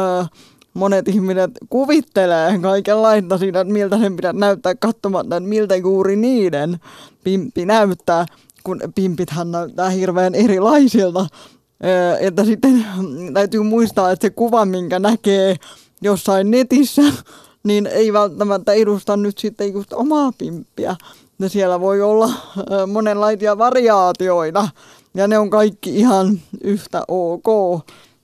monet 0.75 1.09
ihmiset 1.09 1.51
kuvittelee 1.71 2.59
kaikenlaista 2.59 3.39
siitä, 3.39 3.61
että 3.61 3.73
miltä 3.73 3.99
sen 3.99 4.17
pitää 4.17 4.33
näyttää 4.33 4.75
katsomatta, 4.75 5.37
että 5.37 5.49
miltä 5.49 5.77
juuri 5.77 6.17
niiden 6.17 6.81
pimpi 7.25 7.67
näyttää, 7.67 8.27
kun 8.65 8.81
pimpithän 8.95 9.51
näyttää 9.51 9.91
hirveän 9.91 10.35
erilaisilta. 10.35 11.21
Ö, 11.85 12.19
että 12.19 12.45
sitten 12.45 12.87
täytyy 13.35 13.63
muistaa, 13.63 14.11
että 14.11 14.27
se 14.27 14.31
kuva, 14.31 14.65
minkä 14.65 14.99
näkee 14.99 15.57
jossain 16.03 16.51
netissä, 16.51 17.03
niin 17.65 17.87
ei 17.87 18.13
välttämättä 18.13 18.73
edusta 18.73 19.17
nyt 19.17 19.39
sitten 19.39 19.73
just 19.73 19.93
omaa 19.93 20.33
pimppiä. 20.39 20.97
Ja 21.39 21.49
siellä 21.49 21.81
voi 21.81 22.03
olla 22.03 22.31
monenlaisia 22.87 23.59
variaatioita 23.59 24.69
ja 25.19 25.29
ne 25.29 25.39
on 25.39 25.51
kaikki 25.51 25.97
ihan 25.97 26.41
yhtä 26.65 27.03
ok. 27.09 27.47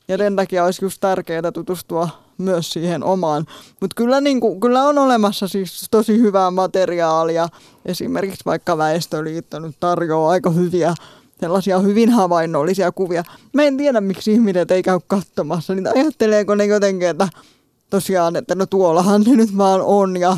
Ja 0.09 0.18
sen 0.18 0.37
takia 0.37 0.64
olisi 0.64 0.85
just 0.85 1.00
tärkeää 1.00 1.52
tutustua 1.52 2.09
myös 2.38 2.72
siihen 2.72 3.04
omaan. 3.04 3.46
Mutta 3.80 3.94
kyllä, 3.94 4.20
niin 4.20 4.40
kyllä 4.61 4.85
on 4.85 4.98
olemassa 4.98 5.48
siis 5.48 5.87
tosi 5.90 6.18
hyvää 6.18 6.50
materiaalia. 6.50 7.48
Esimerkiksi 7.85 8.44
vaikka 8.44 8.78
Väestöliitto 8.78 9.59
nyt 9.59 9.76
tarjoaa 9.80 10.30
aika 10.30 10.50
hyviä 10.50 10.94
sellaisia 11.40 11.78
hyvin 11.78 12.11
havainnollisia 12.11 12.92
kuvia. 12.92 13.24
Mä 13.52 13.62
en 13.62 13.76
tiedä, 13.76 14.00
miksi 14.00 14.33
ihmiset 14.33 14.70
ei 14.70 14.83
käy 14.83 15.00
katsomassa. 15.07 15.74
Niin 15.74 15.88
ajatteleeko 15.98 16.54
ne 16.54 16.66
jotenkin, 16.66 17.09
että 17.09 17.28
tosiaan, 17.90 18.37
että 18.37 18.54
no 18.54 18.66
tuollahan 18.66 19.24
se 19.24 19.30
nyt 19.30 19.57
vaan 19.57 19.80
on 19.83 20.16
ja 20.16 20.37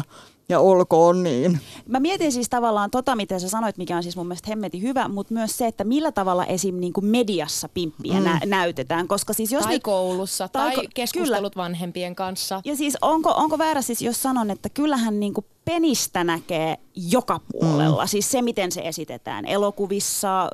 ja 0.49 0.61
olkoon 0.61 1.23
niin. 1.23 1.61
Mä 1.89 2.01
mietin 2.01 2.33
siis 2.33 2.49
tavallaan 2.49 2.91
tota, 2.91 3.17
mitä 3.17 3.39
sä 3.39 3.49
sanoit, 3.49 3.79
mikä 3.79 3.97
on 3.97 4.03
siis 4.03 4.17
mun 4.17 4.27
mielestä 4.27 4.51
hemmeti 4.51 4.83
hyvä, 4.83 5.09
mutta 5.09 5.35
myös 5.35 5.59
se, 5.59 5.67
että 5.67 5.85
millä 5.85 6.13
tavalla 6.13 6.45
esim. 6.45 6.77
Niin 6.81 6.93
kuin 6.93 7.07
mediassa 7.07 7.69
pimppiä 7.69 8.19
mm. 8.19 8.25
nä- 8.25 8.41
näytetään. 8.47 9.09
Koska 9.09 9.33
siis 9.33 9.53
jos 9.53 9.65
tai 9.65 9.73
nyt, 9.73 9.83
koulussa, 9.83 10.49
tai, 10.49 10.75
tai 10.75 10.87
keskustelut 10.95 11.53
kyllä. 11.53 11.65
vanhempien 11.65 12.15
kanssa. 12.15 12.63
Ja 12.65 12.77
siis 12.77 12.97
onko, 13.03 13.31
onko 13.31 13.59
väärä 13.59 13.83
siis, 13.83 14.03
jos 14.03 14.23
sanon, 14.23 14.51
että 14.51 14.69
kyllähän 14.69 15.21
niin 15.21 15.35
kuin 15.35 15.47
penistä 15.71 16.25
näkee 16.25 16.77
joka 17.11 17.41
puolella. 17.53 18.03
Mm. 18.05 18.09
Siis 18.09 18.31
se, 18.31 18.43
miten 18.43 18.73
se 18.73 18.81
esitetään 18.81 19.45
elokuvissa, 19.47 20.51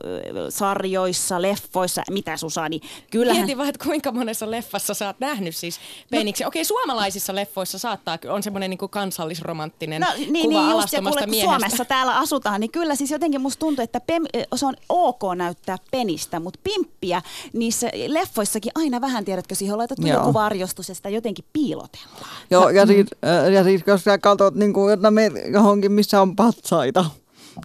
sarjoissa, 0.48 1.42
leffoissa, 1.42 2.02
mitä 2.10 2.36
Susani. 2.36 2.80
Kyllähän... 3.10 3.42
Mieti 3.42 3.58
vaan, 3.58 3.68
että 3.68 3.84
kuinka 3.84 4.12
monessa 4.12 4.50
leffassa 4.50 4.94
sä 4.94 5.06
oot 5.06 5.20
nähnyt 5.20 5.56
siis 5.56 5.80
peniksi. 6.10 6.42
No, 6.42 6.48
Okei, 6.48 6.64
suomalaisissa 6.64 7.34
leffoissa 7.34 7.78
saattaa, 7.78 8.18
on 8.28 8.42
semmoinen 8.42 8.70
niin 8.70 8.78
kansallisromanttinen 8.90 10.00
no, 10.00 10.06
niin, 10.16 10.48
kuva 10.48 10.62
niin, 10.62 10.70
just, 10.70 10.92
ja 10.92 11.02
kuule, 11.02 11.26
miehestä. 11.26 11.50
Suomessa 11.50 11.84
täällä 11.84 12.18
asutaan, 12.18 12.60
niin 12.60 12.70
kyllä 12.70 12.94
siis 12.94 13.10
jotenkin 13.10 13.40
musta 13.40 13.60
tuntuu, 13.60 13.82
että 13.82 14.00
pem, 14.00 14.22
se 14.54 14.66
on 14.66 14.74
ok 14.88 15.22
näyttää 15.36 15.76
penistä, 15.90 16.40
mutta 16.40 16.60
pimppiä 16.64 17.22
niissä 17.52 17.90
leffoissakin 18.06 18.72
aina 18.74 19.00
vähän, 19.00 19.24
tiedätkö, 19.24 19.54
siihen 19.54 19.74
on 19.74 19.78
laitettu 19.78 20.06
Joo. 20.06 20.18
joku 20.18 20.32
varjostus 20.32 20.88
ja 20.88 20.94
sitä 20.94 21.08
jotenkin 21.08 21.44
piilotellaan. 21.52 22.36
Joo, 22.50 22.68
ja, 22.68 22.86
siis, 22.86 23.06
ja 23.54 23.64
siis 23.64 23.82
jos 23.86 24.04
sä 24.04 24.18
katsot 24.18 24.54
niin 24.54 24.72
kuin 24.72 25.01
että 25.02 25.10
me 25.10 25.42
johonkin, 25.52 25.92
missä 25.92 26.20
on 26.20 26.36
patsaita, 26.36 27.04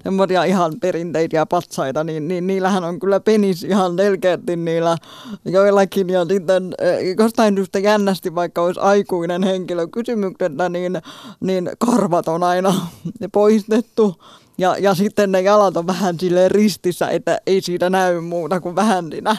semmoisia 0.04 0.43
ihan 0.43 0.73
perinteisiä 0.82 1.45
patsaita, 1.45 2.04
niin, 2.04 2.28
niin 2.28 2.47
niillähän 2.47 2.84
on 2.84 3.00
kyllä 3.00 3.19
penis 3.19 3.63
ihan 3.63 3.97
selkeästi 3.97 4.56
niillä 4.56 4.97
joillakin. 5.45 6.10
Ja 6.10 6.26
sitten 6.26 6.73
eh, 6.82 7.15
jostain 7.19 7.56
syystä 7.56 7.80
jännästi, 7.80 8.36
vaikka 8.36 8.62
olisi 8.62 8.80
aikuinen 8.80 9.43
henkilö 9.43 9.88
kysymyksenä, 9.88 10.69
niin, 10.69 11.02
niin 11.39 11.69
karvat 11.80 12.28
on 12.28 12.43
aina 12.43 12.73
poistettu. 13.32 14.15
Ja, 14.58 14.76
ja 14.80 14.95
sitten 14.95 15.32
ne 15.32 15.41
jalat 15.41 15.78
on 15.78 15.88
vähän 15.88 16.19
sille 16.19 16.50
ristissä, 16.50 17.10
että 17.10 17.41
ei 17.47 17.62
siitä 17.62 17.89
näy 17.89 18.21
muuta 18.21 18.62
kuin 18.62 18.76
vähän 18.76 19.12
siinä 19.12 19.36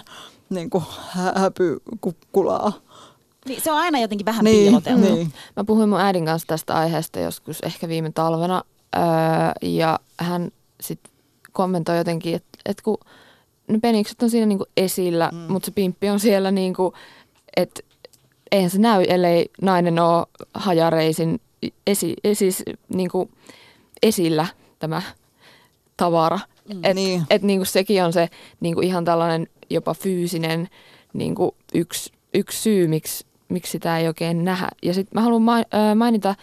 niin 0.50 0.70
kuin 0.70 0.84
häpykukkulaa. 1.34 2.72
Niin, 3.46 3.60
se 3.60 3.72
on 3.72 3.78
aina 3.78 4.00
jotenkin 4.00 4.24
vähän 4.24 4.44
niin, 4.44 4.64
piiloteltu. 4.64 5.14
Niin. 5.14 5.32
Mä 5.56 5.64
puhuin 5.64 5.88
mun 5.88 6.00
äidin 6.00 6.24
kanssa 6.24 6.46
tästä 6.46 6.74
aiheesta 6.74 7.20
joskus 7.20 7.60
ehkä 7.60 7.88
viime 7.88 8.10
talvena 8.14 8.62
öö, 8.96 9.02
ja 9.62 10.00
hän 10.20 10.50
sitten 10.80 11.12
kommentoi 11.52 11.98
jotenkin, 11.98 12.34
että, 12.34 12.58
että 12.66 12.82
kun 12.82 12.98
ne 13.68 13.78
penikset 13.78 14.22
on 14.22 14.30
siinä 14.30 14.46
niinku 14.46 14.66
esillä, 14.76 15.30
mm. 15.32 15.38
mutta 15.52 15.66
se 15.66 15.72
pimppi 15.72 16.08
on 16.08 16.20
siellä 16.20 16.50
niinku, 16.50 16.94
että 17.56 17.80
eihän 18.52 18.70
se 18.70 18.78
näy, 18.78 19.04
ellei 19.08 19.50
nainen 19.62 19.98
ole 19.98 20.26
hajareisin 20.54 21.40
esi, 21.86 22.14
esi, 22.24 22.48
niinku 22.94 23.30
esillä 24.02 24.46
tämä 24.78 25.02
tavara. 25.96 26.38
Mm, 26.68 26.76
että 26.76 26.94
niin. 26.94 27.22
et 27.30 27.42
niinku 27.42 27.64
sekin 27.64 28.04
on 28.04 28.12
se 28.12 28.28
niinku 28.60 28.80
ihan 28.80 29.04
tällainen 29.04 29.48
jopa 29.70 29.94
fyysinen 29.94 30.68
niinku 31.12 31.54
yksi, 31.74 32.12
yksi 32.34 32.62
syy, 32.62 32.88
miksi 32.88 33.26
miksi 33.48 33.72
sitä 33.72 33.98
ei 33.98 34.06
oikein 34.06 34.44
nähdä. 34.44 34.68
Ja 34.82 34.94
sitten 34.94 35.20
mä 35.20 35.20
haluan 35.20 35.64
mainita, 35.94 36.34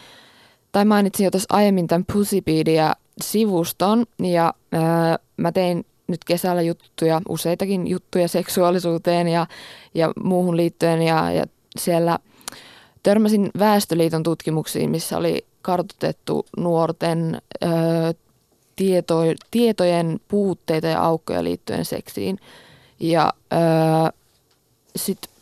tai 0.72 0.86
mainitsin 0.86 1.24
jo 1.24 1.32
tuossa 1.32 1.56
aiemmin 1.56 1.88
tämän 1.88 2.06
Pussypedia-sivuston, 2.14 4.06
ja 4.20 4.54
ää, 4.72 5.20
mä 5.38 5.52
tein 5.52 5.86
nyt 6.08 6.24
kesällä 6.24 6.62
juttuja, 6.62 7.22
useitakin 7.30 7.88
juttuja 7.88 8.28
seksuaalisuuteen 8.28 9.28
ja, 9.28 9.48
ja 9.94 10.12
muuhun 10.24 10.58
liittyen, 10.58 11.02
ja, 11.02 11.32
ja 11.32 11.46
siellä 11.80 12.20
törmäsin 13.04 13.50
Väestöliiton 13.60 14.24
tutkimuksiin, 14.24 14.90
missä 14.90 15.18
oli 15.18 15.46
kartoitettu 15.62 16.46
nuorten 16.58 17.42
ää, 17.62 17.72
tieto, 18.76 19.20
tietojen 19.52 20.20
puutteita 20.28 20.88
ja 20.88 21.02
aukkoja 21.02 21.44
liittyen 21.44 21.86
seksiin. 21.86 22.40
Ja 23.00 23.34
sitten 24.96 25.35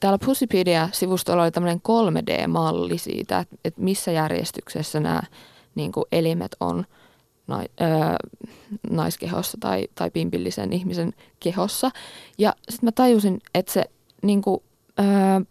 täällä 0.00 0.18
Pussypedia-sivustolla 0.24 1.42
oli 1.42 1.50
tämmöinen 1.50 1.80
3D-malli 1.88 2.98
siitä, 2.98 3.44
että, 3.64 3.80
missä 3.80 4.10
järjestyksessä 4.10 5.00
nämä 5.00 5.22
niin 5.74 5.92
kuin 5.92 6.04
elimet 6.12 6.56
on 6.60 6.84
nai, 7.46 7.64
naiskehossa 8.90 9.58
tai, 9.60 9.88
tai 9.94 10.10
pimpillisen 10.10 10.72
ihmisen 10.72 11.12
kehossa. 11.40 11.90
Ja 12.38 12.54
sitten 12.68 12.86
mä 12.86 12.92
tajusin, 12.92 13.40
että 13.54 13.72
se 13.72 13.84
niin 14.22 14.42
kuin, 14.42 14.60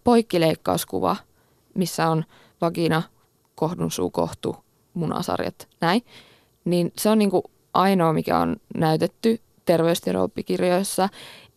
poikkileikkauskuva, 0.03 1.15
missä 1.73 2.07
on 2.07 2.23
vagina, 2.61 3.03
kohdunsuu, 3.55 4.09
kohtu, 4.09 4.55
munasarjat, 4.93 5.67
näin, 5.81 6.01
niin 6.65 6.91
se 6.97 7.09
on 7.09 7.19
niin 7.19 7.31
kuin 7.31 7.43
ainoa, 7.73 8.13
mikä 8.13 8.39
on 8.39 8.55
näytetty 8.75 9.39
terveystiedon 9.65 10.31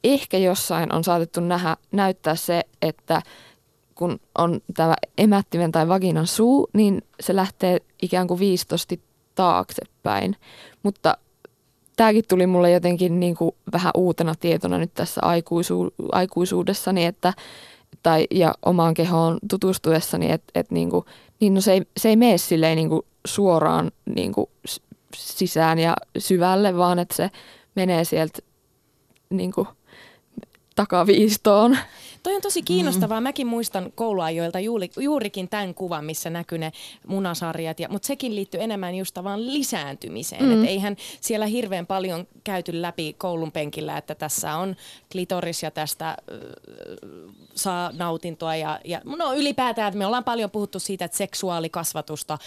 ehkä 0.04 0.38
jossain 0.38 0.94
on 0.94 1.04
saatettu 1.04 1.40
nähdä, 1.40 1.76
näyttää 1.92 2.34
se, 2.34 2.62
että 2.82 3.22
kun 3.94 4.20
on 4.38 4.61
tämä 4.74 4.94
emättimen 5.18 5.72
tai 5.72 5.88
vaginan 5.88 6.26
suu, 6.26 6.68
niin 6.72 7.02
se 7.20 7.37
lähtee 7.37 7.80
ikään 8.02 8.26
kuin 8.26 8.40
viistosti 8.40 9.00
taaksepäin. 9.34 10.37
Mutta 10.82 11.16
tämäkin 11.96 12.24
tuli 12.28 12.46
mulle 12.46 12.70
jotenkin 12.70 13.20
niin 13.20 13.37
kuin 13.37 13.54
vähän 13.72 13.90
uutena 13.94 14.34
tietona 14.34 14.78
nyt 14.78 14.94
tässä 14.94 15.20
aikuisu, 15.24 15.94
aikuisuudessani, 16.12 17.04
että, 17.04 17.32
tai, 18.02 18.26
ja 18.30 18.54
omaan 18.66 18.94
kehoon 18.94 19.38
tutustuessani, 19.50 20.30
että, 20.30 20.52
että 20.54 20.74
niin 20.74 20.90
kuin, 20.90 21.04
niin 21.40 21.54
no 21.54 21.61
se, 21.61 21.72
ei, 21.72 21.82
se 21.96 22.08
ei 22.08 22.16
mene 22.16 22.38
silleen 22.38 22.76
niin 22.76 22.88
kuin 22.88 23.02
suoraan 23.26 23.90
niin 24.14 24.32
kuin 24.32 24.50
sisään 25.16 25.78
ja 25.78 25.96
syvälle, 26.18 26.76
vaan 26.76 26.98
että 26.98 27.16
se 27.16 27.30
menee 27.74 28.04
sieltä 28.04 28.38
niin 29.30 29.52
kuin 29.52 29.68
takaviistoon. 30.78 31.78
Toi 32.22 32.34
on 32.34 32.42
tosi 32.42 32.62
kiinnostavaa. 32.62 33.20
Mm. 33.20 33.22
Mäkin 33.22 33.46
muistan 33.46 33.92
kouluajoilta 33.94 34.60
juuri, 34.60 34.90
juurikin 34.96 35.48
tämän 35.48 35.74
kuvan, 35.74 36.04
missä 36.04 36.30
näkyy 36.30 36.58
ne 36.58 36.72
munasarjat. 37.06 37.80
Ja, 37.80 37.88
mutta 37.88 38.06
sekin 38.06 38.34
liittyy 38.34 38.62
enemmän 38.62 38.94
just 38.94 39.18
vaan 39.24 39.52
lisääntymiseen. 39.52 40.44
Mm. 40.44 40.62
Et 40.62 40.68
eihän 40.68 40.96
siellä 41.20 41.46
hirveän 41.46 41.86
paljon 41.86 42.26
käyty 42.44 42.82
läpi 42.82 43.14
koulun 43.18 43.52
penkillä, 43.52 43.98
että 43.98 44.14
tässä 44.14 44.54
on 44.54 44.76
klitoris 45.12 45.62
ja 45.62 45.70
tästä 45.70 46.08
äh, 46.08 46.16
saa 47.54 47.90
nautintoa. 47.92 48.56
Ja, 48.56 48.80
ja 48.84 49.00
no 49.04 49.34
ylipäätään, 49.34 49.88
että 49.88 49.98
me 49.98 50.06
ollaan 50.06 50.24
paljon 50.24 50.50
puhuttu 50.50 50.78
siitä, 50.78 51.04
että 51.04 51.18
seksuaalikasvatusta 51.18 52.38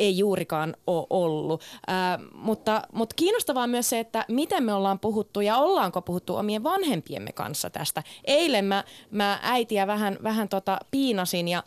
ei 0.00 0.18
juurikaan 0.18 0.76
ole 0.86 1.06
ollut. 1.10 1.62
Ää, 1.86 2.18
mutta, 2.34 2.82
mutta 2.92 3.14
kiinnostavaa 3.14 3.66
myös 3.66 3.88
se, 3.88 3.98
että 3.98 4.24
miten 4.28 4.64
me 4.64 4.74
ollaan 4.74 4.98
puhuttu 4.98 5.40
ja 5.40 5.56
ollaanko 5.56 6.02
puhuttu 6.02 6.36
omien 6.36 6.62
vanhempiemme 6.62 7.32
kanssa 7.32 7.70
tästä. 7.70 8.02
Eilen 8.24 8.64
mä, 8.64 8.84
mä 9.10 9.38
äitiä 9.42 9.86
vähän, 9.86 10.18
vähän 10.22 10.48
tota 10.48 10.78
piinasin 10.90 11.48
ja 11.48 11.62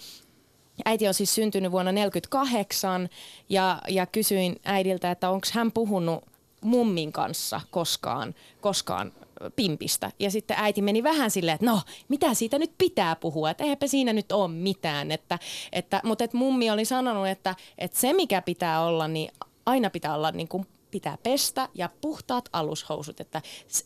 Äiti 0.85 1.07
on 1.07 1.13
siis 1.13 1.35
syntynyt 1.35 1.71
vuonna 1.71 1.91
1948 1.91 3.09
ja, 3.49 3.81
ja 3.87 4.05
kysyin 4.05 4.55
äidiltä, 4.63 5.11
että 5.11 5.29
onko 5.29 5.47
hän 5.53 5.71
puhunut 5.71 6.23
mummin 6.61 7.11
kanssa 7.11 7.61
koskaan, 7.71 8.35
koskaan 8.61 9.11
pimpistä. 9.55 10.11
Ja 10.19 10.31
sitten 10.31 10.57
äiti 10.59 10.81
meni 10.81 11.03
vähän 11.03 11.31
silleen, 11.31 11.55
että 11.55 11.65
no, 11.65 11.81
mitä 12.07 12.33
siitä 12.33 12.59
nyt 12.59 12.71
pitää 12.77 13.15
puhua, 13.15 13.49
että 13.49 13.63
eihän 13.63 13.77
siinä 13.85 14.13
nyt 14.13 14.31
ole 14.31 14.47
mitään. 14.47 15.11
Että, 15.11 15.39
että, 15.71 16.01
mutta 16.03 16.23
että 16.23 16.37
mummi 16.37 16.71
oli 16.71 16.85
sanonut, 16.85 17.27
että, 17.27 17.55
että 17.77 17.99
se 17.99 18.13
mikä 18.13 18.41
pitää 18.41 18.85
olla, 18.85 19.07
niin 19.07 19.31
aina 19.65 19.89
pitää 19.89 20.15
olla 20.15 20.31
niin 20.31 20.47
kuin 20.47 20.65
pitää 20.93 21.17
pestä 21.23 21.69
ja 21.73 21.89
puhtaat 22.01 22.49
alushousut. 22.53 23.19
Että, 23.19 23.41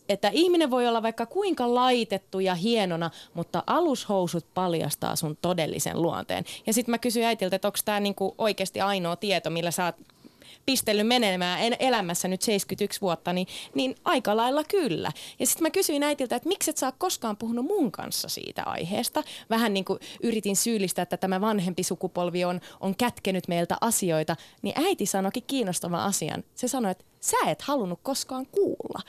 että 0.08 0.30
ihminen 0.32 0.70
voi 0.70 0.88
olla 0.88 1.02
vaikka 1.02 1.26
kuinka 1.26 1.74
laitettu 1.74 2.40
ja 2.40 2.54
hienona, 2.54 3.10
mutta 3.34 3.62
alushousut 3.66 4.46
paljastaa 4.54 5.16
sun 5.16 5.38
todellisen 5.42 6.02
luonteen. 6.02 6.44
Ja 6.66 6.72
sitten 6.72 6.92
mä 6.92 6.98
kysyin 6.98 7.26
äitiltä, 7.26 7.56
että 7.56 7.68
onko 7.68 7.78
tämä 7.84 8.00
niinku 8.00 8.34
oikeasti 8.38 8.80
ainoa 8.80 9.16
tieto, 9.16 9.50
millä 9.50 9.70
sä 9.70 9.84
oot 9.84 9.96
pistellyt 10.68 11.06
menemään 11.06 11.60
elämässä 11.78 12.28
nyt 12.28 12.42
71 12.42 13.00
vuotta, 13.00 13.32
niin, 13.32 13.46
niin 13.74 13.94
aika 14.04 14.36
lailla 14.36 14.64
kyllä. 14.64 15.12
Ja 15.38 15.46
sitten 15.46 15.62
mä 15.62 15.70
kysyin 15.70 16.02
äitiltä, 16.02 16.36
että 16.36 16.48
miksi 16.48 16.70
et 16.70 16.76
sä 16.76 16.92
koskaan 16.98 17.36
puhunut 17.36 17.64
mun 17.64 17.92
kanssa 17.92 18.28
siitä 18.28 18.62
aiheesta. 18.62 19.22
Vähän 19.50 19.74
niin 19.74 19.84
kuin 19.84 19.98
yritin 20.22 20.56
syyllistää, 20.56 21.02
että 21.02 21.16
tämä 21.16 21.40
vanhempi 21.40 21.82
sukupolvi 21.82 22.44
on, 22.44 22.60
on 22.80 22.96
kätkenyt 22.96 23.48
meiltä 23.48 23.76
asioita, 23.80 24.36
niin 24.62 24.80
äiti 24.80 25.06
sanoikin 25.06 25.42
kiinnostavan 25.46 26.00
asian. 26.00 26.44
Se 26.54 26.68
sanoi, 26.68 26.90
että 26.90 27.04
sä 27.20 27.36
et 27.46 27.62
halunnut 27.62 28.00
koskaan 28.02 28.46
kuulla. 28.46 29.00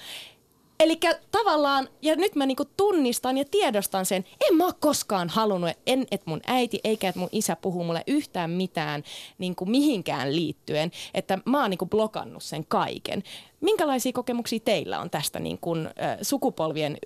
Eli 0.79 0.99
tavallaan, 1.31 1.89
ja 2.01 2.15
nyt 2.15 2.35
mä 2.35 2.45
niinku 2.45 2.65
tunnistan 2.77 3.37
ja 3.37 3.45
tiedostan 3.51 4.05
sen, 4.05 4.25
en 4.49 4.57
mä 4.57 4.65
ole 4.65 4.73
koskaan 4.79 5.29
halunnut, 5.29 5.71
en, 5.87 6.07
että 6.11 6.29
mun 6.29 6.41
äiti 6.47 6.79
eikä 6.83 7.09
että 7.09 7.19
mun 7.19 7.29
isä 7.31 7.55
puhuu 7.55 7.83
mulle 7.83 8.03
yhtään 8.07 8.49
mitään 8.49 9.03
niinku 9.37 9.65
mihinkään 9.65 10.35
liittyen, 10.35 10.91
että 11.13 11.39
mä 11.45 11.61
oon 11.61 11.69
niinku 11.69 11.85
blokannut 11.85 12.43
sen 12.43 12.65
kaiken. 12.65 13.23
Minkälaisia 13.61 14.11
kokemuksia 14.11 14.59
teillä 14.59 14.99
on 14.99 15.09
tästä 15.09 15.39
niinku, 15.39 15.75
äh, 15.77 16.17
sukupolvien 16.21 16.97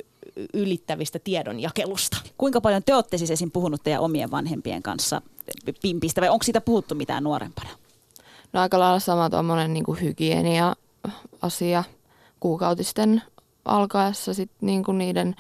ylittävistä 0.54 1.20
tiedonjakelusta? 1.20 2.18
Kuinka 2.38 2.62
paljon 2.62 2.84
te 2.84 2.96
olette 2.96 3.18
siis 3.18 3.32
esim. 3.32 3.52
puhunut 3.52 3.84
teidän 3.84 4.02
omien 4.02 4.32
vanhempien 4.32 4.84
kanssa 4.84 5.22
pimpistä 5.82 6.22
vai 6.22 6.30
onko 6.30 6.44
siitä 6.44 6.62
puhuttu 6.62 6.96
mitään 6.96 7.24
nuorempana? 7.24 7.70
No 8.54 8.62
aika 8.62 8.80
lailla 8.80 9.00
sama 9.00 9.30
tuommoinen 9.30 9.74
niin 9.74 9.86
hygienia-asia 10.02 11.84
kuukautisten 12.40 13.22
alkaessa 13.66 14.34
sit 14.34 14.52
niinku 14.62 14.92
niiden 14.92 15.36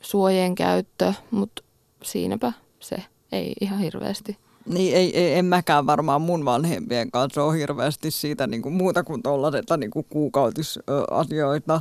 suojien 0.00 0.54
käyttö, 0.54 1.12
mutta 1.30 1.62
siinäpä 2.02 2.52
se 2.80 2.96
ei 3.32 3.52
ihan 3.60 3.78
hirveästi. 3.78 4.36
Niin 4.66 4.96
ei, 4.96 5.18
ei, 5.18 5.38
en 5.38 5.44
mäkään 5.44 5.86
varmaan 5.86 6.22
mun 6.22 6.44
vanhempien 6.44 7.10
kanssa 7.10 7.44
ole 7.44 7.58
hirveästi 7.58 8.10
siitä 8.10 8.46
niin 8.46 8.62
kuin 8.62 8.74
muuta 8.74 9.04
kuin 9.04 9.22
tuollaisesta 9.22 9.76
niin 9.76 9.90
kuin 9.90 10.06
kuukautisasioita 10.10 11.80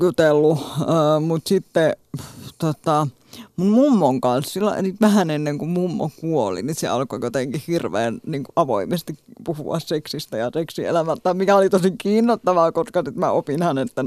jutellut, 0.00 0.58
mutta 1.26 1.48
sitten 1.48 1.96
tota, 2.58 3.06
mun 3.56 3.68
mummon 3.68 4.20
kanssa, 4.20 4.52
sillä, 4.52 4.76
eli 4.76 4.94
vähän 5.00 5.30
ennen 5.30 5.58
kuin 5.58 5.70
mummo 5.70 6.10
kuoli, 6.20 6.62
niin 6.62 6.74
se 6.74 6.88
alkoi 6.88 7.18
jotenkin 7.22 7.62
hirveän 7.68 8.20
niin 8.26 8.42
kuin 8.42 8.52
avoimesti 8.56 9.14
puhua 9.44 9.80
seksistä 9.80 10.36
ja 10.36 10.50
seksielämästä, 10.54 11.34
mikä 11.34 11.56
oli 11.56 11.70
tosi 11.70 11.90
kiinnostavaa, 11.98 12.72
koska 12.72 13.02
nyt 13.02 13.16
mä 13.16 13.30
opin 13.30 13.62
hänestä 13.62 14.04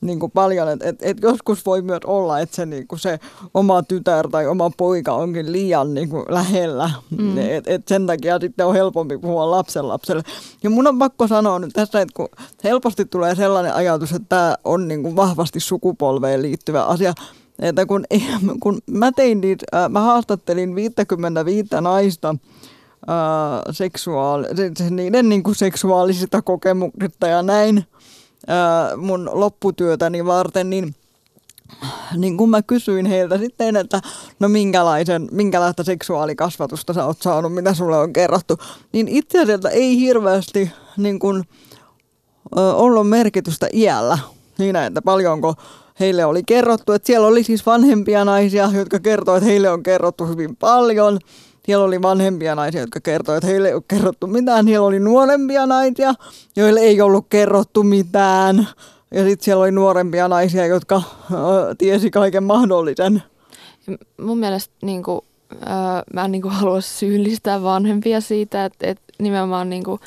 niin 0.00 0.20
kuin 0.20 0.32
paljon, 0.32 0.68
että 0.68 0.88
et, 0.88 0.96
et 1.02 1.16
joskus 1.22 1.66
voi 1.66 1.82
myös 1.82 2.00
olla, 2.06 2.40
että 2.40 2.56
se, 2.56 2.66
niin 2.66 2.88
kuin 2.88 2.98
se 2.98 3.18
oma 3.54 3.82
tytär 3.82 4.28
tai 4.28 4.46
oma 4.46 4.70
poika 4.76 5.12
onkin 5.12 5.52
liian 5.52 5.94
niin 5.94 6.08
kuin 6.08 6.24
lähellä, 6.28 6.90
mm. 7.18 7.38
että 7.38 7.70
et 7.70 7.88
sen 7.88 8.06
takia 8.06 8.38
sitten 8.40 8.66
on 8.66 8.74
helpompi 8.74 9.18
puhua 9.18 9.50
lapsen 9.50 9.88
lapselle. 9.88 10.22
Ja 10.62 10.70
mun 10.70 10.86
on 10.86 10.98
pakko 10.98 11.28
sanoa 11.28 11.58
nyt 11.58 11.72
tässä, 11.72 12.00
että 12.00 12.12
kun 12.16 12.28
helposti 12.64 13.04
tulee 13.04 13.34
sellainen 13.34 13.74
ajatus, 13.74 14.12
että 14.12 14.28
tämä 14.28 14.56
on 14.64 14.88
niin 14.88 15.02
kuin 15.02 15.16
vahvasti 15.16 15.60
sukupolveen 15.60 16.42
liittyvä 16.42 16.84
asia, 16.84 17.12
että 17.62 17.86
kun, 17.86 18.04
kun 18.62 18.78
mä 18.90 19.12
tein 19.12 19.40
niitä, 19.40 19.66
äh, 19.74 19.90
mä 19.90 20.00
haastattelin 20.00 20.74
55 20.74 21.68
naista 21.80 22.34
ää, 23.06 23.56
äh, 23.56 23.62
seksuaali, 23.70 24.46
niiden 24.90 25.28
niin 25.28 25.42
kuin 25.42 25.54
seksuaalisista 25.54 26.42
kokemuksista 26.42 27.26
ja 27.26 27.42
näin 27.42 27.84
ää, 28.46 28.84
äh, 28.84 28.96
mun 28.96 29.30
lopputyötäni 29.32 30.24
varten, 30.24 30.70
niin 30.70 30.94
niin 32.16 32.36
kun 32.36 32.50
mä 32.50 32.62
kysyin 32.62 33.06
heiltä 33.06 33.38
sitten, 33.38 33.76
että 33.76 34.00
no 34.40 34.48
minkälaisen, 34.48 35.28
minkälaista 35.30 35.84
seksuaalikasvatusta 35.84 36.92
sä 36.92 37.06
oot 37.06 37.22
saanut, 37.22 37.54
mitä 37.54 37.74
sulle 37.74 37.98
on 37.98 38.12
kerrottu, 38.12 38.58
niin 38.92 39.08
itse 39.08 39.42
asiassa 39.42 39.70
ei 39.70 39.98
hirveästi 39.98 40.70
niin 40.96 41.18
kun, 41.18 41.44
ö, 42.58 42.74
ollut 42.74 43.08
merkitystä 43.08 43.68
iällä 43.72 44.18
siinä, 44.56 44.86
että 44.86 45.02
paljonko 45.02 45.54
heille 46.00 46.24
oli 46.24 46.42
kerrottu, 46.46 46.92
että 46.92 47.06
siellä 47.06 47.26
oli 47.26 47.44
siis 47.44 47.66
vanhempia 47.66 48.24
naisia, 48.24 48.70
jotka 48.76 49.00
kertoivat, 49.00 49.42
että 49.42 49.50
heille 49.50 49.70
on 49.70 49.82
kerrottu 49.82 50.26
hyvin 50.26 50.56
paljon. 50.56 51.18
Siellä 51.66 51.84
oli 51.84 52.02
vanhempia 52.02 52.54
naisia, 52.54 52.80
jotka 52.80 53.00
kertoivat, 53.00 53.36
että 53.36 53.50
heille 53.50 53.68
ei 53.68 53.74
ole 53.74 53.82
kerrottu 53.88 54.26
mitään. 54.26 54.64
Siellä 54.64 54.86
oli 54.86 55.00
nuorempia 55.00 55.66
naisia, 55.66 56.14
joille 56.56 56.80
ei 56.80 57.00
ollut 57.00 57.26
kerrottu 57.30 57.82
mitään. 57.82 58.68
Ja 59.14 59.24
sitten 59.24 59.44
siellä 59.44 59.62
oli 59.62 59.72
nuorempia 59.72 60.28
naisia, 60.28 60.66
jotka 60.66 60.96
äh, 60.96 61.02
tiesi 61.78 62.10
kaiken 62.10 62.44
mahdollisen. 62.44 63.22
Mun 64.20 64.38
mielestä 64.38 64.74
niin 64.82 65.02
kuin, 65.02 65.20
äh, 65.52 66.02
mä 66.14 66.24
en 66.24 66.32
niin 66.32 66.42
kuin, 66.42 66.54
halua 66.54 66.80
syyllistää 66.80 67.62
vanhempia 67.62 68.20
siitä, 68.20 68.64
että, 68.64 68.86
että 68.86 69.12
nimenomaan 69.18 69.70
niin 69.70 69.84
kuin, 69.84 70.00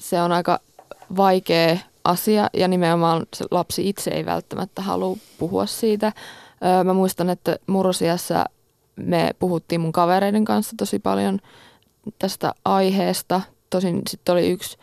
se 0.00 0.22
on 0.22 0.32
aika 0.32 0.60
vaikea 1.16 1.78
asia 2.10 2.48
ja 2.54 2.68
nimenomaan 2.68 3.26
se 3.36 3.44
lapsi 3.50 3.88
itse 3.88 4.10
ei 4.10 4.24
välttämättä 4.24 4.82
halua 4.82 5.16
puhua 5.38 5.66
siitä. 5.66 6.12
Öö, 6.64 6.84
mä 6.84 6.94
muistan, 6.94 7.30
että 7.30 7.56
murrosiassa 7.66 8.44
me 8.96 9.30
puhuttiin 9.38 9.80
mun 9.80 9.92
kavereiden 9.92 10.44
kanssa 10.44 10.76
tosi 10.76 10.98
paljon 10.98 11.38
tästä 12.18 12.52
aiheesta. 12.64 13.40
Tosin 13.70 14.02
sitten 14.08 14.32
oli 14.32 14.50
yksi 14.50 14.78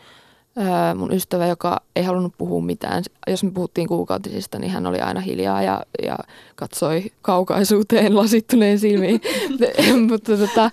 öö, 0.58 0.96
mun 0.96 1.14
ystävä, 1.14 1.48
joka 1.48 1.82
ei 1.96 2.04
halunnut 2.04 2.34
puhua 2.38 2.62
mitään. 2.62 3.04
Jos 3.28 3.44
me 3.44 3.52
puhuttiin 3.52 3.88
kuukautisista, 3.88 4.60
niin 4.60 4.72
hän 4.72 4.88
oli 4.88 5.00
aina 5.00 5.20
hiljaa 5.20 5.62
ja, 5.62 5.82
ja 6.04 6.18
katsoi 6.56 7.12
kaukaisuuteen 7.22 8.16
lasittuneen 8.22 8.80
silmiin. 8.80 9.22
Mutta 10.10 10.38
tota, 10.38 10.72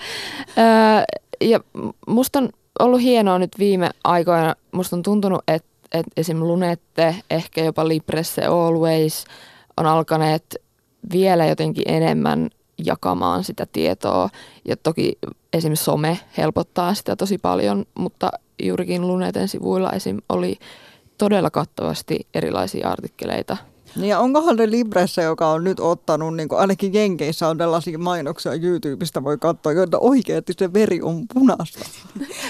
öö, 0.58 1.18
ja 1.40 1.60
musta 2.06 2.38
on 2.38 2.48
ollut 2.78 3.02
hienoa 3.02 3.38
nyt 3.38 3.52
viime 3.58 3.90
aikoina. 4.04 4.54
Musta 4.72 4.96
on 4.96 5.02
tuntunut, 5.02 5.42
että 5.48 5.68
että 5.94 6.10
esim. 6.16 6.40
Lunette, 6.40 7.16
ehkä 7.30 7.64
jopa 7.64 7.88
Lipresse 7.88 8.44
Always 8.44 9.24
on 9.76 9.86
alkaneet 9.86 10.56
vielä 11.12 11.46
jotenkin 11.46 11.84
enemmän 11.86 12.50
jakamaan 12.78 13.44
sitä 13.44 13.66
tietoa. 13.72 14.28
Ja 14.64 14.76
toki 14.76 15.18
esim. 15.52 15.74
some 15.74 16.18
helpottaa 16.38 16.94
sitä 16.94 17.16
tosi 17.16 17.38
paljon, 17.38 17.84
mutta 17.94 18.30
juurikin 18.62 19.08
Luneten 19.08 19.48
sivuilla 19.48 19.92
esim. 19.92 20.18
oli 20.28 20.58
todella 21.18 21.50
kattavasti 21.50 22.26
erilaisia 22.34 22.90
artikkeleita. 22.90 23.56
Niin 23.96 24.08
ja 24.08 24.18
onkohan 24.18 24.56
se 24.56 24.70
Libressä, 24.70 25.22
joka 25.22 25.48
on 25.48 25.64
nyt 25.64 25.80
ottanut, 25.80 26.36
niin 26.36 26.48
kuin 26.48 26.58
ainakin 26.58 26.94
Jenkeissä 26.94 27.48
on 27.48 27.58
tällaisia 27.58 27.98
mainoksia 27.98 28.52
YouTubesta 28.54 29.24
voi 29.24 29.38
katsoa, 29.38 29.72
joita 29.72 29.98
oikeasti 29.98 30.52
se 30.58 30.72
veri 30.72 31.02
on 31.02 31.24
punaista, 31.34 31.84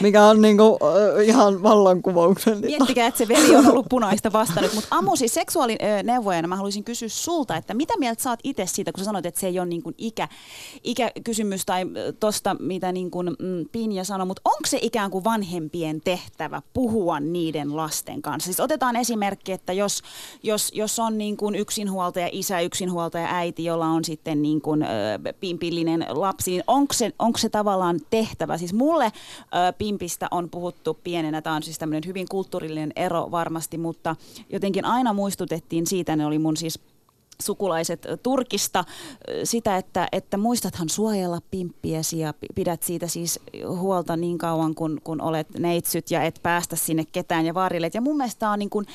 mikä 0.02 0.24
on 0.24 0.42
niin 0.42 0.57
kuin, 0.57 0.78
äh, 0.83 1.28
ihan 1.28 1.62
vallankumouksellinen. 1.62 2.70
Miettikää, 2.70 3.07
että 3.07 3.18
se 3.18 3.28
veri 3.28 3.57
on 3.57 3.66
ollut 3.66 3.87
punaista 3.88 4.33
vastannut. 4.33 4.74
Mutta 4.74 4.96
Amu, 4.96 5.16
siis 5.16 5.35
seksuaalineuvojana 5.35 6.48
mä 6.48 6.57
haluaisin 6.57 6.85
kysyä 6.85 7.09
sulta, 7.09 7.57
että 7.57 7.74
mitä 7.74 7.94
mieltä 7.98 8.22
saat 8.22 8.40
itse 8.44 8.66
siitä, 8.66 8.92
kun 8.92 8.98
sä 8.98 9.04
sanoit, 9.04 9.26
että 9.26 9.40
se 9.40 9.46
ei 9.46 9.59
ole 9.59 9.66
niin 9.66 9.83
kuin 9.83 9.94
ikä, 9.98 10.28
ikäkysymys 10.85 11.66
tai 11.66 11.85
tosta, 12.20 12.57
mitä 12.61 12.92
niin 12.92 13.11
kuin, 13.11 13.28
mm, 13.28 13.68
Pinja 13.72 14.04
sanoi, 14.04 14.26
mutta 14.26 14.42
onko 14.44 14.66
se 14.66 14.78
ikään 14.83 15.11
kuin 15.11 15.24
vanhempien 15.24 16.00
tehtävä 16.00 16.62
puhua 16.74 17.20
niiden 17.20 17.76
lasten 17.76 18.22
kanssa? 18.22 18.44
Siis 18.44 18.61
otetaan 18.61 18.96
esimerkki, 18.96 19.52
että 19.52 19.72
jos, 19.72 20.02
jos, 20.42 20.70
jos 20.74 20.98
on 20.98 21.18
niin 21.18 21.34
kuin 21.37 21.55
yksinhuoltaja 21.55 22.29
isä, 22.33 22.61
yksinhuoltaja 22.61 23.29
äiti, 23.31 23.64
jolla 23.64 23.87
on 23.87 24.05
sitten 24.05 24.42
niin 24.42 24.61
kuin, 24.61 24.83
ö, 24.83 24.87
pimpillinen 25.40 26.07
lapsi, 26.09 26.51
niin 26.51 26.64
onko 26.66 26.92
se, 26.92 27.12
onko 27.18 27.38
se 27.38 27.49
tavallaan 27.49 28.01
tehtävä? 28.11 28.59
Siis 28.59 28.73
mulle 28.73 29.05
ö, 29.05 29.73
pimpistä 29.79 30.29
on 30.31 30.51
puhuttu 30.51 30.99
pienenä, 31.05 31.42
tämä 31.42 31.57
on 31.57 31.62
siis 31.62 31.79
tämmöinen 31.79 32.07
hyvin 32.07 32.27
kulttuurillinen 32.31 32.92
ero 32.97 33.31
varmasti, 33.31 33.79
mutta 33.79 34.16
jotenkin 34.51 34.85
aina 34.85 35.12
muistutettiin 35.12 35.87
siitä, 35.87 36.16
ne 36.16 36.27
oli 36.27 36.38
mun 36.38 36.57
siis 36.57 36.81
sukulaiset 37.42 38.07
Turkista 38.23 38.85
sitä, 39.44 39.77
että, 39.77 40.09
että 40.12 40.37
muistathan 40.37 40.88
suojella 40.88 41.38
pimppiesi 41.51 42.18
ja 42.18 42.35
pidät 42.55 42.83
siitä 42.83 43.07
siis 43.07 43.40
huolta 43.68 44.16
niin 44.16 44.38
kauan, 44.38 44.75
kun, 44.75 45.01
kun 45.05 45.20
olet 45.20 45.49
neitsyt 45.59 46.11
ja 46.11 46.23
et 46.23 46.40
päästä 46.42 46.77
sinne 46.77 47.05
ketään 47.12 47.47
ja 47.47 47.55
vaarille. 47.55 47.90
Ja 47.94 48.01
mun 48.01 48.16
mielestä 48.16 48.51
on 48.51 48.59
niin 48.59 48.70
kuin, 48.70 48.87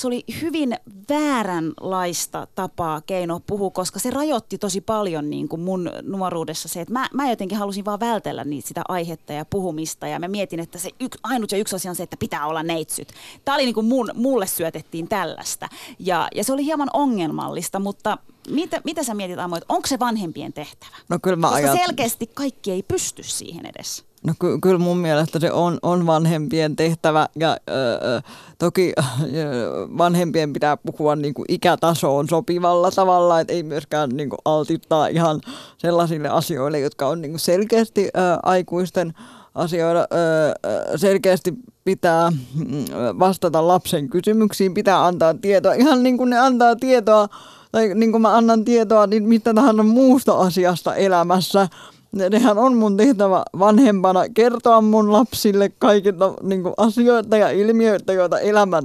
se 0.00 0.06
oli 0.06 0.24
hyvin 0.42 0.76
vääränlaista 1.08 2.46
tapaa 2.54 3.00
keino 3.00 3.40
puhua, 3.46 3.70
koska 3.70 3.98
se 3.98 4.10
rajoitti 4.10 4.58
tosi 4.58 4.80
paljon 4.80 5.30
niin 5.30 5.48
kuin 5.48 5.60
mun 5.60 5.90
nuoruudessa 6.02 6.68
se, 6.68 6.80
että 6.80 6.92
mä, 6.92 7.08
mä 7.14 7.30
jotenkin 7.30 7.58
halusin 7.58 7.84
vaan 7.84 8.00
vältellä 8.00 8.44
niitä 8.44 8.68
sitä 8.68 8.82
aihetta 8.88 9.32
ja 9.32 9.44
puhumista 9.44 10.06
ja 10.06 10.18
mä 10.18 10.28
mietin, 10.28 10.60
että 10.60 10.78
se 10.78 10.90
yks, 11.00 11.18
ainut 11.22 11.52
ja 11.52 11.58
yksi 11.58 11.76
asia 11.76 11.90
on 11.90 11.96
se, 11.96 12.02
että 12.02 12.16
pitää 12.16 12.46
olla 12.46 12.62
neitsyt. 12.62 13.12
Tämä 13.44 13.54
oli 13.54 13.64
niin 13.64 13.74
kuin 13.74 13.86
mun, 13.86 14.10
mulle 14.14 14.46
syötettiin 14.46 15.08
tällaista 15.08 15.68
ja, 15.98 16.28
ja 16.34 16.44
se 16.44 16.52
oli 16.52 16.64
hieman 16.64 16.90
ongelmallista, 16.92 17.78
mutta 17.78 18.18
mitä, 18.50 18.80
mitä 18.84 19.02
sä 19.02 19.14
mietit 19.14 19.38
Amo, 19.38 19.56
että 19.56 19.74
onko 19.74 19.86
se 19.86 19.98
vanhempien 19.98 20.52
tehtävä? 20.52 20.96
No 21.08 21.18
kyllä 21.22 21.36
mä 21.36 21.48
Koska 21.48 21.70
ajat... 21.70 21.78
selkeästi 21.86 22.26
kaikki 22.26 22.70
ei 22.70 22.82
pysty 22.82 23.22
siihen 23.22 23.66
edes. 23.66 24.07
No 24.26 24.34
ky- 24.40 24.58
kyllä 24.62 24.78
mun 24.78 24.98
mielestä 24.98 25.38
se 25.38 25.52
on, 25.52 25.78
on 25.82 26.06
vanhempien 26.06 26.76
tehtävä 26.76 27.28
ja 27.38 27.56
ö, 27.70 28.22
toki 28.58 28.92
ö, 28.98 29.88
vanhempien 29.98 30.52
pitää 30.52 30.76
puhua 30.76 31.16
niin 31.16 31.34
kuin 31.34 31.46
ikätasoon 31.48 32.28
sopivalla 32.28 32.90
tavalla, 32.90 33.40
että 33.40 33.52
ei 33.52 33.62
myöskään 33.62 34.10
niin 34.10 34.30
kuin 34.30 34.38
altittaa 34.44 35.06
ihan 35.06 35.40
sellaisille 35.78 36.28
asioille, 36.28 36.80
jotka 36.80 37.08
on 37.08 37.22
niin 37.22 37.32
kuin 37.32 37.40
selkeästi 37.40 38.04
ö, 38.04 38.08
aikuisten 38.42 39.14
asioida. 39.54 40.00
Ö, 40.00 40.98
selkeästi 40.98 41.54
pitää 41.84 42.30
mm, 42.30 42.84
vastata 43.18 43.68
lapsen 43.68 44.08
kysymyksiin, 44.08 44.74
pitää 44.74 45.06
antaa 45.06 45.34
tietoa, 45.34 45.72
ihan 45.72 46.02
niin 46.02 46.18
kuin 46.18 46.30
ne 46.30 46.38
antaa 46.38 46.76
tietoa, 46.76 47.28
tai 47.72 47.94
niin 47.94 48.12
kuin 48.12 48.22
mä 48.22 48.36
annan 48.36 48.64
tietoa 48.64 49.06
niin 49.06 49.28
mitä 49.28 49.54
tahansa 49.54 49.82
muusta 49.82 50.32
asiasta 50.38 50.94
elämässä, 50.94 51.68
nehän 52.12 52.58
on 52.58 52.76
mun 52.76 52.96
tehtävä 52.96 53.42
vanhempana 53.58 54.28
kertoa 54.34 54.80
mun 54.80 55.12
lapsille 55.12 55.72
kaikista 55.78 56.34
niin 56.42 56.62
kuin, 56.62 56.74
asioita 56.76 57.36
ja 57.36 57.50
ilmiöitä, 57.50 58.12
joita 58.12 58.38
elämän, 58.38 58.84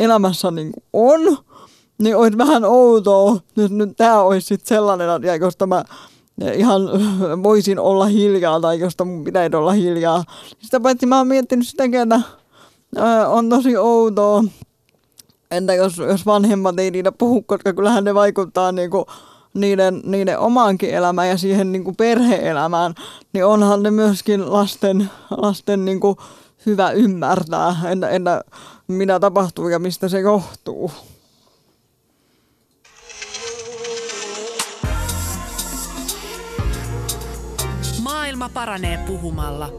elämässä 0.00 0.50
niin 0.50 0.72
kuin, 0.72 0.84
on. 0.92 1.38
Niin 1.98 2.16
olisi 2.16 2.38
vähän 2.38 2.64
outoa, 2.64 3.36
jos 3.56 3.70
nyt 3.70 3.96
tämä 3.96 4.22
olisi 4.22 4.46
sit 4.46 4.66
sellainen 4.66 5.10
asia, 5.10 5.36
josta 5.36 5.66
mä 5.66 5.84
ihan 6.54 6.82
voisin 7.42 7.78
olla 7.78 8.06
hiljaa 8.06 8.60
tai 8.60 8.80
josta 8.80 9.04
mun 9.04 9.24
pitäisi 9.24 9.56
olla 9.56 9.72
hiljaa. 9.72 10.24
Sitä 10.58 10.80
paitsi 10.80 11.06
mä 11.06 11.18
oon 11.18 11.26
miettinyt 11.26 11.68
sitäkin, 11.68 12.00
että 12.00 12.20
on 13.28 13.48
tosi 13.48 13.76
outoa. 13.76 14.44
Entä 15.50 15.74
jos, 15.74 15.98
jos 15.98 16.26
vanhemmat 16.26 16.78
ei 16.78 16.90
niitä 16.90 17.12
puhu, 17.12 17.42
koska 17.42 17.72
kyllähän 17.72 18.04
ne 18.04 18.14
vaikuttaa 18.14 18.72
niinku 18.72 19.06
niiden, 19.54 20.00
niiden 20.04 20.38
omaankin 20.38 20.90
elämään 20.90 21.28
ja 21.28 21.38
siihen 21.38 21.72
niin 21.72 21.84
kuin 21.84 21.96
perhe-elämään, 21.96 22.94
niin 23.32 23.46
onhan 23.46 23.82
ne 23.82 23.90
myöskin 23.90 24.52
lasten, 24.52 25.10
lasten 25.30 25.84
niin 25.84 26.00
kuin 26.00 26.16
hyvä 26.66 26.90
ymmärtää, 26.90 27.76
entä, 27.90 28.08
entä 28.08 28.44
mitä 28.88 29.20
tapahtuu 29.20 29.68
ja 29.68 29.78
mistä 29.78 30.08
se 30.08 30.20
johtuu. 30.20 30.90
Maailma 38.02 38.48
paranee 38.48 38.98
puhumalla. 39.06 39.72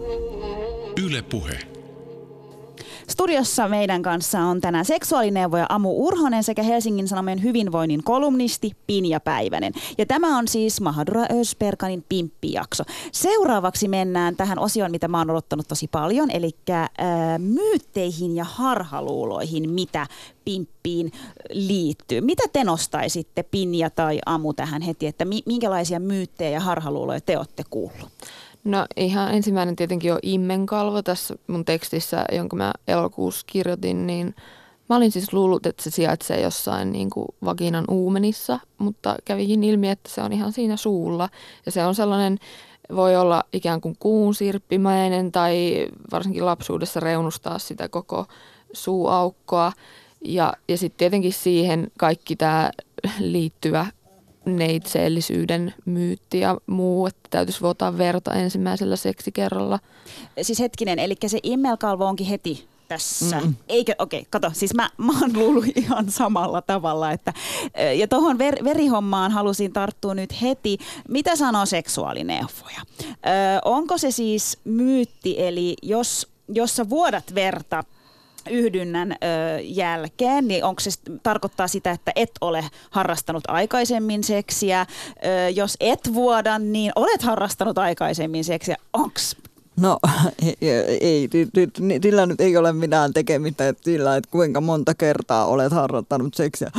Yle 1.06 1.22
Puhe. 1.22 1.73
Studiossa 3.14 3.68
meidän 3.68 4.02
kanssa 4.02 4.40
on 4.40 4.62
tänään 4.62 4.86
seksuaalineuvoja 4.86 5.66
Amu 5.70 6.08
Urhonen 6.08 6.44
sekä 6.44 6.64
Helsingin 6.64 7.08
Sanomien 7.08 7.44
hyvinvoinnin 7.44 8.04
kolumnisti 8.04 8.72
Pinja 8.88 9.20
Päivänen. 9.20 9.74
Ja 9.98 10.06
tämä 10.06 10.38
on 10.38 10.48
siis 10.48 10.82
Mahadura 10.82 11.26
Ösperkanin 11.40 12.06
pimppijakso. 12.10 12.84
Seuraavaksi 13.12 13.88
mennään 13.88 14.36
tähän 14.36 14.60
osioon, 14.60 14.92
mitä 14.92 15.08
mä 15.08 15.18
oon 15.18 15.30
odottanut 15.30 15.68
tosi 15.68 15.88
paljon, 15.88 16.32
eli 16.32 16.52
äh, 16.70 16.90
myytteihin 17.38 18.36
ja 18.36 18.44
harhaluuloihin, 18.44 19.70
mitä 19.70 20.08
pimppiin 20.46 21.12
liittyy. 21.52 22.22
Mitä 22.22 22.44
te 22.54 22.64
nostaisitte 22.64 23.44
Pinja 23.44 23.90
tai 23.90 24.20
Amu 24.26 24.54
tähän 24.54 24.82
heti, 24.82 25.08
että 25.08 25.26
minkälaisia 25.46 26.00
myyttejä 26.00 26.50
ja 26.50 26.60
harhaluuloja 26.60 27.22
te 27.22 27.38
olette 27.38 27.64
kuullut? 27.70 28.10
No 28.64 28.86
ihan 28.98 29.34
ensimmäinen 29.34 29.76
tietenkin 29.76 30.14
on 30.14 30.20
immenkalvo 30.22 31.02
tässä 31.02 31.36
mun 31.48 31.66
tekstissä, 31.66 32.26
jonka 32.32 32.56
mä 32.56 32.72
elokuussa 32.88 33.46
kirjoitin, 33.48 34.08
niin 34.08 34.36
mä 34.90 34.96
olin 34.96 35.12
siis 35.12 35.34
luullut, 35.34 35.66
että 35.66 35.84
se 35.84 35.90
sijaitsee 35.90 36.42
jossain 36.42 36.92
niin 36.92 37.10
kuin 37.10 37.28
vaginan 37.46 37.86
uumenissa, 37.92 38.60
mutta 38.78 39.16
kävikin 39.26 39.64
ilmi, 39.64 39.90
että 39.90 40.10
se 40.10 40.22
on 40.22 40.34
ihan 40.34 40.52
siinä 40.52 40.78
suulla. 40.78 41.30
Ja 41.66 41.72
se 41.72 41.86
on 41.86 41.96
sellainen, 41.96 42.38
voi 42.96 43.16
olla 43.16 43.44
ikään 43.54 43.82
kuin 43.82 43.96
kuun 44.00 44.36
sirppimäinen 44.36 45.32
tai 45.32 45.88
varsinkin 46.12 46.46
lapsuudessa 46.46 47.00
reunustaa 47.00 47.60
sitä 47.60 47.90
koko 47.90 48.26
suuaukkoa. 48.74 49.72
Ja, 50.26 50.54
ja 50.68 50.78
sitten 50.78 50.98
tietenkin 50.98 51.34
siihen 51.34 51.92
kaikki 51.98 52.36
tämä 52.36 52.72
liittyvä 53.20 53.86
neitseellisyyden 54.46 55.74
myytti 55.86 56.40
ja 56.40 56.58
muu, 56.68 57.08
että 57.08 57.28
täytyisi 57.30 57.62
vuotaa 57.62 57.98
verta 57.98 58.34
ensimmäisellä 58.34 58.96
seksikerralla. 58.96 59.80
Siis 60.42 60.60
hetkinen, 60.60 61.00
eli 61.00 61.16
se 61.28 61.40
immelkalvo 61.44 62.06
onkin 62.06 62.28
heti 62.28 62.68
tässä. 62.88 63.42
Mm. 63.42 63.56
Eikö, 63.70 63.96
okei, 64.00 64.20
okay, 64.20 64.30
kato, 64.30 64.52
siis 64.54 64.74
mä, 64.74 64.90
mä 64.98 65.20
oon 65.22 65.34
luullut 65.34 65.66
ihan 65.76 66.12
samalla 66.12 66.62
tavalla. 66.62 67.12
Että, 67.12 67.34
ja 67.96 68.08
tuohon 68.08 68.38
ver, 68.38 68.64
verihommaan 68.64 69.32
halusin 69.32 69.74
tarttua 69.74 70.14
nyt 70.14 70.42
heti. 70.42 70.78
Mitä 71.10 71.36
sanoo 71.36 71.66
seksuaalineuvoja? 71.66 72.82
Ö, 73.02 73.10
onko 73.66 73.98
se 73.98 74.12
siis 74.12 74.58
myytti, 74.64 75.36
eli 75.42 75.76
jos, 75.82 76.28
jos 76.48 76.76
sä 76.76 76.90
vuodat 76.90 77.36
verta 77.36 77.84
yhdynnän 78.50 79.12
ö, 79.12 79.16
jälkeen, 79.62 80.48
niin 80.48 80.64
onko 80.64 80.80
se 80.80 80.90
tarkoittaa 81.24 81.68
sitä, 81.68 81.92
että 81.92 82.12
et 82.16 82.32
ole 82.42 82.66
harrastanut 82.90 83.44
aikaisemmin 83.48 84.24
seksiä? 84.24 84.86
Ö, 85.26 85.50
jos 85.50 85.78
et 85.80 86.14
vuoda, 86.14 86.60
niin 86.60 86.92
olet 86.96 87.22
harrastanut 87.22 87.78
aikaisemmin 87.78 88.44
seksiä. 88.44 88.76
Onko 88.94 89.20
No 89.80 90.00
ei, 91.02 91.30
sillä 92.02 92.26
nyt 92.26 92.42
ei 92.42 92.58
ole 92.58 92.74
mitään 92.74 93.14
tekemistä 93.14 93.74
sillä, 93.82 94.16
että 94.16 94.30
kuinka 94.32 94.62
monta 94.62 94.94
kertaa 94.94 95.46
olet 95.46 95.72
harjoittanut 95.72 96.34
seksiä. 96.34 96.72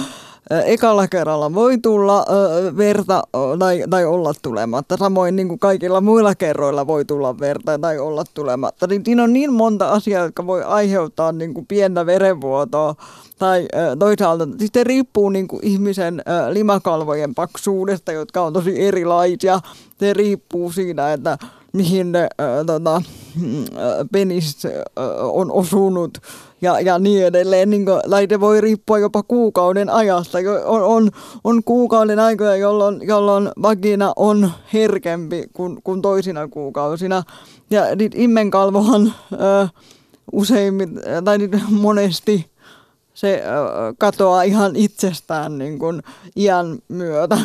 Ekalla 0.50 1.08
kerralla 1.08 1.54
voi 1.54 1.78
tulla 1.78 2.24
verta 2.76 3.22
tai, 3.58 3.84
tai 3.90 4.04
olla 4.04 4.32
tulematta. 4.42 4.96
Samoin 4.96 5.36
niin 5.36 5.48
kuin 5.48 5.58
kaikilla 5.58 6.00
muilla 6.00 6.34
kerroilla 6.34 6.86
voi 6.86 7.04
tulla 7.04 7.38
verta 7.38 7.78
tai 7.78 7.98
olla 7.98 8.24
tulematta. 8.34 8.86
Niin 8.86 9.02
siinä 9.04 9.22
on 9.22 9.32
niin 9.32 9.52
monta 9.52 9.88
asiaa, 9.88 10.24
jotka 10.24 10.46
voi 10.46 10.62
aiheuttaa 10.62 11.32
niin 11.32 11.54
kuin 11.54 11.66
pientä 11.66 12.06
verenvuotoa. 12.06 12.94
Tai 13.38 13.68
toisaalta 13.98 14.48
sitten 14.58 14.86
riippuu 14.86 15.28
niin 15.28 15.48
kuin 15.48 15.66
ihmisen 15.66 16.22
limakalvojen 16.50 17.34
paksuudesta, 17.34 18.12
jotka 18.12 18.42
on 18.42 18.52
tosi 18.52 18.86
erilaisia. 18.86 19.60
Se 20.00 20.12
riippuu 20.12 20.72
siitä, 20.72 21.12
että 21.12 21.38
mihin 21.74 22.16
äh, 22.16 22.28
tota, 22.66 23.02
penis 24.12 24.66
äh, 24.66 24.72
on 25.20 25.52
osunut 25.52 26.18
ja, 26.60 26.80
ja 26.80 26.98
niin 26.98 27.26
edelleen. 27.26 27.70
Niin 27.70 27.84
kuin, 27.84 28.00
laite 28.06 28.40
voi 28.40 28.60
riippua 28.60 28.98
jopa 28.98 29.22
kuukauden 29.22 29.90
ajasta. 29.90 30.38
On, 30.64 30.82
on, 30.82 31.10
on 31.44 31.64
kuukauden 31.64 32.18
aikoja, 32.18 32.56
jolloin, 32.56 33.00
jolloin 33.02 33.50
vagina 33.62 34.12
on 34.16 34.50
herkempi 34.72 35.44
kuin, 35.52 35.78
kuin 35.84 36.02
toisina 36.02 36.48
kuukausina. 36.48 37.22
Ja 37.70 37.82
immenkalvohan 38.14 39.14
äh, 39.32 39.72
useimmin, 40.32 41.00
tai 41.24 41.38
monesti 41.70 42.54
se 43.14 43.42
ö, 43.44 43.94
katoaa 43.98 44.42
ihan 44.42 44.76
itsestään 44.76 45.58
niin 45.58 45.78
kuin 45.78 46.02
iän 46.36 46.78
myötä. 46.88 47.38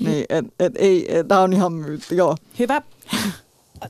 Niin, 0.00 0.24
et, 0.28 0.44
et, 0.60 0.72
ei, 0.76 1.08
tämä 1.28 1.40
on 1.40 1.52
ihan 1.52 1.72
myytti, 1.72 2.16
joo. 2.16 2.36
Hyvä. 2.58 2.82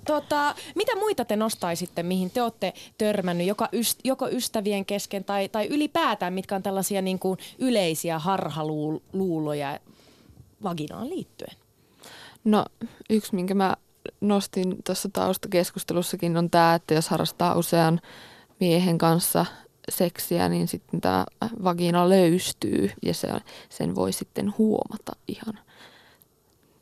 Tota, 0.05 0.55
mitä 0.75 0.97
muita 0.97 1.25
te 1.25 1.37
nostaisitte, 1.37 2.03
mihin 2.03 2.31
te 2.31 2.43
olette 2.43 2.73
törmännyt, 2.99 3.47
joko, 3.47 3.67
yst, 3.73 4.01
joko 4.05 4.29
ystävien 4.29 4.85
kesken 4.85 5.25
tai, 5.25 5.49
tai 5.49 5.67
ylipäätään, 5.67 6.33
mitkä 6.33 6.57
on 6.57 6.63
tällaisia 6.63 7.03
niin 7.03 7.19
kuin 7.19 7.39
yleisiä 7.59 8.19
harhaluuloja 8.19 9.79
vaginaan 10.63 11.11
liittyen? 11.11 11.57
No 12.45 12.65
yksi, 13.11 13.35
minkä 13.35 13.55
mä 13.55 13.77
nostin 14.21 14.77
tuossa 14.85 15.09
taustakeskustelussakin 15.13 16.37
on 16.37 16.51
tämä, 16.51 16.75
että 16.75 16.95
jos 16.95 17.09
harrastaa 17.09 17.55
usean 17.55 18.01
miehen 18.61 18.99
kanssa 18.99 19.47
seksiä, 19.89 20.49
niin 20.49 20.69
sitten 20.69 21.01
tämä 21.01 21.27
vagina 21.65 22.09
löystyy 22.09 22.91
ja 23.03 23.15
se, 23.15 23.29
sen 23.69 23.95
voi 23.95 24.13
sitten 24.13 24.55
huomata 24.59 25.13
ihan 25.29 25.59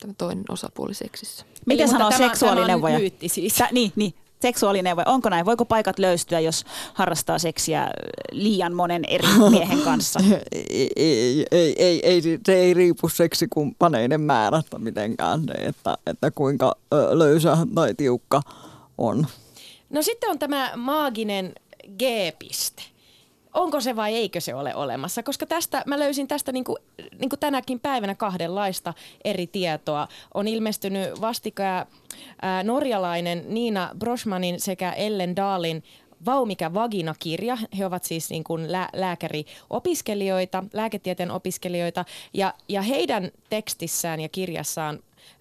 tämä 0.01 0.15
toinen 0.19 0.45
osapuoli 0.49 0.95
seksissä. 0.95 1.45
Miten 1.67 1.85
Eli, 1.85 1.93
sanoo 1.93 2.11
seksuaalineuvoja? 2.11 2.93
Tämä 2.93 2.97
on 2.97 3.03
myytti 3.03 3.29
siis. 3.29 3.55
Tä, 3.55 3.69
niin, 3.73 3.93
niin. 3.97 4.15
Seksuaalineuvoja. 4.43 5.07
Onko 5.09 5.29
näin? 5.29 5.47
Voiko 5.47 5.65
paikat 5.65 5.99
löystyä, 5.99 6.41
jos 6.41 6.65
harrastaa 6.95 7.39
seksiä 7.39 7.91
liian 8.33 8.75
monen 8.75 9.05
eri 9.05 9.29
miehen 9.51 9.81
kanssa? 9.81 10.21
Ei, 10.53 10.91
ei, 10.97 11.47
ei, 11.51 11.75
ei, 11.79 12.01
ei, 12.03 12.23
se 12.47 12.55
ei 12.55 12.75
riipu 12.75 13.09
seksikumppaneiden 13.09 14.21
määrästä 14.21 14.79
mitenkään, 14.79 15.41
se, 15.47 15.53
että, 15.53 15.99
että 16.07 16.31
kuinka 16.31 16.77
löysä 17.13 17.57
tai 17.75 17.95
tiukka 17.95 18.43
on. 18.99 19.27
No 19.91 20.03
sitten 20.03 20.31
on 20.31 20.39
tämä 20.39 20.73
maaginen 20.77 21.53
G-piste. 21.99 22.83
Onko 23.55 23.81
se 23.81 23.97
vai 23.97 24.15
eikö 24.15 24.41
se 24.41 24.55
ole 24.55 24.75
olemassa? 24.75 25.23
Koska 25.23 25.47
tästä, 25.47 25.83
mä 25.87 25.99
löysin 25.99 26.29
tästä 26.29 26.53
niin 26.53 26.65
kuin, 26.65 26.77
niin 27.19 27.29
kuin 27.29 27.41
tänäkin 27.41 27.81
päivänä 27.81 28.15
kahdenlaista 28.15 28.95
eri 29.25 29.47
tietoa. 29.47 30.09
On 30.35 30.49
ilmestynyt 30.49 31.21
vastikään 31.21 31.87
ää, 32.43 32.63
norjalainen 32.63 33.45
Niina 33.49 33.91
Broschmanin 33.99 34.61
sekä 34.61 34.93
Ellen 34.93 35.37
Dahlin 35.37 35.83
Vaumikä 36.27 36.75
vagina-kirja. 36.75 37.59
He 37.79 37.87
ovat 37.87 38.05
siis 38.05 38.31
niin 38.31 38.45
kuin 38.45 38.73
lää- 38.73 38.89
lääkäriopiskelijoita, 38.93 40.65
lääketieteen 40.73 41.31
opiskelijoita. 41.31 42.05
Ja, 42.35 42.55
ja 42.69 42.83
heidän 42.83 43.31
tekstissään 43.51 44.21
ja 44.21 44.29
kirjassaan 44.29 44.99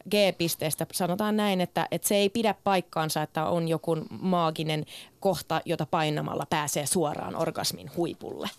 G-pisteestä 0.09 0.85
sanotaan 0.93 1.37
näin, 1.37 1.61
että, 1.61 1.87
että 1.91 2.07
se 2.07 2.15
ei 2.15 2.29
pidä 2.29 2.55
paikkaansa, 2.63 3.21
että 3.21 3.45
on 3.45 3.67
joku 3.67 3.97
maaginen 4.09 4.85
kohta, 5.19 5.61
jota 5.65 5.85
painamalla 5.85 6.45
pääsee 6.49 6.85
suoraan 6.85 7.35
orgasmin 7.35 7.91
huipulle. 7.97 8.49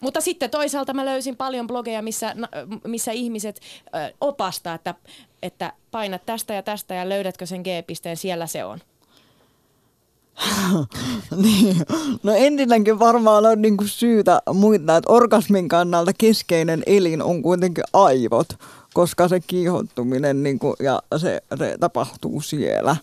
Mutta 0.00 0.20
sitten 0.20 0.50
toisaalta 0.50 0.94
mä 0.94 1.04
löysin 1.04 1.36
paljon 1.36 1.66
blogeja, 1.66 2.02
missä, 2.02 2.36
missä 2.86 3.12
ihmiset 3.12 3.60
opastaa, 4.20 4.74
että, 4.74 4.94
että 5.42 5.72
painat 5.90 6.26
tästä 6.26 6.54
ja 6.54 6.62
tästä 6.62 6.94
ja 6.94 7.08
löydätkö 7.08 7.46
sen 7.46 7.60
G-pisteen, 7.60 8.16
siellä 8.16 8.46
se 8.46 8.64
on. 8.64 8.78
Niin. 11.42 11.76
No 12.22 12.32
ensinnäkin 12.36 12.98
varmaan 12.98 13.46
on 13.46 13.62
niinku 13.62 13.84
syytä 13.86 14.42
muistaa, 14.54 14.96
että 14.96 15.12
orgasmin 15.12 15.68
kannalta 15.68 16.12
keskeinen 16.18 16.82
elin 16.86 17.22
on 17.22 17.42
kuitenkin 17.42 17.84
aivot, 17.92 18.48
koska 18.98 19.28
se 19.28 19.40
kiihottuminen 19.40 20.42
niinku, 20.42 20.74
ja 20.80 21.02
se, 21.16 21.42
se 21.58 21.76
tapahtuu 21.80 22.40
siellä. 22.40 22.96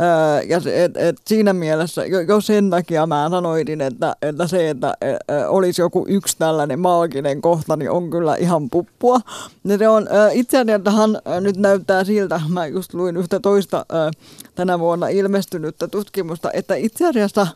Öö, 0.00 0.42
ja 0.42 0.60
se, 0.60 0.84
et, 0.84 0.96
et 0.96 1.16
siinä 1.26 1.52
mielessä, 1.52 2.04
jo, 2.04 2.20
jo 2.20 2.40
sen 2.40 2.70
takia 2.70 3.06
mä 3.06 3.28
sanoitin, 3.30 3.80
että, 3.80 4.16
että 4.22 4.46
se, 4.46 4.70
että 4.70 4.88
ä, 4.88 5.34
ä, 5.34 5.48
olisi 5.48 5.82
joku 5.82 6.04
yksi 6.08 6.36
tällainen 6.38 6.78
maaginen 6.78 7.42
kohta, 7.42 7.76
niin 7.76 7.90
on 7.90 8.10
kyllä 8.10 8.36
ihan 8.36 8.70
puppua. 8.70 9.20
Ja 9.64 9.78
se 9.78 9.88
on, 9.88 10.08
ä, 10.08 10.30
itse 10.32 10.58
asiassahan 10.58 11.18
nyt 11.40 11.56
näyttää 11.56 12.04
siltä, 12.04 12.40
mä 12.48 12.66
just 12.66 12.94
luin 12.94 13.16
yhtä 13.16 13.40
toista 13.40 13.78
ä, 13.78 14.10
tänä 14.54 14.78
vuonna 14.78 15.08
ilmestynyttä 15.08 15.88
tutkimusta, 15.88 16.50
että 16.52 16.74
itse 16.74 17.08
asiassa 17.08 17.46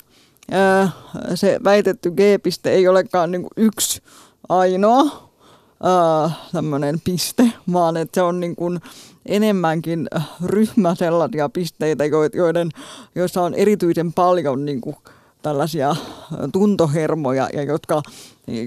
se 1.35 1.61
väitetty 1.65 2.11
G-piste 2.11 2.71
ei 2.71 2.89
olekaan 2.89 3.31
niinku 3.31 3.49
yksi 3.57 4.03
ainoa 4.49 5.32
tämmöinen 6.53 7.01
piste, 7.05 7.53
vaan 7.73 7.97
että 7.97 8.15
se 8.15 8.23
on 8.23 8.41
niin 8.41 8.57
kuin 8.57 8.81
enemmänkin 9.27 10.09
ryhmä 10.45 10.95
sellaisia 10.95 11.49
pisteitä, 11.49 12.05
joiden, 12.35 12.71
joissa 13.15 13.43
on 13.43 13.55
erityisen 13.55 14.13
paljon 14.13 14.65
niin 14.65 14.81
kuin 14.81 14.97
tällaisia 15.43 15.97
tuntohermoja, 16.53 17.49
ja 17.53 17.63
jotka, 17.63 18.03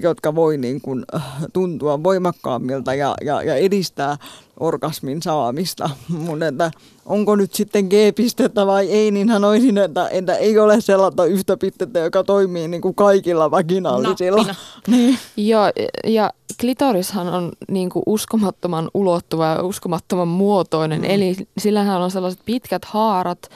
jotka 0.02 0.34
voi 0.34 0.58
niin 0.58 0.80
kuin 0.80 1.04
äh, 1.14 1.22
tuntua 1.52 2.02
voimakkaammilta 2.02 2.94
ja, 2.94 3.14
ja, 3.24 3.42
ja 3.42 3.56
edistää 3.56 4.16
orgasmin 4.60 5.22
saamista. 5.22 5.90
Mutta 6.26 6.46
että 6.46 6.70
onko 7.06 7.36
nyt 7.36 7.54
sitten 7.54 7.84
G-pistettä 7.84 8.66
vai 8.66 8.90
ei, 8.90 9.10
niin 9.10 9.28
sanoisin, 9.28 9.78
että, 9.78 10.08
että 10.08 10.36
ei 10.36 10.58
ole 10.58 10.80
sellaista 10.80 11.24
yhtä 11.24 11.56
pistettä, 11.56 11.98
joka 11.98 12.24
toimii 12.24 12.68
niin 12.68 12.80
kuin 12.80 12.94
kaikilla 12.94 13.50
vaginallisilla. 13.50 14.36
Nappina. 14.36 14.56
Niin. 14.96 15.18
Joo, 15.36 15.64
ja 16.04 16.30
klitorishan 16.60 17.28
on 17.28 17.52
niin 17.70 17.90
kuin 17.90 18.02
uskomattoman 18.06 18.90
ulottuva 18.94 19.46
ja 19.46 19.62
uskomattoman 19.62 20.28
muotoinen, 20.28 21.00
mm. 21.00 21.10
eli 21.10 21.36
sillähän 21.58 22.02
on 22.02 22.10
sellaiset 22.10 22.40
pitkät 22.44 22.84
haarat, 22.84 23.50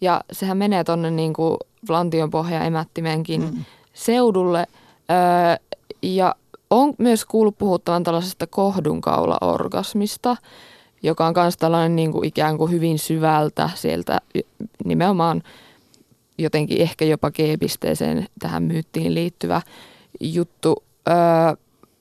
ja 0.00 0.20
sehän 0.32 0.56
menee 0.56 0.84
tuonne 0.84 1.10
niin 1.10 1.32
kuin 1.32 1.56
lantion 1.88 2.30
pohja 2.30 2.64
emättimenkin 2.64 3.42
mm. 3.42 3.64
seudulle, 3.94 4.66
öö, 5.10 5.16
ja 6.02 6.34
on 6.70 6.94
myös 6.98 7.24
kuullut 7.24 7.58
puhuttavan 7.58 8.02
tällaisesta 8.02 8.46
kohdunkaula-orgasmista, 8.46 10.36
joka 11.02 11.26
on 11.26 11.34
myös 11.36 11.56
tällainen 11.56 11.96
niin 11.96 12.12
kuin 12.12 12.28
ikään 12.28 12.58
kuin 12.58 12.72
hyvin 12.72 12.98
syvältä 12.98 13.70
sieltä 13.74 14.20
nimenomaan 14.84 15.42
jotenkin 16.38 16.82
ehkä 16.82 17.04
jopa 17.04 17.30
G-pisteeseen 17.30 18.26
tähän 18.38 18.62
myyttiin 18.62 19.14
liittyvä 19.14 19.62
juttu. 20.20 20.82
Öö, 21.08 21.14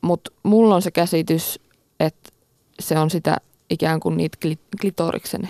Mutta 0.01 0.31
mulla 0.43 0.75
on 0.75 0.81
se 0.81 0.91
käsitys, 0.91 1.59
että 1.99 2.29
se 2.79 2.99
on 2.99 3.09
sitä 3.09 3.37
ikään 3.69 3.99
kuin 3.99 4.17
niitä 4.17 4.37
kli- 4.45 4.77
klitoriksen 4.81 5.43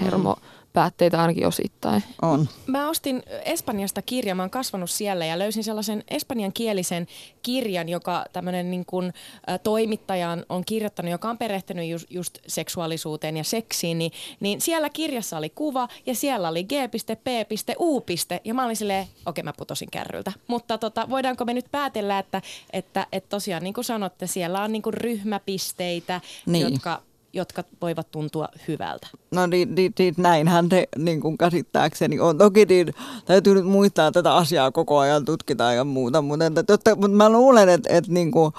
hermopäätteitä 0.75 1.21
ainakin 1.21 1.47
osittain. 1.47 2.03
On. 2.21 2.49
Mä 2.67 2.89
ostin 2.89 3.23
Espanjasta 3.45 4.01
kirjan, 4.01 4.37
mä 4.37 4.43
oon 4.43 4.49
kasvanut 4.49 4.89
siellä 4.89 5.25
ja 5.25 5.39
löysin 5.39 5.63
sellaisen 5.63 6.03
espanjankielisen 6.07 7.07
kirjan, 7.41 7.89
joka 7.89 8.25
tämmöinen 8.33 8.71
niin 8.71 8.85
kuin, 8.85 9.13
ä, 9.49 9.57
toimittaja 9.57 10.29
on- 10.29 10.45
on 10.49 10.65
kirjoittanut, 10.65 11.11
joka 11.11 11.29
on 11.29 11.37
perehtynyt 11.37 11.89
just, 11.89 12.05
just 12.11 12.37
seksuaalisuuteen 12.47 13.37
ja 13.37 13.43
seksiin, 13.43 13.97
niin, 13.97 14.11
niin 14.39 14.61
siellä 14.61 14.89
kirjassa 14.89 15.37
oli 15.37 15.49
kuva 15.49 15.87
ja 16.05 16.15
siellä 16.15 16.49
oli 16.49 16.63
G.P.U. 16.63 18.03
ja 18.43 18.53
mä 18.53 18.65
olin 18.65 18.75
silleen, 18.75 19.07
okei 19.25 19.43
mä 19.43 19.53
putosin 19.57 19.91
kärryltä. 19.91 20.31
Mutta 20.47 20.77
tota, 20.77 21.09
voidaanko 21.09 21.45
me 21.45 21.53
nyt 21.53 21.65
päätellä, 21.71 22.19
että, 22.19 22.41
että, 22.73 23.07
että 23.11 23.29
tosiaan 23.29 23.63
niin 23.63 23.73
kuin 23.73 23.85
sanotte, 23.85 24.27
siellä 24.27 24.61
on 24.63 24.71
niin 24.71 24.81
kuin 24.81 24.93
ryhmäpisteitä, 24.93 26.21
Niin. 26.45 26.63
jotka, 26.71 27.01
jotka 27.35 27.63
voivat 27.81 28.11
tuntua 28.11 28.47
hyvältä. 28.67 29.07
No 29.31 29.45
niin, 29.45 29.75
niin, 29.75 29.93
niin 29.99 30.13
näinhän 30.17 30.67
se 30.69 30.87
niin 30.97 31.21
kuin 31.21 31.37
käsittääkseni 31.37 32.19
on. 32.19 32.37
Toki 32.37 32.65
niin, 32.65 32.93
täytyy 33.25 33.53
nyt 33.53 33.65
muistaa, 33.65 34.07
että 34.07 34.23
tätä 34.23 34.35
asiaa 34.35 34.71
koko 34.71 34.97
ajan 34.97 35.25
tutkitaan 35.25 35.75
ja 35.75 35.83
muuta, 35.83 36.21
mutta, 36.21 36.45
että, 36.45 36.95
mutta 36.95 37.17
mä 37.17 37.29
luulen, 37.29 37.69
että, 37.69 37.97
että 37.97 38.11
niin 38.11 38.31
kuin, 38.31 38.53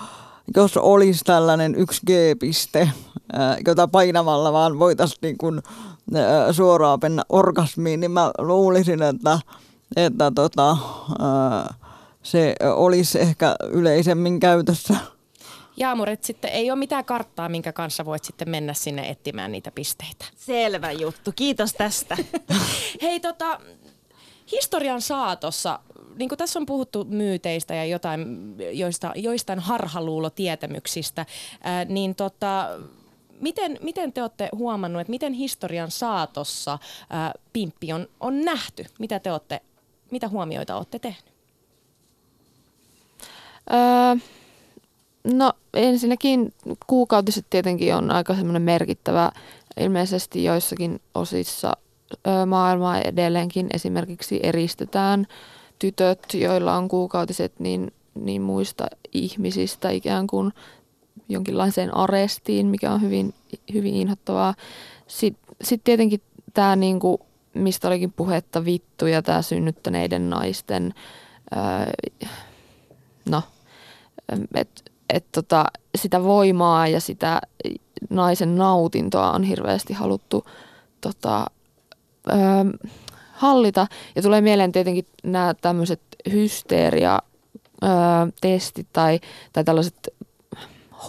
jos 0.57 0.77
olisi 0.77 1.25
tällainen 1.25 1.75
yksi 1.75 2.01
G-piste, 2.07 2.91
jota 3.67 3.89
painamalla 3.89 4.53
vaan 4.53 4.79
voitaisiin 4.79 5.19
niin 5.23 5.39
kuin, 5.39 5.63
suoraan 6.53 6.99
mennä 7.03 7.23
orgasmiin, 7.29 8.01
niin 8.01 8.11
mä 8.11 8.31
luulisin, 8.39 9.03
että, 9.03 9.39
että 9.97 10.33
tota, 10.35 10.77
se 12.23 12.55
olisi 12.75 13.21
ehkä 13.21 13.57
yleisemmin 13.71 14.41
käytössä. 14.41 14.97
Jaamuret 15.77 16.25
sitten 16.25 16.51
ei 16.51 16.71
ole 16.71 16.79
mitään 16.79 17.05
karttaa, 17.05 17.49
minkä 17.49 17.73
kanssa 17.73 18.05
voit 18.05 18.25
sitten 18.25 18.51
mennä 18.51 18.75
sinne 18.75 19.09
etsimään 19.09 19.53
niitä 19.53 19.71
pisteitä. 19.71 20.25
Selvä 20.37 20.93
juttu. 20.93 21.33
Kiitos 21.37 21.73
tästä. 21.73 22.17
Hei 23.03 23.21
tota, 23.21 23.61
historian 24.53 25.03
saatossa, 25.03 25.81
niin 26.17 26.29
kuin 26.29 26.39
tässä 26.39 26.59
on 26.59 26.67
puhuttu 26.67 27.05
myyteistä 27.05 27.75
ja 27.75 27.85
jotain, 27.85 28.55
joista, 28.73 29.13
joistain 29.17 29.59
harhaluulotietämyksistä, 29.59 31.27
ää, 31.61 31.85
niin 31.85 32.15
tota, 32.15 32.69
miten, 33.41 33.79
miten 33.83 34.13
te 34.13 34.23
olette 34.23 34.49
huomannut, 34.53 35.01
että 35.01 35.11
miten 35.11 35.33
historian 35.33 35.91
saatossa 35.91 36.79
ää, 37.11 37.33
pimppi 37.53 37.93
on, 37.93 38.09
on 38.21 38.41
nähty? 38.41 38.85
Mitä 38.99 39.19
te 39.19 39.33
olette, 39.33 39.61
mitä 40.11 40.29
huomioita 40.29 40.77
olette 40.77 40.99
tehneet? 40.99 41.37
Öö, 43.73 44.17
no 45.35 45.53
ensinnäkin 45.75 46.55
kuukautiset 46.87 47.47
tietenkin 47.51 47.95
on 47.95 48.11
aika 48.11 48.35
semmoinen 48.35 48.63
merkittävä. 48.63 49.33
Ilmeisesti 49.81 50.45
joissakin 50.45 51.01
osissa 51.15 51.73
öö, 52.27 52.47
maailmaa 52.47 53.01
edelleenkin 53.01 53.67
esimerkiksi 53.75 54.41
eristetään 54.43 55.27
tytöt, 55.79 56.35
joilla 56.35 56.77
on 56.77 56.89
kuukautiset, 56.89 57.61
niin 57.61 57.93
niin 58.21 58.43
muista 58.43 58.87
ihmisistä 59.13 59.91
ikään 59.91 60.27
kuin 60.27 60.53
jonkinlaiseen 61.29 61.97
arestiin, 61.97 62.67
mikä 62.67 62.93
on 62.93 63.03
hyvin, 63.03 63.35
hyvin 63.73 63.95
inhottavaa. 63.95 64.55
Sitten 65.07 65.57
sit 65.63 65.81
tietenkin 65.85 66.21
tämä, 66.55 66.77
niinku, 66.77 67.21
mistä 67.55 67.89
olikin 67.89 68.13
puhetta, 68.13 68.65
vittu 68.65 69.07
ja 69.07 69.23
tämä 69.23 69.43
synnyttäneiden 69.43 70.31
naisten, 70.31 70.95
ää, 71.55 71.93
no, 73.29 73.43
että 74.55 74.86
et 75.11 75.27
tota, 75.33 75.65
sitä 75.95 76.23
voimaa 76.23 76.89
ja 76.89 77.01
sitä 77.01 77.41
naisen 78.11 78.57
nautintoa 78.57 79.33
on 79.33 79.43
hirveästi 79.43 79.93
haluttu 79.93 80.45
tota, 81.01 81.47
ö, 82.29 82.33
hallita. 83.33 83.87
Ja 84.17 84.23
tulee 84.23 84.41
mieleen 84.41 84.73
tietenkin 84.73 85.07
nämä 85.25 85.55
tämmöiset 85.55 86.01
hysteeria-testit 86.33 88.87
tai, 88.93 89.21
tai 89.53 89.65
tällaiset 89.65 90.09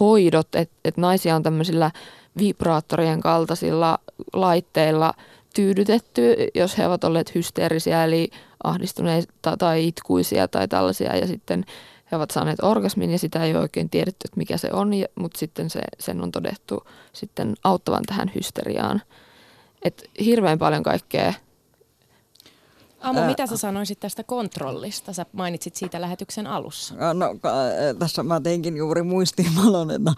hoidot, 0.00 0.54
että 0.54 0.76
et 0.84 0.96
naisia 0.96 1.36
on 1.36 1.42
tämmöisillä 1.42 1.90
vibraattorien 2.38 3.20
kaltaisilla 3.20 3.98
laitteilla 4.32 5.14
tyydytetty, 5.54 6.36
jos 6.54 6.78
he 6.78 6.86
ovat 6.86 7.04
olleet 7.04 7.34
hysteerisiä 7.34 8.04
eli 8.04 8.30
ahdistuneita 8.64 9.56
tai 9.56 9.86
itkuisia 9.86 10.48
tai 10.48 10.68
tällaisia 10.68 11.16
ja 11.16 11.26
sitten 11.26 11.64
he 12.12 12.16
ovat 12.16 12.30
saaneet 12.30 12.62
orgasmin 12.62 13.10
ja 13.10 13.18
sitä 13.18 13.44
ei 13.44 13.52
ole 13.52 13.60
oikein 13.60 13.90
tiedetty, 13.90 14.28
että 14.28 14.36
mikä 14.36 14.56
se 14.56 14.68
on, 14.72 14.90
mutta 15.14 15.38
sitten 15.38 15.70
se, 15.70 15.80
sen 15.98 16.22
on 16.22 16.32
todettu 16.32 16.86
sitten 17.12 17.54
auttavan 17.64 18.04
tähän 18.06 18.32
hysteriaan. 18.34 19.02
Et 19.82 20.10
hirveän 20.24 20.58
paljon 20.58 20.82
kaikkea. 20.82 21.34
Amu, 23.00 23.24
mitä 23.24 23.46
sä 23.46 23.56
sanoisit 23.56 24.00
tästä 24.00 24.24
kontrollista? 24.24 25.12
Sä 25.12 25.26
mainitsit 25.32 25.76
siitä 25.76 26.00
lähetyksen 26.00 26.46
alussa. 26.46 26.94
No 27.14 27.36
tässä 27.98 28.22
mä 28.22 28.40
teinkin 28.40 28.76
juuri 28.76 29.02
muistiinvalon, 29.02 29.90
että, 29.90 30.12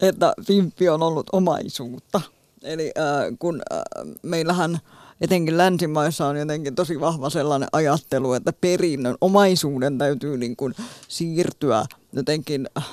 että 0.00 0.34
Fimppi 0.46 0.88
on 0.88 1.02
ollut 1.02 1.26
omaisuutta. 1.32 2.20
Eli 2.62 2.92
äh, 2.98 3.36
kun 3.38 3.62
äh, 3.72 3.78
meillähän 4.22 4.78
etenkin 5.20 5.56
länsimaissa 5.56 6.26
on 6.26 6.36
jotenkin 6.36 6.74
tosi 6.74 7.00
vahva 7.00 7.30
sellainen 7.30 7.68
ajattelu, 7.72 8.32
että 8.32 8.52
perinnön 8.60 9.16
omaisuuden 9.20 9.98
täytyy 9.98 10.38
niin 10.38 10.56
kuin 10.56 10.74
siirtyä 11.08 11.86
jotenkin 12.12 12.68
äh, 12.78 12.84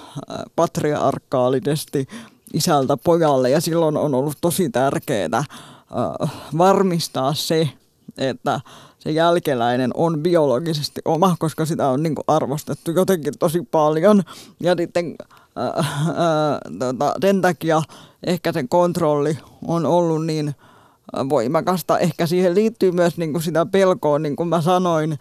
patriarkaalisesti 0.56 2.08
isältä 2.54 2.98
pojalle 2.98 3.50
ja 3.50 3.62
silloin 3.62 3.98
on 3.98 4.16
ollut 4.16 4.38
tosi 4.42 4.70
tärkeää 4.70 5.38
äh, 5.38 6.32
varmistaa 6.58 7.34
se, 7.34 7.70
että 8.18 8.60
se 9.00 9.12
jälkeläinen 9.12 9.92
on 9.94 10.20
biologisesti 10.20 11.02
oma, 11.06 11.36
koska 11.40 11.66
sitä 11.66 11.88
on 11.88 12.04
niin 12.04 12.16
arvostettu 12.28 12.92
jotenkin 12.92 13.34
tosi 13.40 13.68
paljon. 13.72 14.24
Ja 14.60 14.76
sitten 14.78 15.16
äh, 15.58 15.68
äh, 15.68 16.60
tota, 16.80 17.14
sen 17.22 17.42
takia 17.42 17.82
ehkä 18.24 18.52
se 18.52 18.66
kontrolli 18.70 19.38
on 19.68 19.86
ollut 19.86 20.26
niin 20.26 20.56
voimakasta. 21.30 22.00
Ehkä 22.00 22.28
siihen 22.28 22.56
liittyy 22.56 22.92
myös 22.92 23.18
niin 23.18 23.32
kuin 23.32 23.44
sitä 23.44 23.66
pelkoa, 23.66 24.20
niin 24.20 24.36
kuin 24.36 24.50
mä 24.50 24.62
sanoin, 24.62 25.20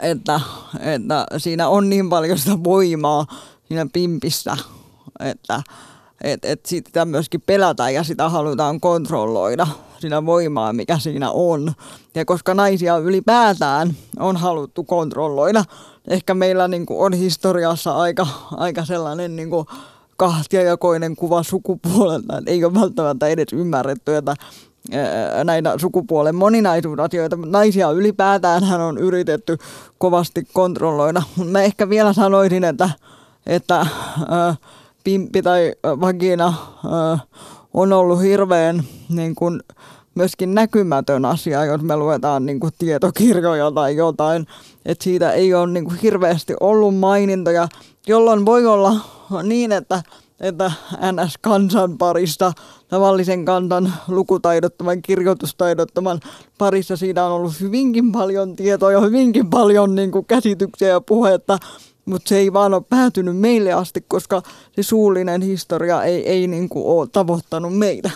että, 0.00 0.40
että 0.80 1.26
siinä 1.36 1.68
on 1.68 1.90
niin 1.90 2.08
paljon 2.08 2.38
sitä 2.38 2.64
voimaa 2.64 3.26
siinä 3.68 3.86
pimpissä, 3.92 4.56
että 5.20 5.62
et, 6.24 6.44
et 6.44 6.66
sitä 6.66 7.04
myöskin 7.04 7.42
pelätään 7.46 7.94
ja 7.94 8.04
sitä 8.04 8.28
halutaan 8.28 8.80
kontrolloida, 8.80 9.66
sitä 9.98 10.26
voimaa, 10.26 10.72
mikä 10.72 10.98
siinä 10.98 11.30
on. 11.30 11.72
Ja 12.14 12.24
koska 12.24 12.54
naisia 12.54 12.96
ylipäätään 12.96 13.96
on 14.18 14.36
haluttu 14.36 14.84
kontrolloida, 14.84 15.64
ehkä 16.08 16.34
meillä 16.34 16.68
niin 16.68 16.86
kuin 16.86 17.00
on 17.00 17.12
historiassa 17.12 17.96
aika, 17.96 18.26
aika 18.50 18.84
sellainen 18.84 19.36
niin 19.36 19.50
kuin 19.50 19.66
kahtiajakoinen 20.16 21.16
kuva 21.16 21.42
sukupuolelta, 21.42 22.38
että 22.38 22.50
ei 22.50 22.64
ole 22.64 22.74
välttämättä 22.74 23.26
edes 23.26 23.52
ymmärretty, 23.52 24.16
että 24.16 24.36
näitä 25.44 25.78
sukupuolen 25.78 26.34
moninaisuusasioita, 26.34 27.38
naisia 27.46 27.90
ylipäätään 27.90 28.64
hän 28.64 28.80
on 28.80 28.98
yritetty 28.98 29.58
kovasti 29.98 30.46
kontrolloida. 30.52 31.22
Mä 31.50 31.62
ehkä 31.62 31.88
vielä 31.88 32.12
sanoisin, 32.12 32.64
että, 32.64 32.90
että 33.46 33.80
äh, 33.80 34.58
pimppi 35.04 35.42
tai 35.42 35.74
vagina 35.84 36.46
äh, 36.46 37.20
on 37.74 37.92
ollut 37.92 38.22
hirveän 38.22 38.82
niin 39.08 39.34
kuin, 39.34 39.60
myöskin 40.14 40.54
näkymätön 40.54 41.24
asia, 41.24 41.64
jos 41.64 41.82
me 41.82 41.96
luetaan 41.96 42.46
niin 42.46 42.60
kuin, 42.60 42.72
tietokirjoja 42.78 43.70
tai 43.70 43.96
jotain. 43.96 44.46
Että 44.86 45.04
siitä 45.04 45.32
ei 45.32 45.54
ole 45.54 45.72
niin 45.72 45.84
kuin, 45.84 45.98
hirveästi 46.02 46.54
ollut 46.60 46.96
mainintoja, 46.96 47.68
jolloin 48.06 48.46
voi 48.46 48.66
olla 48.66 48.96
niin, 49.42 49.72
että 49.72 50.02
että 50.42 50.72
NS-kansan 51.12 51.98
parista, 51.98 52.52
tavallisen 52.88 53.44
kansan 53.44 53.92
lukutaidottoman, 54.08 55.02
kirjoitustaidottoman 55.02 56.20
parissa 56.58 56.96
siinä 56.96 57.24
on 57.24 57.32
ollut 57.32 57.60
hyvinkin 57.60 58.12
paljon 58.12 58.56
tietoa 58.56 58.92
ja 58.92 59.00
hyvinkin 59.00 59.50
paljon 59.50 59.94
niin 59.94 60.10
kuin, 60.10 60.26
käsityksiä 60.26 60.88
ja 60.88 61.00
puhetta, 61.00 61.58
mutta 62.04 62.28
se 62.28 62.36
ei 62.36 62.52
vaan 62.52 62.74
ole 62.74 62.82
päätynyt 62.88 63.36
meille 63.36 63.72
asti, 63.72 64.04
koska 64.08 64.42
se 64.76 64.82
suullinen 64.82 65.42
historia 65.42 66.02
ei, 66.02 66.28
ei 66.28 66.46
niin 66.46 66.68
kuin, 66.68 66.86
ole 66.86 67.08
tavoittanut 67.12 67.78
meitä. 67.78 68.10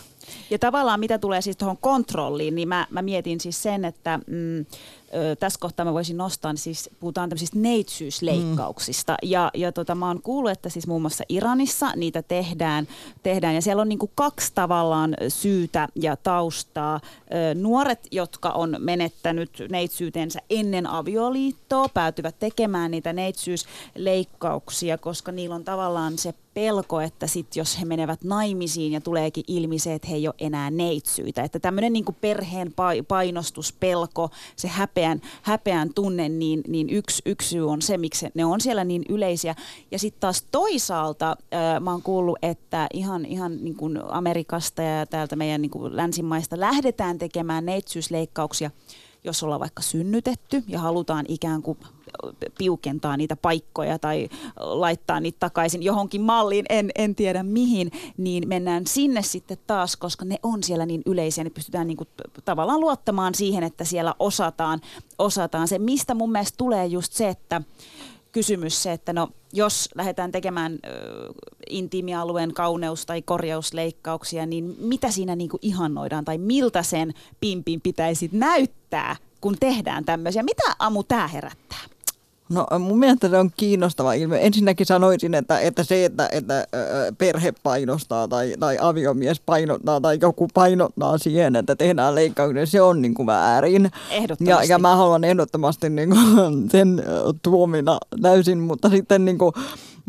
Ja 0.51 0.59
tavallaan 0.59 1.01
mitä 1.01 1.19
tulee 1.19 1.41
siis 1.41 1.57
tuohon 1.57 1.77
kontrolliin, 1.81 2.55
niin 2.55 2.69
mä, 2.69 2.87
mä 2.91 3.03
mietin 3.03 3.41
siis 3.41 3.63
sen, 3.63 3.85
että 3.85 4.21
mm, 4.27 4.67
ö, 5.15 5.37
tässä 5.37 5.61
kohtaa 5.61 5.87
mä 5.87 5.93
voisin 5.93 6.17
nostaa, 6.17 6.53
niin 6.53 6.61
siis 6.61 6.91
puhutaan 7.01 7.29
tämmöisistä 7.29 7.59
neitsyysleikkauksista. 7.59 9.13
Mm. 9.13 9.29
Ja, 9.31 9.51
ja 9.55 9.73
tota, 9.73 9.95
mä 9.95 10.07
oon 10.07 10.23
kuullut, 10.23 10.51
että 10.51 10.69
siis 10.69 10.87
muun 10.87 11.03
muassa 11.03 11.25
Iranissa 11.29 11.93
niitä 11.97 12.23
tehdään, 12.23 12.89
tehdään 13.23 13.55
ja 13.55 13.63
siellä 13.63 13.83
on 13.83 13.89
niinku 13.89 14.11
kaksi 14.15 14.53
tavallaan 14.55 15.17
syytä 15.29 15.89
ja 15.95 16.17
taustaa. 16.17 17.01
Ö, 17.01 17.55
nuoret, 17.55 18.09
jotka 18.11 18.51
on 18.51 18.77
menettänyt 18.79 19.51
neitsyytensä 19.71 20.41
ennen 20.51 20.87
avioliittoa, 20.87 21.89
päätyvät 21.89 22.39
tekemään 22.39 22.91
niitä 22.91 23.13
neitsyysleikkauksia, 23.13 24.99
koska 24.99 25.33
niillä 25.33 25.55
on 25.55 25.65
tavallaan 25.65 26.19
se 26.19 26.35
pelko, 26.57 27.01
että 27.01 27.27
sit 27.27 27.57
jos 27.57 27.81
he 27.81 27.85
menevät 27.85 28.25
naimisiin 28.25 28.93
ja 28.93 29.01
tuleekin 29.01 29.45
ilmi 29.47 29.79
se, 29.79 29.95
että 29.95 30.09
he 30.09 30.15
ei 30.15 30.29
ole 30.29 30.35
enää 30.39 30.71
neitsyitä. 30.71 31.43
Että 31.43 31.59
tämmöinen 31.59 31.93
niin 31.93 32.05
perheen 32.21 32.75
painostuspelko, 33.09 34.31
se 34.57 34.69
häpeän, 34.97 35.21
häpeän 35.43 35.95
tunne, 35.95 36.29
niin, 36.29 36.63
niin 36.69 36.91
yksi, 36.91 37.23
yksi 37.27 37.49
syy 37.49 37.71
on 37.71 37.83
se, 37.83 37.99
miksi 37.99 38.27
ne 38.35 38.45
on 38.45 38.61
siellä 38.61 38.85
niin 38.85 39.03
yleisiä. 39.09 39.55
Ja 39.91 39.99
sitten 39.99 40.21
taas 40.21 40.45
toisaalta 40.53 41.31
äh, 41.31 41.81
mä 41.81 41.91
oon 41.91 42.03
kuullut, 42.03 42.39
että 42.43 42.87
ihan, 42.93 43.25
ihan 43.25 43.65
niin 43.65 43.77
kuin 43.77 43.99
Amerikasta 44.09 44.83
ja 44.83 45.07
täältä 45.07 45.37
meidän 45.37 45.63
niin 45.63 45.71
kuin 45.71 45.97
länsimaista 45.97 46.61
lähdetään 46.61 47.19
tekemään 47.19 47.67
neitsyysleikkauksia– 47.67 48.71
jos 49.25 49.43
ollaan 49.43 49.61
vaikka 49.61 49.83
synnytetty 49.83 50.63
ja 50.69 50.81
halutaan 50.81 51.25
ikään 51.29 51.63
kuin 51.63 51.79
piukentaa 52.59 53.17
niitä 53.17 53.37
paikkoja 53.37 53.99
tai 53.99 54.29
laittaa 54.57 55.21
niitä 55.21 55.37
takaisin 55.41 55.83
johonkin 55.83 56.23
malliin, 56.23 56.67
en, 56.69 56.91
en 56.95 57.15
tiedä 57.15 57.43
mihin, 57.43 57.91
niin 58.17 58.49
mennään 58.49 58.87
sinne 58.87 59.23
sitten 59.23 59.59
taas, 59.67 59.97
koska 59.97 60.25
ne 60.25 60.37
on 60.43 60.63
siellä 60.63 60.87
niin 60.87 61.03
yleisiä, 61.07 61.45
niin 61.45 61.55
pystytään 61.55 61.87
niin 61.87 61.97
kuin 61.97 62.09
tavallaan 62.45 62.81
luottamaan 62.81 63.35
siihen, 63.35 63.65
että 63.65 63.85
siellä 63.85 64.15
osataan, 64.19 64.81
osataan 65.19 65.69
se. 65.69 65.79
Mistä 65.79 66.15
mun 66.15 66.33
mielestä 66.33 66.57
tulee 66.57 66.87
just 66.87 67.13
se, 67.13 67.29
että 67.29 67.63
kysymys 68.33 68.83
se, 68.83 68.93
että 68.93 69.13
no, 69.13 69.29
jos 69.53 69.89
lähdetään 69.95 70.33
tekemään 70.33 70.73
ö, 70.73 71.33
intiimialueen 71.71 72.55
kauneus- 72.55 73.07
tai 73.07 73.23
korjausleikkauksia, 73.23 74.47
niin 74.47 74.77
mitä 74.79 75.11
siinä 75.11 75.37
niin 75.37 75.51
kuin 75.51 75.61
ihannoidaan 75.63 76.25
tai 76.25 76.39
miltä 76.39 76.83
sen 76.83 77.15
pimpin 77.41 77.81
pitäisi 77.81 78.31
näyttää, 78.33 79.17
kun 79.41 79.57
tehdään 79.61 80.05
tämmöisiä? 80.05 80.43
Mitä 80.43 80.63
Amu 80.79 81.03
tämä 81.03 81.29
herättää? 81.29 81.96
No 82.49 82.67
mun 82.79 82.99
mielestä 82.99 83.29
se 83.29 83.39
on 83.39 83.51
kiinnostava 83.57 84.13
ilmiö. 84.13 84.39
Ensinnäkin 84.39 84.87
sanoisin, 84.87 85.35
että, 85.35 85.61
että 85.61 85.85
se, 85.85 86.05
että, 86.05 86.29
että 86.33 86.67
perhe 87.19 87.53
painostaa 87.63 88.29
tai, 88.29 88.55
tai 88.61 88.79
aviomies 88.81 89.41
painottaa 89.41 90.01
tai 90.01 90.19
joku 90.23 90.49
painottaa 90.55 91.19
siihen, 91.19 91.57
että 91.57 91.77
tehdään 91.77 92.15
leikkauksia, 92.15 92.67
se 92.67 92.81
on 92.81 93.03
niin 93.03 93.15
kuin 93.15 93.27
väärin. 93.27 93.91
Ja, 94.41 94.63
ja 94.65 94.79
mä 94.79 94.97
haluan 94.97 95.25
ehdottomasti 95.25 95.91
niin 95.91 96.11
kuin 96.11 96.71
sen 96.73 97.03
tuomina 97.43 97.99
täysin, 98.23 98.59
mutta 98.59 98.89
sitten 98.89 99.25
niin 99.25 99.39
kuin, 99.39 99.53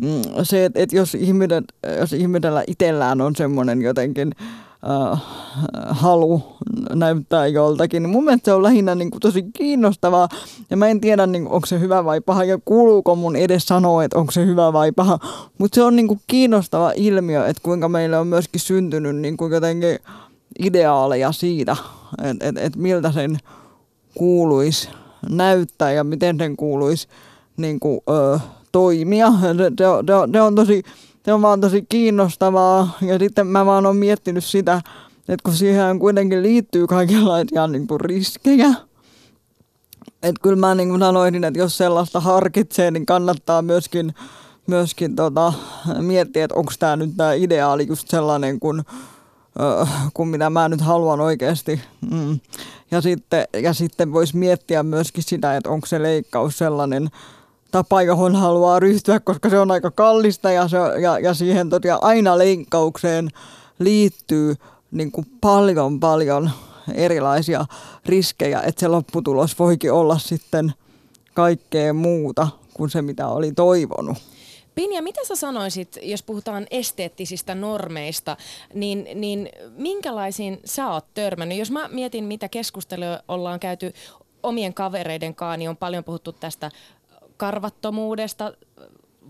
mm, 0.02 0.22
se, 0.42 0.64
että, 0.64 0.80
että 0.80 0.96
jos, 0.96 1.14
ihminen, 1.14 1.64
jos 1.98 2.12
ihmisellä 2.12 2.64
itsellään 2.66 3.20
on 3.20 3.36
semmoinen 3.36 3.82
jotenkin 3.82 4.32
äh, 4.40 4.67
halu 5.90 6.42
näyttää 6.94 7.46
joltakin. 7.46 8.08
Mun 8.08 8.24
mielestä 8.24 8.44
se 8.44 8.52
on 8.52 8.62
lähinnä 8.62 8.94
niin 8.94 9.10
kuin 9.10 9.20
tosi 9.20 9.42
kiinnostavaa 9.42 10.28
ja 10.70 10.76
mä 10.76 10.88
en 10.88 11.00
tiedä 11.00 11.26
niin 11.26 11.42
kuin, 11.44 11.52
onko 11.52 11.66
se 11.66 11.80
hyvä 11.80 12.04
vai 12.04 12.20
paha 12.20 12.44
ja 12.44 12.58
kuuluuko 12.64 13.14
mun 13.14 13.36
edes 13.36 13.66
sanoa, 13.66 14.04
että 14.04 14.18
onko 14.18 14.32
se 14.32 14.46
hyvä 14.46 14.72
vai 14.72 14.92
paha. 14.92 15.18
Mutta 15.58 15.74
se 15.74 15.82
on 15.82 15.96
niin 15.96 16.08
kuin 16.08 16.20
kiinnostava 16.26 16.92
ilmiö, 16.96 17.46
että 17.46 17.62
kuinka 17.62 17.88
meille 17.88 18.18
on 18.18 18.26
myöskin 18.26 18.60
syntynyt 18.60 19.16
niin 19.16 19.36
kuin 19.36 19.52
jotenkin 19.52 19.98
ideaaleja 20.58 21.32
siitä, 21.32 21.76
että 22.22 22.48
et, 22.48 22.58
et 22.58 22.76
miltä 22.76 23.12
sen 23.12 23.38
kuuluisi 24.14 24.88
näyttää 25.30 25.92
ja 25.92 26.04
miten 26.04 26.38
sen 26.38 26.56
kuuluisi 26.56 27.08
niin 27.56 27.80
kuin, 27.80 28.00
ö, 28.10 28.38
toimia. 28.72 29.32
Se, 29.40 29.54
se, 29.54 29.84
se 30.32 30.40
on 30.40 30.54
tosi, 30.54 30.82
se 31.28 31.32
on 31.32 31.42
vaan 31.42 31.60
tosi 31.60 31.86
kiinnostavaa 31.88 32.98
ja 33.02 33.18
sitten 33.18 33.46
mä 33.46 33.66
vaan 33.66 33.86
oon 33.86 33.96
miettinyt 33.96 34.44
sitä, 34.44 34.82
että 35.18 35.42
kun 35.44 35.54
siihen 35.54 35.98
kuitenkin 35.98 36.42
liittyy 36.42 36.86
kaikenlaisia 36.86 37.66
niin 37.66 37.86
kuin 37.86 38.00
riskejä, 38.00 38.68
että 40.22 40.40
kyllä 40.42 40.56
mä 40.56 40.74
niin 40.74 40.88
kuin 40.88 41.00
sanoisin, 41.00 41.44
että 41.44 41.58
jos 41.58 41.76
sellaista 41.76 42.20
harkitsee, 42.20 42.90
niin 42.90 43.06
kannattaa 43.06 43.62
myöskin, 43.62 44.14
myöskin 44.66 45.16
tota, 45.16 45.52
miettiä, 46.00 46.44
että 46.44 46.54
onko 46.54 46.72
tämä 46.78 46.96
nyt 46.96 47.10
tämä 47.16 47.32
ideaali 47.32 47.86
just 47.86 48.08
sellainen 48.08 48.60
kuin, 48.60 48.82
ö, 49.60 49.86
kuin 50.14 50.28
mitä 50.28 50.50
mä 50.50 50.68
nyt 50.68 50.80
haluan 50.80 51.20
oikeasti. 51.20 51.80
Mm. 52.10 52.40
Ja 52.90 53.00
sitten, 53.00 53.44
ja 53.62 53.74
sitten 53.74 54.12
voisi 54.12 54.36
miettiä 54.36 54.82
myöskin 54.82 55.22
sitä, 55.22 55.56
että 55.56 55.70
onko 55.70 55.86
se 55.86 56.02
leikkaus 56.02 56.58
sellainen 56.58 57.10
tapa, 57.70 58.02
johon 58.02 58.36
haluaa 58.36 58.80
ryhtyä, 58.80 59.20
koska 59.20 59.50
se 59.50 59.58
on 59.58 59.70
aika 59.70 59.90
kallista 59.90 60.50
ja, 60.50 60.68
se, 60.68 60.76
ja, 61.02 61.18
ja 61.18 61.34
siihen 61.34 61.70
tosiaan 61.70 62.02
aina 62.02 62.38
leikkaukseen 62.38 63.28
liittyy 63.78 64.54
niin 64.90 65.12
kuin 65.12 65.26
paljon, 65.40 66.00
paljon 66.00 66.50
erilaisia 66.94 67.66
riskejä, 68.06 68.60
että 68.60 68.80
se 68.80 68.88
lopputulos 68.88 69.58
voikin 69.58 69.92
olla 69.92 70.18
sitten 70.18 70.72
kaikkea 71.34 71.92
muuta 71.92 72.48
kuin 72.74 72.90
se, 72.90 73.02
mitä 73.02 73.28
oli 73.28 73.52
toivonut. 73.52 74.18
Pinja, 74.74 75.02
mitä 75.02 75.20
sä 75.24 75.36
sanoisit, 75.36 75.98
jos 76.02 76.22
puhutaan 76.22 76.66
esteettisistä 76.70 77.54
normeista, 77.54 78.36
niin, 78.74 79.08
niin 79.14 79.48
minkälaisiin 79.76 80.60
sä 80.64 80.88
oot 80.88 81.04
törmännyt? 81.14 81.58
Jos 81.58 81.70
mä 81.70 81.88
mietin, 81.88 82.24
mitä 82.24 82.48
keskustelua 82.48 83.20
ollaan 83.28 83.60
käyty 83.60 83.92
omien 84.42 84.74
kavereiden 84.74 85.34
kanssa, 85.34 85.56
niin 85.56 85.70
on 85.70 85.76
paljon 85.76 86.04
puhuttu 86.04 86.32
tästä 86.32 86.70
karvattomuudesta 87.38 88.52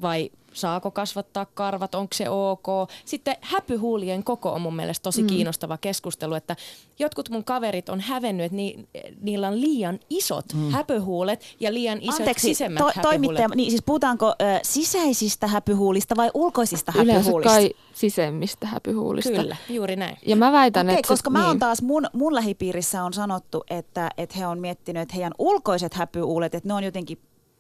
vai 0.03 0.31
saako 0.53 0.91
kasvattaa 0.91 1.47
karvat, 1.55 1.95
onko 1.95 2.15
se 2.15 2.31
ok. 2.31 2.67
Sitten 3.05 3.37
häpyhuulien 3.41 4.25
koko 4.25 4.53
on 4.53 4.61
mun 4.61 4.77
mielestä 4.77 5.03
tosi 5.03 5.23
mm. 5.23 5.27
kiinnostava 5.27 5.79
keskustelu, 5.79 6.35
että 6.35 6.57
jotkut 6.99 7.31
mun 7.31 7.45
kaverit 7.45 7.89
on 7.89 8.01
hävennyt, 8.01 8.47
että 8.47 8.57
ni, 8.57 8.89
niillä 9.21 9.49
on 9.49 9.61
liian 9.61 9.99
isot 10.11 10.45
mm. 10.55 10.71
häpyhuulet 10.71 11.57
ja 11.61 11.75
liian 11.75 11.99
isot 12.03 12.21
Anteeksi, 12.21 12.49
sisemmät 12.49 12.79
to, 12.79 12.85
häpyhuulet. 12.85 13.11
toimittaja, 13.11 13.49
niin 13.49 13.71
siis 13.71 13.83
puhutaanko 13.83 14.29
ö, 14.29 14.35
sisäisistä 14.63 15.47
häpyhuulista 15.47 16.17
vai 16.17 16.31
ulkoisista 16.35 16.93
Yleensä 16.95 17.13
häpyhuulista? 17.13 17.53
kai 17.53 17.71
sisemmistä 17.93 18.67
häpyhuulista. 18.67 19.31
Kyllä, 19.31 19.57
juuri 19.69 19.97
näin. 19.97 20.17
Ja 20.27 20.37
mä 20.37 20.53
väitän, 20.53 20.87
Okei, 20.87 20.99
että... 20.99 21.09
koska 21.09 21.31
se, 21.31 21.33
mä 21.33 21.45
oon 21.45 21.53
niin. 21.53 21.61
taas, 21.61 21.83
mun, 21.83 22.07
mun 22.13 22.35
lähipiirissä 22.35 23.05
on 23.05 23.13
sanottu, 23.13 23.65
että, 23.71 24.11
että 24.19 24.39
he 24.39 24.47
on 24.47 24.61
miettinyt, 24.61 25.03
että 25.03 25.15
heidän 25.15 25.33
ulkoiset 25.39 25.95
häpyhuulet, 25.95 26.55
että 26.55 26.69
ne 26.69 26.75
on 26.75 26.85
jotenkin 26.85 27.19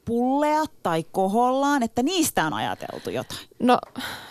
pulleat 0.08 0.70
tai 0.82 1.04
kohollaan, 1.12 1.82
että 1.82 2.02
niistä 2.02 2.46
on 2.46 2.52
ajateltu 2.52 3.10
jotain. 3.10 3.40
No 3.58 3.78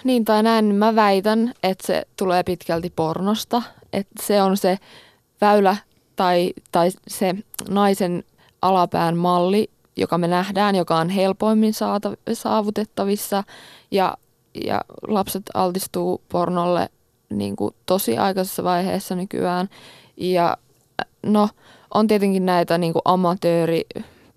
niin 0.03 0.25
tai 0.25 0.43
näin, 0.43 0.75
mä 0.75 0.95
väitän, 0.95 1.53
että 1.63 1.88
se 1.88 2.03
tulee 2.15 2.43
pitkälti 2.43 2.93
pornosta. 2.95 3.61
Että 3.93 4.23
se 4.23 4.41
on 4.41 4.57
se 4.57 4.78
väylä 5.41 5.78
tai, 6.15 6.53
tai 6.71 6.89
se 7.07 7.36
naisen 7.69 8.23
alapään 8.61 9.17
malli, 9.17 9.69
joka 9.95 10.17
me 10.17 10.28
nähdään, 10.28 10.75
joka 10.75 10.97
on 10.97 11.09
helpoimmin 11.09 11.73
saata, 11.73 12.11
saavutettavissa. 12.34 13.43
Ja, 13.91 14.17
ja 14.65 14.82
lapset 15.07 15.43
altistuu 15.53 16.21
pornolle 16.30 16.89
niin 17.30 17.55
kuin 17.55 17.75
tosi 17.86 18.17
aikaisessa 18.17 18.63
vaiheessa 18.63 19.15
nykyään. 19.15 19.69
Ja 20.17 20.57
no, 21.23 21.49
on 21.93 22.07
tietenkin 22.07 22.45
näitä 22.45 22.78
niin 22.78 22.93
kuin 22.93 23.01
amatööri 23.05 23.86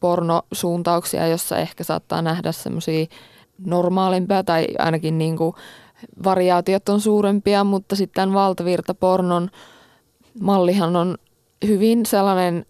pornosuuntauksia, 0.00 1.26
jossa 1.26 1.58
ehkä 1.58 1.84
saattaa 1.84 2.22
nähdä 2.22 2.52
semmoisia 2.52 3.06
normaalimpia 3.64 4.44
tai 4.44 4.66
ainakin 4.78 5.18
niin 5.18 5.36
kuin 5.36 5.54
variaatiot 6.24 6.88
on 6.88 7.00
suurempia, 7.00 7.64
mutta 7.64 7.96
sitten 7.96 8.32
valtavirtapornon 8.32 9.50
mallihan 10.40 10.96
on 10.96 11.18
hyvin 11.66 12.06
sellainen, 12.06 12.66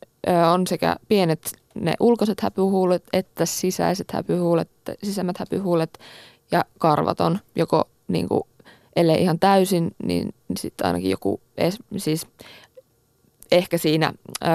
on 0.52 0.66
sekä 0.66 0.96
pienet 1.08 1.52
ne 1.74 1.92
ulkoiset 2.00 2.40
häpyhuulet 2.40 3.04
että 3.12 3.46
sisäiset 3.46 4.12
häpyhuulet, 4.12 4.70
sisemmät 5.02 5.38
häpyhuulet 5.38 5.98
ja 6.50 6.64
karvat 6.78 7.20
on 7.20 7.38
joko 7.56 7.84
niin 8.08 8.28
kuin, 8.28 8.42
ellei 8.96 9.22
ihan 9.22 9.38
täysin, 9.38 9.90
niin 10.02 10.34
sitten 10.56 10.86
ainakin 10.86 11.10
joku, 11.10 11.40
siis 11.96 12.26
ehkä 13.52 13.78
siinä 13.78 14.12
ö, 14.44 14.48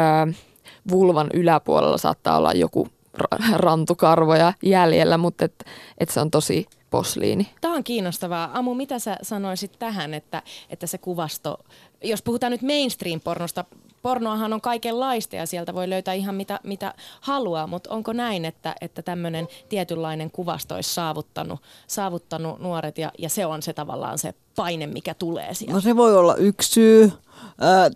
vulvan 0.90 1.30
yläpuolella 1.34 1.98
saattaa 1.98 2.38
olla 2.38 2.54
joku 2.54 2.88
ra- 3.18 3.54
rantukarvoja 3.56 4.54
jäljellä, 4.64 5.18
mutta 5.18 5.46
et, 5.46 5.66
et 5.98 6.10
se 6.10 6.20
on 6.20 6.32
tosi 6.32 6.66
posliini. 6.90 7.48
Tämä 7.62 7.74
on 7.74 7.84
kiinnostavaa. 7.84 8.50
Amu, 8.54 8.74
mitä 8.74 9.00
sä 9.00 9.18
sanoisit 9.22 9.72
tähän, 9.80 10.14
että, 10.14 10.44
että 10.70 10.88
se 10.88 10.98
kuvasto, 10.98 11.60
jos 12.04 12.22
puhutaan 12.22 12.52
nyt 12.52 12.62
mainstream-pornosta, 12.62 13.66
pornoahan 14.02 14.54
on 14.54 14.62
kaikenlaista 14.62 15.36
ja 15.36 15.46
sieltä 15.46 15.74
voi 15.74 15.90
löytää 15.90 16.14
ihan 16.14 16.36
mitä, 16.36 16.60
mitä 16.64 16.94
haluaa, 17.22 17.68
mutta 17.68 17.90
onko 17.90 18.14
näin, 18.14 18.46
että, 18.46 18.76
että 18.82 19.02
tämmöinen 19.02 19.48
tietynlainen 19.70 20.32
kuvasto 20.32 20.76
olisi 20.76 20.94
saavuttanut, 20.94 21.60
saavuttanut 21.88 22.60
nuoret 22.60 22.98
ja, 22.98 23.12
ja 23.18 23.30
se 23.30 23.46
on 23.46 23.62
se 23.62 23.74
tavallaan 23.74 24.18
se 24.18 24.34
paine, 24.56 24.88
mikä 24.88 25.14
tulee 25.14 25.54
sieltä? 25.54 25.74
No 25.74 25.82
se 25.82 25.96
voi 25.96 26.18
olla 26.18 26.36
yksi 26.36 26.72
syy 26.72 27.12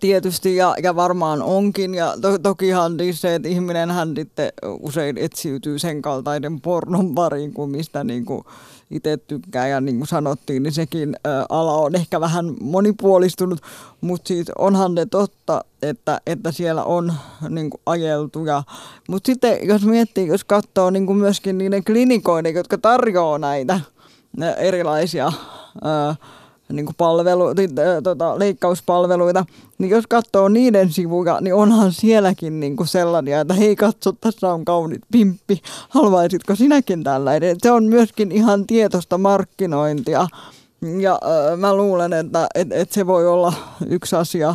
tietysti 0.00 0.56
ja, 0.56 0.74
ja 0.82 0.96
varmaan 0.96 1.42
onkin. 1.42 1.94
Ja 1.94 2.14
to, 2.20 2.38
tokihan 2.38 2.92
se, 3.12 3.34
että 3.34 3.48
ihminen 3.48 3.90
hän 3.90 4.14
usein 4.80 5.18
etsiytyy 5.18 5.78
sen 5.78 6.02
kaltaisen 6.02 6.60
pornon 6.60 7.14
pariin 7.14 7.52
kuin 7.52 7.70
mistä 7.70 8.04
niin 8.04 8.24
kuin 8.24 8.44
itse 8.90 9.16
tykkää. 9.16 9.68
Ja 9.68 9.80
niin 9.80 9.96
kuin 9.96 10.08
sanottiin, 10.08 10.62
niin 10.62 10.72
sekin 10.72 11.16
ala 11.48 11.72
on 11.72 11.94
ehkä 11.94 12.20
vähän 12.20 12.54
monipuolistunut, 12.60 13.60
mutta 14.00 14.28
siis 14.28 14.46
onhan 14.58 14.94
ne 14.94 15.06
totta, 15.06 15.64
että, 15.82 16.20
että 16.26 16.52
siellä 16.52 16.84
on 16.84 17.12
niin 17.48 17.70
kuin 17.70 17.80
ajeltu. 17.86 18.40
Mutta 19.08 19.26
sitten 19.26 19.58
jos 19.62 19.84
miettii, 19.84 20.26
jos 20.26 20.44
katsoo 20.44 20.90
niin 20.90 21.06
kuin 21.06 21.18
myöskin 21.18 21.58
niiden 21.58 21.84
klinikoiden, 21.84 22.54
jotka 22.54 22.78
tarjoaa 22.78 23.38
näitä 23.38 23.80
erilaisia 24.56 25.32
ää, 25.82 26.16
niin 26.72 26.86
kuin 26.86 26.96
palvelu, 26.98 27.44
tota, 28.02 28.38
leikkauspalveluita, 28.38 29.44
niin 29.78 29.90
jos 29.90 30.04
katsoo 30.06 30.48
niiden 30.48 30.92
sivuja, 30.92 31.38
niin 31.40 31.54
onhan 31.54 31.92
sielläkin 31.92 32.60
niin 32.60 32.76
kuin 32.76 32.86
sellaisia, 32.86 33.40
että 33.40 33.54
hei 33.54 33.76
katso, 33.76 34.12
tässä 34.12 34.52
on 34.52 34.64
kaunit 34.64 35.02
pimppi, 35.12 35.60
haluaisitko 35.88 36.54
sinäkin 36.54 37.04
tällainen? 37.04 37.56
Se 37.62 37.70
on 37.70 37.84
myöskin 37.84 38.32
ihan 38.32 38.66
tietoista 38.66 39.18
markkinointia 39.18 40.26
ja 41.00 41.20
äh, 41.24 41.58
mä 41.58 41.74
luulen, 41.74 42.12
että 42.12 42.46
et, 42.54 42.72
et 42.72 42.92
se 42.92 43.06
voi 43.06 43.28
olla 43.28 43.52
yksi 43.86 44.16
asia, 44.16 44.54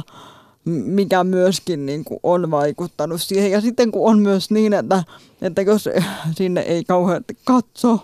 mikä 0.66 1.24
myöskin 1.24 1.86
niin 1.86 2.04
kuin 2.04 2.20
on 2.24 2.52
vaikuttanut 2.52 3.22
siihen. 3.22 3.52
Ja 3.52 3.62
sitten 3.62 3.92
kun 3.92 4.10
on 4.10 4.20
myös 4.20 4.52
niin, 4.52 4.74
että, 4.74 5.04
että 5.42 5.62
jos 5.62 5.90
sinne 6.36 6.62
ei 6.62 6.84
kauheasti 6.84 7.38
katso, 7.44 8.00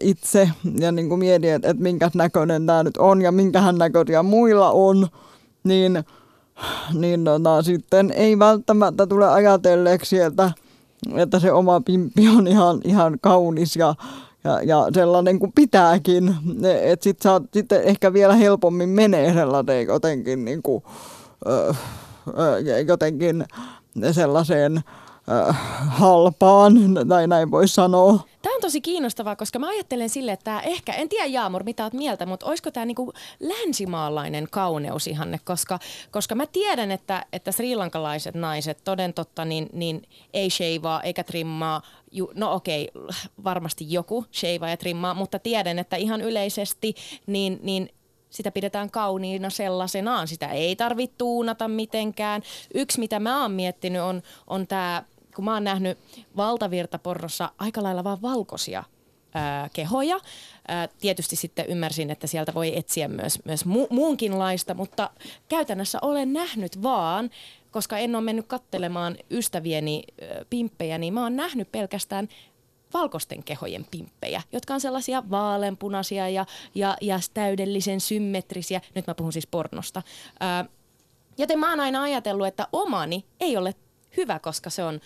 itse 0.00 0.50
ja 0.80 0.92
niin 0.92 1.08
kuin 1.08 1.18
mietin, 1.18 1.52
että, 1.52 1.70
että 1.70 1.82
minkä 1.82 2.10
näköinen 2.14 2.66
tämä 2.66 2.82
nyt 2.82 2.96
on 2.96 3.22
ja 3.22 3.32
minkähän 3.32 3.78
näköisiä 3.78 4.22
muilla 4.22 4.70
on, 4.70 5.08
niin, 5.64 6.04
niin 6.94 7.24
tota, 7.24 7.62
sitten 7.62 8.10
ei 8.10 8.38
välttämättä 8.38 9.06
tule 9.06 9.28
ajatelleeksi, 9.28 10.20
että, 10.20 10.50
että 11.16 11.38
se 11.38 11.52
oma 11.52 11.80
pimppi 11.80 12.28
on 12.28 12.46
ihan, 12.46 12.80
ihan 12.84 13.18
kaunis 13.20 13.76
ja, 13.76 13.94
ja, 14.44 14.62
ja 14.62 14.86
sellainen 14.94 15.38
kuin 15.38 15.52
pitääkin. 15.52 16.36
Että 16.82 17.04
sitten 17.04 17.32
sitten 17.54 17.82
ehkä 17.82 18.12
vielä 18.12 18.34
helpommin 18.34 18.88
menee 18.88 19.32
sellainen 19.32 19.86
jotenkin, 19.86 20.44
niin 20.44 20.62
kuin, 20.62 20.84
ö, 21.46 21.74
ö, 22.38 22.60
jotenkin 22.86 23.44
sellaiseen 24.12 24.82
ö, 25.28 25.52
halpaan, 25.88 26.74
tai 27.08 27.26
näin 27.26 27.50
voi 27.50 27.68
sanoa. 27.68 28.24
Tämä 28.42 28.54
on 28.54 28.60
tosi 28.60 28.80
kiinnostavaa, 28.80 29.36
koska 29.36 29.58
mä 29.58 29.68
ajattelen 29.68 30.08
sille, 30.08 30.32
että 30.32 30.44
tää 30.44 30.60
ehkä, 30.60 30.92
en 30.92 31.08
tiedä 31.08 31.26
Jaamur, 31.26 31.64
mitä 31.64 31.84
oot 31.84 31.92
mieltä, 31.92 32.26
mutta 32.26 32.46
olisiko 32.46 32.70
tämä 32.70 32.86
niinku 32.86 33.12
länsimaalainen 33.40 34.48
kauneusihanne, 34.50 35.40
koska, 35.44 35.78
koska 36.10 36.34
mä 36.34 36.46
tiedän, 36.46 36.90
että, 36.90 37.26
että 37.32 37.52
srilankalaiset 37.52 38.34
naiset 38.34 38.78
toden 38.84 39.14
totta 39.14 39.44
niin, 39.44 39.68
niin 39.72 40.02
ei 40.34 40.50
sheivaa 40.50 41.02
eikä 41.02 41.24
trimmaa, 41.24 41.82
Ju, 42.12 42.32
no 42.34 42.54
okei, 42.54 42.90
varmasti 43.44 43.92
joku 43.92 44.24
sheivaa 44.32 44.70
ja 44.70 44.76
trimmaa, 44.76 45.14
mutta 45.14 45.38
tiedän, 45.38 45.78
että 45.78 45.96
ihan 45.96 46.20
yleisesti 46.20 46.94
niin, 47.26 47.58
niin 47.62 47.88
sitä 48.30 48.50
pidetään 48.50 48.90
kauniina 48.90 49.50
sellaisenaan. 49.50 50.28
Sitä 50.28 50.48
ei 50.48 50.76
tarvitse 50.76 51.16
tuunata 51.18 51.68
mitenkään. 51.68 52.42
Yksi, 52.74 53.00
mitä 53.00 53.20
mä 53.20 53.42
oon 53.42 53.52
miettinyt, 53.52 54.02
on, 54.02 54.22
on 54.46 54.66
tämä, 54.66 55.02
kun 55.36 55.44
mä 55.44 55.54
oon 55.54 55.64
nähnyt 55.64 55.98
valtavirtaporrossa 56.36 57.52
aika 57.58 57.82
lailla 57.82 58.04
vaan 58.04 58.22
valkoisia 58.22 58.84
kehoja. 59.72 60.20
Tietysti 61.00 61.36
sitten 61.36 61.66
ymmärsin, 61.66 62.10
että 62.10 62.26
sieltä 62.26 62.54
voi 62.54 62.78
etsiä 62.78 63.08
myös, 63.08 63.44
myös 63.44 63.66
mu- 63.66 63.86
muunkinlaista, 63.90 64.74
mutta 64.74 65.10
käytännössä 65.48 65.98
olen 66.02 66.32
nähnyt 66.32 66.82
vaan, 66.82 67.30
koska 67.70 67.98
en 67.98 68.14
ole 68.14 68.24
mennyt 68.24 68.46
kattelemaan 68.46 69.16
ystävieni 69.30 70.02
ää, 70.20 70.44
pimppejä, 70.50 70.98
niin 70.98 71.14
mä 71.14 71.22
oon 71.22 71.36
nähnyt 71.36 71.72
pelkästään 71.72 72.28
valkoisten 72.94 73.42
kehojen 73.42 73.86
pimppejä, 73.90 74.42
jotka 74.52 74.74
on 74.74 74.80
sellaisia 74.80 75.30
vaaleanpunaisia 75.30 76.28
ja, 76.28 76.46
ja, 76.74 76.96
ja 77.00 77.18
täydellisen 77.34 78.00
symmetrisiä. 78.00 78.80
Nyt 78.94 79.06
mä 79.06 79.14
puhun 79.14 79.32
siis 79.32 79.46
pornosta. 79.46 80.02
Ää, 80.40 80.64
joten 81.38 81.58
mä 81.58 81.70
oon 81.70 81.80
aina 81.80 82.02
ajatellut, 82.02 82.46
että 82.46 82.68
omani 82.72 83.24
ei 83.40 83.56
ole 83.56 83.74
hyvä, 84.16 84.38
koska 84.38 84.70
se 84.70 84.84
on 84.84 85.00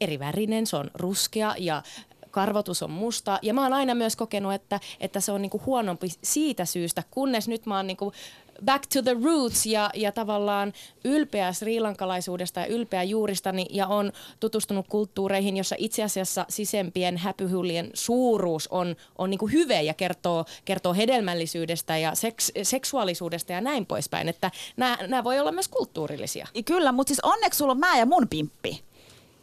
eri 0.00 0.18
värinen, 0.18 0.66
se 0.66 0.76
on 0.76 0.90
ruskea 0.94 1.54
ja 1.58 1.82
karvotus 2.30 2.82
on 2.82 2.90
musta. 2.90 3.38
Ja 3.42 3.54
mä 3.54 3.62
oon 3.62 3.72
aina 3.72 3.94
myös 3.94 4.16
kokenut, 4.16 4.54
että, 4.54 4.80
että 5.00 5.20
se 5.20 5.32
on 5.32 5.42
niinku 5.42 5.62
huonompi 5.66 6.08
siitä 6.22 6.64
syystä, 6.64 7.02
kunnes 7.10 7.48
nyt 7.48 7.66
mä 7.66 7.76
oon 7.76 7.86
niinku 7.86 8.12
back 8.64 8.86
to 8.86 9.02
the 9.02 9.16
roots 9.24 9.66
ja, 9.66 9.90
ja 9.94 10.12
tavallaan 10.12 10.72
ylpeä 11.04 11.52
srilankalaisuudesta 11.52 12.60
ja 12.60 12.66
ylpeä 12.66 13.02
juuristani 13.02 13.66
ja 13.70 13.86
on 13.86 14.12
tutustunut 14.40 14.86
kulttuureihin, 14.88 15.56
jossa 15.56 15.76
itse 15.78 16.02
asiassa 16.02 16.46
sisempien 16.48 17.16
häpyhyllien 17.16 17.90
suuruus 17.94 18.68
on, 18.68 18.96
on 19.18 19.30
niin 19.30 19.52
hyve 19.52 19.82
ja 19.82 19.94
kertoo, 19.94 20.44
kertoo 20.64 20.94
hedelmällisyydestä 20.94 21.98
ja 21.98 22.14
seks, 22.14 22.52
seksuaalisuudesta 22.62 23.52
ja 23.52 23.60
näin 23.60 23.86
poispäin. 23.86 24.28
Että 24.28 24.50
nämä 24.76 25.24
voi 25.24 25.38
olla 25.38 25.52
myös 25.52 25.68
kulttuurillisia. 25.68 26.46
Kyllä, 26.64 26.92
mutta 26.92 27.08
siis 27.08 27.20
onneksi 27.20 27.58
sulla 27.58 27.72
on 27.72 27.78
mä 27.78 27.98
ja 27.98 28.06
mun 28.06 28.28
pimppi. 28.28 28.84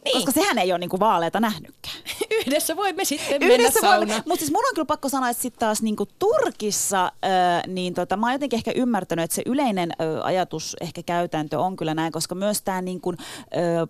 Niin. 0.04 0.14
Koska 0.14 0.32
sehän 0.32 0.58
ei 0.58 0.72
ole 0.72 0.78
niinku 0.78 1.00
vaaleita 1.00 1.40
nähnytkään. 1.40 1.96
Yhdessä 2.40 2.76
voimme 2.76 3.04
sitten 3.04 3.42
Yhdessä 3.42 3.48
mennä 3.48 3.70
saunaan. 3.80 4.22
Mutta 4.26 4.38
siis 4.38 4.52
mun 4.52 4.64
on 4.68 4.74
kyllä 4.74 4.86
pakko 4.86 5.08
sanoa, 5.08 5.28
että 5.28 5.42
sitten 5.42 5.60
taas 5.60 5.82
niinku 5.82 6.06
Turkissa, 6.18 7.04
äh, 7.04 7.62
niin 7.66 7.94
tota, 7.94 8.16
mä 8.16 8.26
oon 8.26 8.32
jotenkin 8.32 8.56
ehkä 8.56 8.72
ymmärtänyt, 8.74 9.22
että 9.22 9.34
se 9.34 9.42
yleinen 9.46 9.90
äh, 9.90 10.26
ajatus, 10.26 10.76
ehkä 10.80 11.02
käytäntö 11.02 11.60
on 11.60 11.76
kyllä 11.76 11.94
näin, 11.94 12.12
koska 12.12 12.34
myös 12.34 12.62
tämä 12.62 12.82
niinku, 12.82 13.12
äh, 13.12 13.18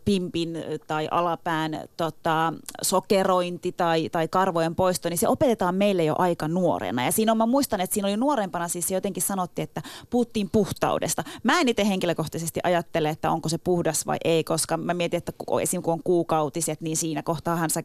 pimpin 0.05 0.59
tai 0.87 1.09
alapään 1.11 1.81
tota, 1.97 2.53
sokerointi 2.83 3.73
tai, 3.73 4.09
tai 4.09 4.29
karvojen 4.29 4.75
poisto, 4.75 5.09
niin 5.09 5.19
se 5.19 5.29
opetetaan 5.29 5.75
meille 5.75 6.05
jo 6.05 6.15
aika 6.19 6.49
nuorena. 6.49 7.05
Ja 7.05 7.13
siinä 7.13 7.33
on, 7.33 7.39
mä 7.39 7.47
muistan, 7.47 7.81
että 7.81 7.95
siinä 7.95 8.09
oli 8.09 8.17
nuorempana 8.17 8.69
siis 8.69 8.89
se 8.89 8.95
jotenkin 8.95 9.23
sanottiin, 9.23 9.65
että 9.65 9.83
puhuttiin 10.11 10.51
puhtaudesta. 10.53 11.25
Mä 11.43 11.61
en 11.61 11.69
itse 11.69 11.89
henkilökohtaisesti 11.89 12.61
ajattele, 12.65 13.09
että 13.09 13.31
onko 13.31 13.49
se 13.49 13.59
puhdas 13.59 14.07
vai 14.07 14.19
ei, 14.25 14.45
koska 14.45 14.77
mä 14.77 14.95
mietin, 14.95 15.19
että 15.19 15.33
esim. 15.63 15.83
kun 15.83 15.93
on 15.93 16.02
kuukautiset, 16.05 16.81
niin 16.81 16.97
siinä 16.97 17.23
kohtaahan 17.23 17.71
sä 17.71 17.83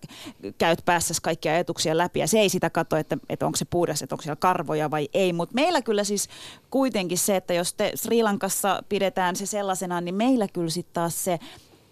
käyt 0.58 0.82
päässä 0.86 1.14
kaikkia 1.22 1.52
ajatuksia 1.52 1.98
läpi 1.98 2.20
ja 2.20 2.28
se 2.28 2.40
ei 2.40 2.50
sitä 2.50 2.70
katso, 2.70 2.96
että, 2.96 3.18
että 3.30 3.46
onko 3.46 3.56
se 3.56 3.66
puhdas, 3.66 4.02
että 4.02 4.16
onko 4.16 4.22
siellä 4.22 4.36
karvoja 4.36 4.92
vai 4.92 5.10
ei. 5.14 5.34
Mutta 5.34 5.56
meillä 5.56 5.82
kyllä 5.82 6.04
siis 6.04 6.30
kuitenkin 6.70 7.18
se, 7.18 7.36
että 7.36 7.54
jos 7.54 7.74
te 7.74 7.92
Sri 7.96 8.24
Lankassa 8.24 8.84
pidetään 8.90 9.36
se 9.36 9.46
sellaisena, 9.46 10.02
niin 10.02 10.16
meillä 10.16 10.48
kyllä 10.48 10.70
sitten 10.70 10.94
taas 10.94 11.24
se 11.24 11.40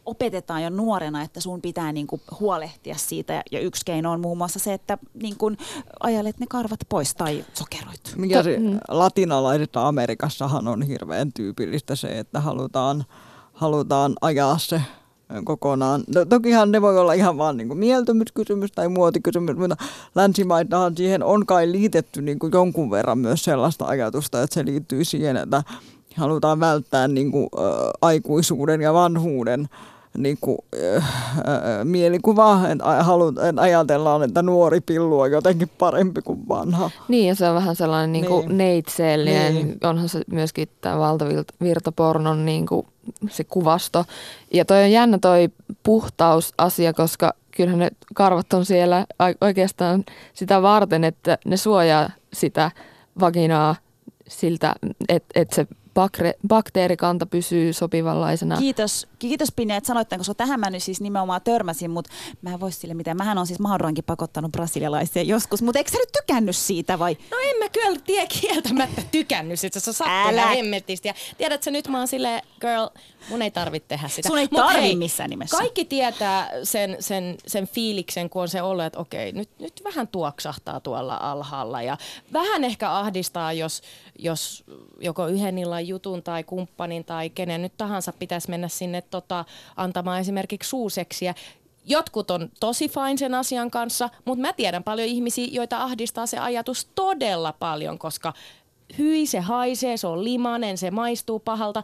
opetetaan 0.06 0.64
jo 0.64 0.70
nuorena, 0.70 1.22
että 1.22 1.40
sun 1.40 1.62
pitää 1.62 1.92
niinku 1.92 2.22
huolehtia 2.40 2.96
siitä. 2.98 3.44
Ja 3.52 3.60
yksi 3.60 3.86
keino 3.86 4.12
on 4.12 4.22
muun 4.22 4.38
muassa 4.38 4.60
se, 4.60 4.74
että 4.74 4.98
niinku 5.22 5.52
ajalet 6.00 6.40
ne 6.40 6.46
karvat 6.50 6.80
pois 6.90 7.16
tai 7.16 7.46
sokeroit. 7.54 8.02
Mikä 8.16 8.44
se 8.44 8.60
mm. 8.60 8.80
latinalaisessa 8.88 9.88
Amerikassahan 9.88 10.68
on 10.68 10.82
hirveän 10.82 11.34
tyypillistä 11.34 11.96
se, 11.96 12.20
että 12.20 12.40
halutaan, 12.40 13.06
halutaan 13.54 14.14
ajaa 14.22 14.58
se 14.58 14.82
kokonaan. 15.44 16.04
No, 16.16 16.26
tokihan 16.26 16.72
ne 16.72 16.82
voi 16.82 16.98
olla 16.98 17.14
ihan 17.14 17.38
vaan 17.38 17.58
niin 17.58 17.78
mieltymyskysymys 17.78 18.72
tai 18.72 18.90
muotikysymys, 18.90 19.58
mutta 19.58 19.78
länsimaitahan 20.16 20.98
siihen 20.98 21.24
on 21.24 21.46
kai 21.46 21.72
liitetty 21.72 22.22
niin 22.22 22.40
kuin 22.40 22.52
jonkun 22.54 22.92
verran 22.92 23.18
myös 23.18 23.44
sellaista 23.44 23.86
ajatusta, 23.86 24.44
että 24.44 24.54
se 24.54 24.66
liittyy 24.66 25.04
siihen, 25.04 25.38
että 25.38 25.64
halutaan 26.16 26.60
välttää 26.60 27.08
niin 27.08 27.32
kuin, 27.32 27.50
ä, 27.58 27.60
aikuisuuden 28.02 28.82
ja 28.82 28.94
vanhuuden 28.94 29.70
niin 30.18 30.38
kuin, 30.42 30.58
äh, 30.96 30.96
äh, 30.96 31.04
mielikuva, 31.84 32.60
että 32.70 33.04
halut, 33.04 33.40
et 33.40 33.60
ajatellaan, 33.60 34.24
että 34.24 34.42
nuori 34.42 34.82
pillu 34.82 35.20
on 35.20 35.32
jotenkin 35.32 35.70
parempi 35.78 36.22
kuin 36.22 36.50
vanha. 36.50 36.92
Niin, 37.08 37.28
ja 37.28 37.36
se 37.36 37.50
on 37.50 37.56
vähän 37.56 37.76
sellainen 37.76 38.12
niin 38.12 38.26
kuin 38.26 38.48
niin. 38.48 38.58
neitseellinen, 38.58 39.54
niin. 39.54 39.78
onhan 39.84 40.10
se 40.10 40.22
myöskin 40.28 40.68
tämä 40.82 41.00
valtavirtapornon 41.00 42.46
niin 42.46 42.66
kuin 42.66 42.88
se 43.30 43.44
kuvasto. 43.44 44.06
Ja 44.54 44.66
toi 44.66 44.84
on 44.84 44.92
jännä 44.92 45.18
toi 45.18 45.50
puhtausasia, 45.84 46.94
koska 46.94 47.34
kyllähän 47.56 47.80
ne 47.80 47.90
karvat 48.14 48.54
on 48.54 48.66
siellä 48.66 49.06
oikeastaan 49.42 50.04
sitä 50.34 50.62
varten, 50.62 51.04
että 51.04 51.38
ne 51.46 51.58
suojaa 51.58 52.10
sitä 52.34 52.72
vaginaa 53.20 53.76
siltä, 54.28 54.76
että 55.10 55.40
et 55.40 55.52
se 55.52 55.68
bakteerikanta 56.48 57.26
pysyy 57.26 57.74
sopivanlaisena. 57.74 58.58
Kiitos, 58.58 59.08
kiitos 59.20 59.52
Pinja, 59.52 59.76
että 59.76 59.88
sanoit, 59.88 60.08
koska 60.18 60.34
tähän 60.34 60.60
mä 60.60 60.70
nyt 60.70 60.84
siis 60.84 61.02
nimenomaan 61.02 61.42
törmäsin, 61.42 61.92
mutta 61.92 62.12
mä 62.42 62.54
en 62.54 62.60
voisi 62.60 62.80
sille 62.80 62.94
mitään. 62.94 63.18
Mähän 63.18 63.38
on 63.38 63.48
siis 63.48 63.60
Mahdurankin 63.60 64.04
pakottanut 64.04 64.52
brasilialaisia 64.52 65.24
joskus, 65.24 65.62
mutta 65.62 65.80
eikö 65.80 65.92
sä 65.92 65.98
nyt 65.98 66.12
tykännyt 66.12 66.56
siitä 66.56 67.00
vai? 67.00 67.18
No 67.32 67.38
en 67.50 67.58
mä 67.60 67.70
kyllä 67.70 68.00
tie 68.06 68.28
kieltämättä 68.42 69.02
tykännyt 69.12 69.60
sitä, 69.60 69.80
se 69.80 69.94
sattuu 69.94 70.40
hemmetisti. 70.56 71.08
Ja 71.08 71.14
tiedätkö, 71.38 71.72
nyt 71.72 71.88
mä 71.88 71.98
oon 71.98 72.08
silleen, 72.08 72.42
girl, 72.62 72.88
mun 73.30 73.42
ei 73.42 73.52
tarvitse 73.52 73.88
tehdä 73.88 74.08
sitä. 74.08 74.28
Sun 74.28 74.38
ei 74.38 74.48
tarvi 74.48 74.82
hei, 74.82 74.96
missään 74.96 75.30
nimessä. 75.30 75.58
Kaikki 75.58 75.86
tietää 75.86 76.50
sen, 76.64 76.98
sen, 77.00 77.38
sen 77.48 77.68
fiiliksen, 77.68 78.30
kun 78.30 78.42
on 78.42 78.50
se 78.50 78.62
ollut, 78.62 78.86
että 78.86 79.00
okei, 79.00 79.32
nyt, 79.32 79.50
nyt 79.60 79.82
vähän 79.84 80.08
tuoksahtaa 80.08 80.80
tuolla 80.80 81.18
alhaalla. 81.22 81.82
Ja 81.82 81.98
vähän 82.34 82.64
ehkä 82.64 82.92
ahdistaa, 82.92 83.54
jos, 83.54 83.82
jos 84.20 84.64
joko 85.00 85.28
yhden 85.28 85.58
illan 85.58 85.85
jutun 85.88 86.24
tai 86.24 86.44
kumppanin 86.44 87.06
tai 87.06 87.30
kenen 87.30 87.62
nyt 87.62 87.78
tahansa 87.78 88.14
pitäisi 88.20 88.50
mennä 88.50 88.68
sinne 88.68 89.02
tota, 89.02 89.46
antamaan 89.76 90.20
esimerkiksi 90.20 90.70
suuseksiä. 90.70 91.36
Jotkut 91.86 92.32
on 92.32 92.50
tosi 92.60 92.90
fine 92.90 93.18
sen 93.18 93.34
asian 93.34 93.72
kanssa, 93.72 94.10
mutta 94.26 94.42
mä 94.42 94.54
tiedän 94.54 94.84
paljon 94.84 95.08
ihmisiä, 95.08 95.48
joita 95.52 95.84
ahdistaa 95.84 96.26
se 96.26 96.38
ajatus 96.38 96.86
todella 96.96 97.54
paljon, 97.54 98.00
koska 98.00 98.34
hyi, 98.98 99.26
se 99.26 99.40
haisee, 99.40 99.98
se 99.98 100.08
on 100.08 100.24
limanen, 100.24 100.78
se 100.78 100.92
maistuu 100.92 101.40
pahalta 101.40 101.84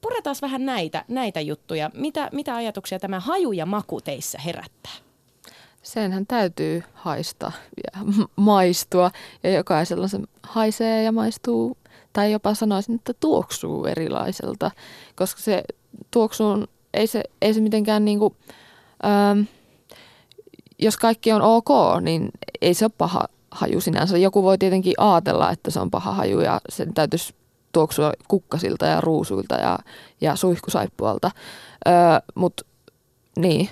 puretaan 0.00 0.36
vähän 0.42 0.66
näitä, 0.66 1.04
näitä 1.08 1.40
juttuja. 1.40 1.90
Mitä, 1.94 2.28
mitä 2.32 2.56
ajatuksia 2.56 2.98
tämä 2.98 3.20
haju 3.20 3.52
ja 3.52 3.66
maku 3.66 4.00
teissä 4.00 4.38
herättää? 4.38 4.92
Senhän 5.82 6.26
täytyy 6.26 6.82
haista 6.94 7.52
ja 7.76 8.00
maistua 8.36 9.10
ja 9.42 9.50
jokaisella 9.50 10.08
se 10.08 10.18
haisee 10.42 11.02
ja 11.02 11.12
maistuu 11.12 11.76
tai 12.12 12.32
jopa 12.32 12.54
sanoisin, 12.54 12.94
että 12.94 13.14
tuoksuu 13.20 13.84
erilaiselta, 13.84 14.70
koska 15.16 15.40
se 15.40 15.64
tuoksuun 16.10 16.68
ei 16.94 17.06
se, 17.06 17.22
ei 17.42 17.54
se 17.54 17.60
mitenkään 17.60 18.04
niin 18.04 18.18
kuin, 18.18 18.34
ähm, 19.04 19.40
jos 20.78 20.96
kaikki 20.96 21.32
on 21.32 21.42
ok, 21.42 21.68
niin 22.00 22.30
ei 22.60 22.74
se 22.74 22.84
ole 22.84 22.92
paha 22.98 23.24
haju 23.50 23.80
sinänsä. 23.80 24.18
Joku 24.18 24.42
voi 24.42 24.58
tietenkin 24.58 24.94
ajatella, 24.96 25.50
että 25.50 25.70
se 25.70 25.80
on 25.80 25.90
paha 25.90 26.12
haju 26.12 26.40
ja 26.40 26.60
sen 26.68 26.94
täytyisi 26.94 27.34
tuoksua 27.72 28.12
kukkasilta 28.28 28.86
ja 28.86 29.00
ruusuilta 29.00 29.54
ja, 29.54 29.78
ja 30.20 30.36
suihkusaippualta. 30.36 31.30
Öö, 31.88 31.94
Mutta 32.34 32.64
niin, 33.36 33.68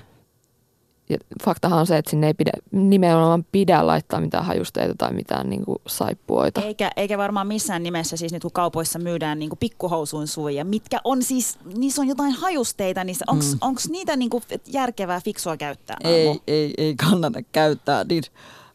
ja 1.11 1.19
faktahan 1.45 1.79
on 1.79 1.87
se, 1.87 1.99
että 1.99 2.11
sinne 2.11 2.27
ei 2.27 2.35
pidä, 2.35 2.53
nimenomaan 2.71 3.47
pidä 3.53 3.87
laittaa 3.87 4.21
mitään 4.21 4.45
hajusteita 4.45 4.95
tai 4.99 5.13
mitään 5.13 5.51
niin 5.51 5.65
kuin 5.65 5.79
saippuoita. 5.87 6.63
Eikä, 6.63 6.91
eikä 6.97 7.19
varmaan 7.19 7.47
missään 7.47 7.83
nimessä 7.83 8.17
siis 8.17 8.33
nyt 8.33 8.43
kun 8.43 8.53
kaupoissa 8.53 8.99
myydään 8.99 9.39
niin 9.39 9.49
kuin 9.49 9.59
pikkuhousuun 9.59 10.27
suojia, 10.27 10.65
mitkä 10.65 11.01
on 11.05 11.23
siis, 11.23 11.59
niissä 11.77 12.03
on 12.03 12.09
jotain 12.09 12.33
hajusteita, 12.33 13.05
niin 13.05 13.17
onko 13.61 13.81
mm. 13.87 13.93
niitä 13.93 14.17
niin 14.17 14.31
kuin 14.31 14.43
järkevää, 14.67 15.21
fiksua 15.21 15.57
käyttää? 15.57 15.97
Ei, 16.05 16.41
ei, 16.47 16.75
ei 16.79 16.95
kannata 16.97 17.43
käyttää 17.53 18.05
niitä 18.05 18.29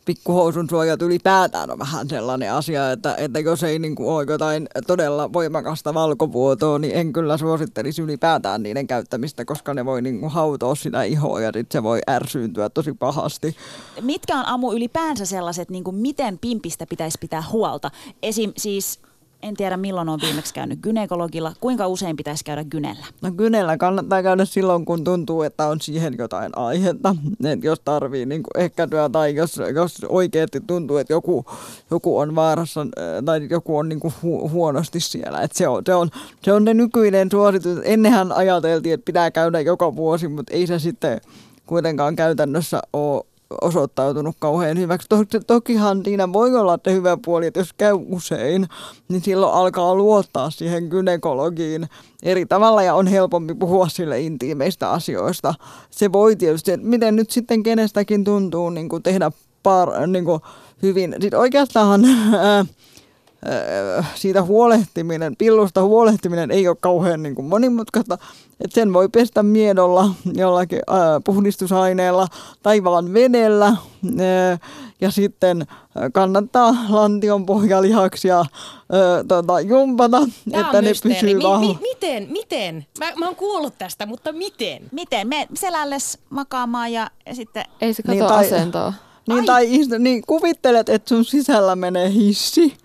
pikkuhousun 0.06 0.70
suojat 0.70 1.02
ylipäätään 1.02 1.72
on 1.72 1.80
vähän 1.80 2.10
sellainen 2.10 2.54
asia, 2.54 2.92
että, 2.92 3.16
että 3.16 3.40
jos 3.40 3.64
ei 3.64 3.80
niin 3.80 3.96
kuin 3.96 4.10
ole 4.10 4.26
jotain 4.30 4.68
todella 4.88 5.34
voimakasta 5.34 5.94
valkovuotoa, 5.94 6.80
niin 6.80 6.96
en 6.96 7.14
kyllä 7.14 7.38
suosittelisi 7.38 8.02
ylipäätään 8.02 8.64
niiden 8.64 8.88
käyttämistä, 8.88 9.46
koska 9.46 9.74
ne 9.74 9.86
voi 9.86 10.02
niin 10.02 10.20
kuin 10.20 10.32
hautoa 10.32 10.76
sitä 10.76 11.04
ihoa 11.04 11.42
ja 11.42 11.52
sit 11.54 11.72
se 11.72 11.84
voi 11.84 12.00
ärsyyntyä 12.10 12.70
tosi 12.70 12.94
pahasti. 12.94 13.56
Mitkä 14.02 14.40
on 14.40 14.46
Amu 14.46 14.74
ylipäänsä 14.74 15.26
sellaiset, 15.26 15.70
niin 15.70 15.84
kuin 15.84 15.96
miten 15.96 16.38
pimpistä 16.38 16.86
pitäisi 16.86 17.18
pitää 17.22 17.44
huolta? 17.52 17.92
Esim. 18.24 18.54
siis 18.58 19.00
en 19.46 19.56
tiedä 19.56 19.78
milloin 19.78 20.10
on 20.10 20.20
viimeksi 20.22 20.54
käynyt 20.54 20.80
gynekologilla. 20.80 21.54
Kuinka 21.60 21.88
usein 21.88 22.16
pitäisi 22.16 22.44
käydä 22.44 22.64
gynellä? 22.64 23.06
No 23.22 23.32
gynellä 23.32 23.78
kannattaa 23.78 24.24
käydä 24.24 24.46
silloin, 24.46 24.86
kun 24.86 25.04
tuntuu, 25.04 25.42
että 25.42 25.68
on 25.68 25.82
siihen 25.82 26.16
jotain 26.18 26.52
aihetta. 26.56 27.16
Et 27.46 27.64
jos 27.64 27.80
tarvii 27.86 28.26
niin 28.26 28.44
ehkäisyä 28.56 29.10
tai 29.10 29.36
jos, 29.36 29.62
jos 29.76 30.06
oikeasti 30.10 30.62
tuntuu, 30.68 30.98
että 30.98 31.14
joku, 31.14 31.46
joku 31.92 32.18
on 32.18 32.36
vaarassa 32.36 32.82
äh, 32.82 33.24
tai 33.26 33.48
joku 33.50 33.78
on 33.78 33.90
niin 33.90 34.00
hu- 34.04 34.50
huonosti 34.50 35.00
siellä. 35.00 35.42
Et 35.42 35.52
se, 35.52 35.68
on, 35.68 35.84
se, 35.86 35.96
on, 35.96 36.10
se 36.42 36.54
on 36.54 36.66
ne 36.66 36.74
nykyinen 36.74 37.32
suositus. 37.32 37.80
Ennenhän 37.84 38.32
ajateltiin, 38.32 38.94
että 38.94 39.06
pitää 39.06 39.32
käydä 39.32 39.60
joka 39.60 39.96
vuosi, 39.96 40.28
mutta 40.28 40.54
ei 40.54 40.68
se 40.68 40.80
sitten 40.80 41.22
kuitenkaan 41.66 42.16
käytännössä 42.16 42.82
ole 42.94 43.26
osoittautunut 43.62 44.36
kauhean 44.40 44.78
hyväksi. 44.78 45.10
To- 45.10 45.40
tokihan 45.48 46.02
siinä 46.06 46.34
voi 46.34 46.56
olla 46.56 46.74
että 46.74 46.92
hyvä 46.92 47.18
puoli, 47.26 47.46
että 47.46 47.60
jos 47.60 47.74
käy 47.74 47.94
usein, 48.10 48.68
niin 49.08 49.22
silloin 49.22 49.54
alkaa 49.54 49.96
luottaa 49.96 50.50
siihen 50.50 50.84
gynekologiin 50.84 51.88
eri 52.24 52.46
tavalla 52.46 52.84
ja 52.84 52.96
on 52.96 53.08
helpompi 53.08 53.54
puhua 53.54 53.90
sille 53.90 54.20
intiimeistä 54.20 54.92
asioista. 54.92 55.54
Se 55.90 56.12
voi 56.12 56.36
tietysti, 56.36 56.72
että 56.72 56.88
miten 56.88 57.16
nyt 57.16 57.32
sitten 57.32 57.64
kenestäkin 57.64 58.24
tuntuu 58.24 58.70
niin 58.70 58.90
kuin 58.90 59.04
tehdä 59.04 59.32
par, 59.64 60.08
niin 60.08 60.26
kuin 60.26 60.42
hyvin. 60.82 61.16
Sitten 61.22 61.40
oikeastaan 61.40 62.06
ää, 62.06 62.66
siitä 64.16 64.44
huolehtiminen, 64.44 65.36
pillusta 65.38 65.82
huolehtiminen 65.84 66.52
ei 66.52 66.68
ole 66.68 66.78
kauhean 66.80 67.24
niin 67.24 67.36
kuin 67.36 67.46
monimutkaista. 67.46 68.18
että 68.62 68.76
sen 68.76 68.94
voi 68.94 69.10
pestä 69.10 69.44
miedolla 69.44 70.10
jollakin 70.34 70.80
ää, 70.88 71.20
puhdistusaineella 71.26 72.28
tai 72.64 72.84
vaan 72.84 73.14
vedellä. 73.14 73.66
Ää, 73.66 74.58
ja 75.02 75.12
sitten 75.12 75.68
kannattaa 76.14 76.76
lantion 76.90 77.46
pohjalihaksia 77.46 78.38
ää, 78.38 78.46
tota, 79.28 79.60
jumpata, 79.60 80.20
Tää 80.52 80.62
että 80.62 80.82
ne 80.82 80.88
mysteeri. 80.90 81.20
pysyy 81.20 81.34
mi- 81.60 81.68
mi- 81.68 81.78
miten, 81.82 82.28
miten? 82.32 82.86
Mä, 83.00 83.06
mä 83.16 83.26
oon 83.26 83.36
kuullut 83.36 83.78
tästä, 83.78 84.06
mutta 84.06 84.32
miten? 84.32 84.82
Miten? 84.92 85.28
Me 85.28 85.48
selälles 85.54 86.18
makaamaan 86.30 86.94
ja, 86.94 87.10
ja 87.26 87.36
sitten... 87.36 87.66
Ei 87.82 87.94
se 87.94 88.04
kato 88.04 88.12
Niin, 88.14 88.20
niin, 88.20 88.28
tai- 88.34 88.46
asentoa. 88.46 88.94
Niin, 89.28 89.46
tai 89.46 89.68
niin 90.00 90.24
kuvittelet, 90.28 90.90
että 90.90 91.10
sun 91.10 91.26
sisällä 91.26 91.76
menee 91.76 92.12
hissi. 92.12 92.78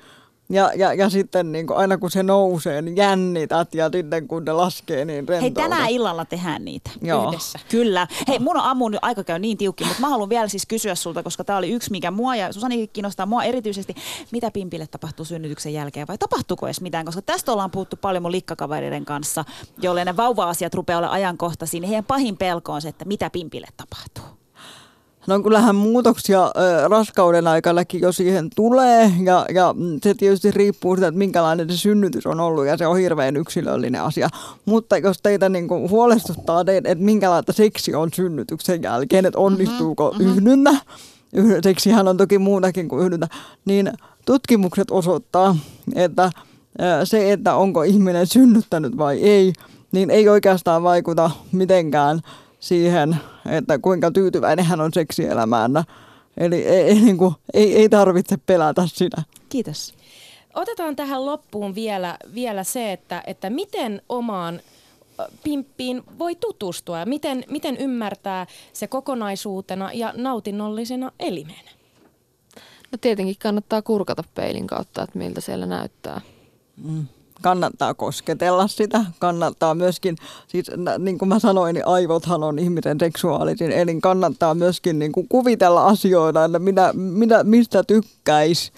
Ja, 0.51 0.73
ja, 0.77 0.95
ja 0.95 1.11
sitten 1.11 1.53
niin 1.53 1.67
kuin 1.67 1.77
aina 1.77 1.99
kun 1.99 2.11
se 2.11 2.23
nousee, 2.23 2.83
niin 2.83 2.97
jännität 2.97 3.75
ja 3.75 3.91
sitten 3.93 4.29
kun 4.29 4.45
ne 4.45 4.53
laskee, 4.53 5.05
niin 5.05 5.27
Hei, 5.29 5.41
rentoutat. 5.41 5.71
tänään 5.71 5.91
illalla 5.91 6.25
tehdään 6.25 6.65
niitä. 6.65 6.91
Joo. 7.03 7.29
Yhdessä. 7.29 7.59
Kyllä. 7.69 8.07
Hei, 8.29 8.39
mun 8.39 8.57
on 8.57 8.63
aamuun 8.63 8.91
nyt 8.91 8.99
aika 9.03 9.25
käy 9.25 9.39
niin 9.39 9.59
tiukki, 9.59 9.85
mutta 9.85 10.01
mä 10.01 10.09
haluan 10.09 10.29
vielä 10.29 10.49
siis 10.49 10.67
kysyä 10.67 10.95
sulta, 10.95 11.23
koska 11.23 11.45
tämä 11.45 11.59
oli 11.59 11.71
yksi, 11.71 11.91
mikä 11.91 12.11
mua 12.11 12.37
ja 12.37 12.53
Susanikin 12.53 12.91
kiinnostaa 12.93 13.27
mua 13.27 13.43
erityisesti, 13.43 13.95
mitä 14.33 14.51
Pimpille 14.51 14.87
tapahtuu 14.87 15.25
synnytyksen 15.25 15.73
jälkeen 15.73 16.07
vai 16.07 16.19
tapahtuuko 16.19 16.67
edes 16.67 16.81
mitään, 16.81 17.05
koska 17.07 17.23
tästä 17.23 17.53
ollaan 17.53 17.71
puhuttu 17.71 17.97
paljon 17.97 18.23
mun 18.23 18.33
likkakavereiden 18.33 19.05
kanssa, 19.05 19.45
joille 19.83 20.05
ne 20.05 20.17
vauva-asiat 20.17 20.75
rupeaa 20.75 20.99
olla 20.99 21.11
ajankohtaisia, 21.11 21.81
niin 21.81 21.89
heidän 21.89 22.05
pahin 22.05 22.37
pelko 22.37 22.73
on 22.73 22.83
se, 22.83 22.89
että 22.89 23.05
mitä 23.05 23.31
Pimpille 23.31 23.69
tapahtuu. 23.77 24.40
No 25.27 25.43
kyllähän 25.43 25.77
muutoksia 25.77 26.53
raskauden 26.89 27.47
aikanakin 27.47 28.01
jo 28.01 28.13
siihen 28.13 28.51
tulee 28.57 29.13
ja, 29.25 29.47
ja 29.55 29.75
se 30.03 30.15
tietysti 30.15 30.51
riippuu 30.51 30.97
siitä, 30.97 31.09
että 31.09 31.19
minkälainen 31.19 31.71
se 31.71 31.77
synnytys 31.77 32.27
on 32.27 32.41
ollut 32.41 32.67
ja 32.67 32.77
se 32.77 32.87
on 32.87 32.99
hirveän 32.99 33.37
yksilöllinen 33.37 34.03
asia. 34.03 34.29
Mutta 34.65 34.99
jos 34.99 35.19
teitä 35.23 35.49
niin 35.49 35.69
kuin 35.69 35.91
huolestuttaa, 35.91 36.65
että 36.85 37.05
minkälaista 37.05 37.53
seksi 37.53 37.95
on 37.95 38.09
synnytyksen 38.15 38.83
jälkeen, 38.83 39.27
että 39.27 39.39
onnistuuko 39.39 40.11
mm-hmm. 40.11 40.33
yhdyntä, 40.33 40.71
yh- 41.33 41.59
seksihän 41.63 42.09
on 42.09 42.17
toki 42.17 42.39
muutakin 42.39 42.89
kuin 42.89 43.05
yhdyntä, 43.05 43.29
niin 43.65 43.93
tutkimukset 44.27 44.91
osoittaa, 44.91 45.57
että 45.95 46.31
se, 47.05 47.33
että 47.33 47.55
onko 47.55 47.83
ihminen 47.83 48.27
synnyttänyt 48.27 48.99
vai 48.99 49.19
ei, 49.23 49.53
niin 49.93 50.11
ei 50.11 50.29
oikeastaan 50.29 50.83
vaikuta 50.83 51.31
mitenkään 51.53 52.21
siihen, 52.61 53.17
että 53.51 53.79
kuinka 53.79 54.11
tyytyväinen 54.11 54.65
hän 54.65 54.81
on 54.81 54.93
seksielämään. 54.93 55.73
Eli 56.37 56.67
ei, 56.67 56.83
ei, 56.83 56.95
niin 56.95 57.19
kuin, 57.19 57.35
ei, 57.55 57.77
ei 57.77 57.89
tarvitse 57.89 58.37
pelätä 58.37 58.83
sitä. 58.87 59.23
Kiitos. 59.49 59.95
Otetaan 60.55 60.97
tähän 60.97 61.27
loppuun 61.27 61.75
vielä, 61.75 62.17
vielä 62.35 62.65
se, 62.65 62.93
että, 62.93 63.23
että 63.27 63.51
miten 63.51 64.03
omaan 64.09 64.61
pimppiin 65.43 66.03
voi 66.19 66.35
tutustua 66.35 66.99
ja 66.99 67.07
miten, 67.07 67.45
miten 67.49 67.77
ymmärtää 67.77 68.47
se 68.73 68.87
kokonaisuutena 68.87 69.93
ja 69.93 70.13
nautinnollisena 70.17 71.13
elimenä. 71.21 71.71
No 72.93 72.99
tietenkin 73.01 73.37
kannattaa 73.43 73.83
kurkata 73.83 74.25
peilin 74.35 74.67
kautta, 74.67 75.03
että 75.03 75.19
miltä 75.19 75.41
siellä 75.41 75.67
näyttää. 75.67 76.21
Kannattaa 77.43 77.95
kosketella 77.95 78.69
sitä, 78.69 79.05
kannattaa 79.19 79.75
myöskin, 79.75 80.17
siis 80.49 80.71
niin 80.99 81.19
kuin 81.19 81.29
mä 81.29 81.39
sanoin, 81.39 81.75
niin 81.75 81.87
aivothan 81.87 82.45
on 82.45 82.59
ihmisen 82.59 83.01
seksuaalisin 83.01 83.73
elin, 83.73 84.01
kannattaa 84.01 84.55
myöskin 84.55 84.99
niin 84.99 85.13
kuin 85.13 85.29
kuvitella 85.29 85.87
asioita, 85.87 86.45
että 86.45 86.59
mitä, 86.59 86.93
mitä, 86.93 87.45
mistä 87.45 87.83
tykkäisi 87.83 88.73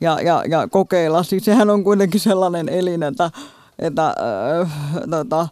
ja, 0.00 0.20
ja, 0.20 0.42
ja 0.48 0.68
kokeilla. 0.68 1.22
Siis 1.22 1.44
sehän 1.44 1.70
on 1.70 1.84
kuitenkin 1.84 2.20
sellainen 2.20 2.68
elin, 2.68 3.02
että, 3.02 3.30
että 3.78 4.06
äh, 4.06 4.72
tota, 5.10 5.48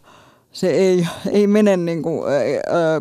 se 0.51 0.67
ei, 0.67 1.07
ei 1.31 1.47
mene 1.47 1.77
niin 1.77 2.03
kuin, 2.03 2.27
äh, 2.27 2.33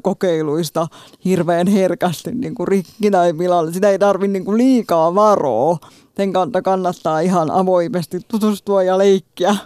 kokeiluista 0.02 0.88
hirveän 1.24 1.66
herkästi 1.66 2.32
niin 2.34 2.54
kuin 2.54 2.68
rikki 2.68 3.10
tai 3.10 3.32
pilalle. 3.32 3.72
Sitä 3.72 3.90
ei 3.90 3.98
tarvitse 3.98 4.32
niin 4.32 4.44
kuin 4.44 4.58
liikaa 4.58 5.14
varoa. 5.14 5.78
Sen 6.16 6.32
kautta 6.32 6.62
kannattaa 6.62 7.20
ihan 7.20 7.50
avoimesti 7.50 8.20
tutustua 8.28 8.82
ja 8.82 8.98
leikkiä. 8.98 9.56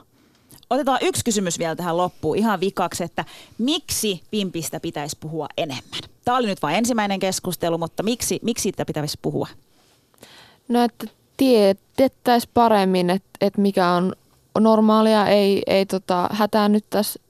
Otetaan 0.71 0.99
yksi 1.03 1.25
kysymys 1.25 1.59
vielä 1.59 1.77
tähän 1.77 1.97
loppuun 1.97 2.37
ihan 2.37 2.61
vikaksi, 2.61 3.05
että 3.05 3.25
miksi 3.59 4.23
Pimpistä 4.31 4.81
pitäisi 4.81 5.17
puhua 5.21 5.47
enemmän? 5.57 6.01
Tämä 6.25 6.37
oli 6.37 6.47
nyt 6.47 6.63
vain 6.63 6.77
ensimmäinen 6.77 7.21
keskustelu, 7.21 7.79
mutta 7.79 8.03
miksi, 8.03 8.39
miksi 8.43 8.63
siitä 8.63 8.85
pitäisi 8.85 9.19
puhua? 9.23 9.49
No 10.69 10.85
että 10.85 11.07
tiedettäisiin 11.37 12.51
paremmin, 12.55 13.11
että, 13.11 13.29
että 13.41 13.61
mikä 13.61 13.89
on 13.89 14.13
normaalia, 14.59 15.27
ei, 15.27 15.63
ei 15.67 15.87
tota, 15.87 16.29
hätäännyttäisi 16.33 17.21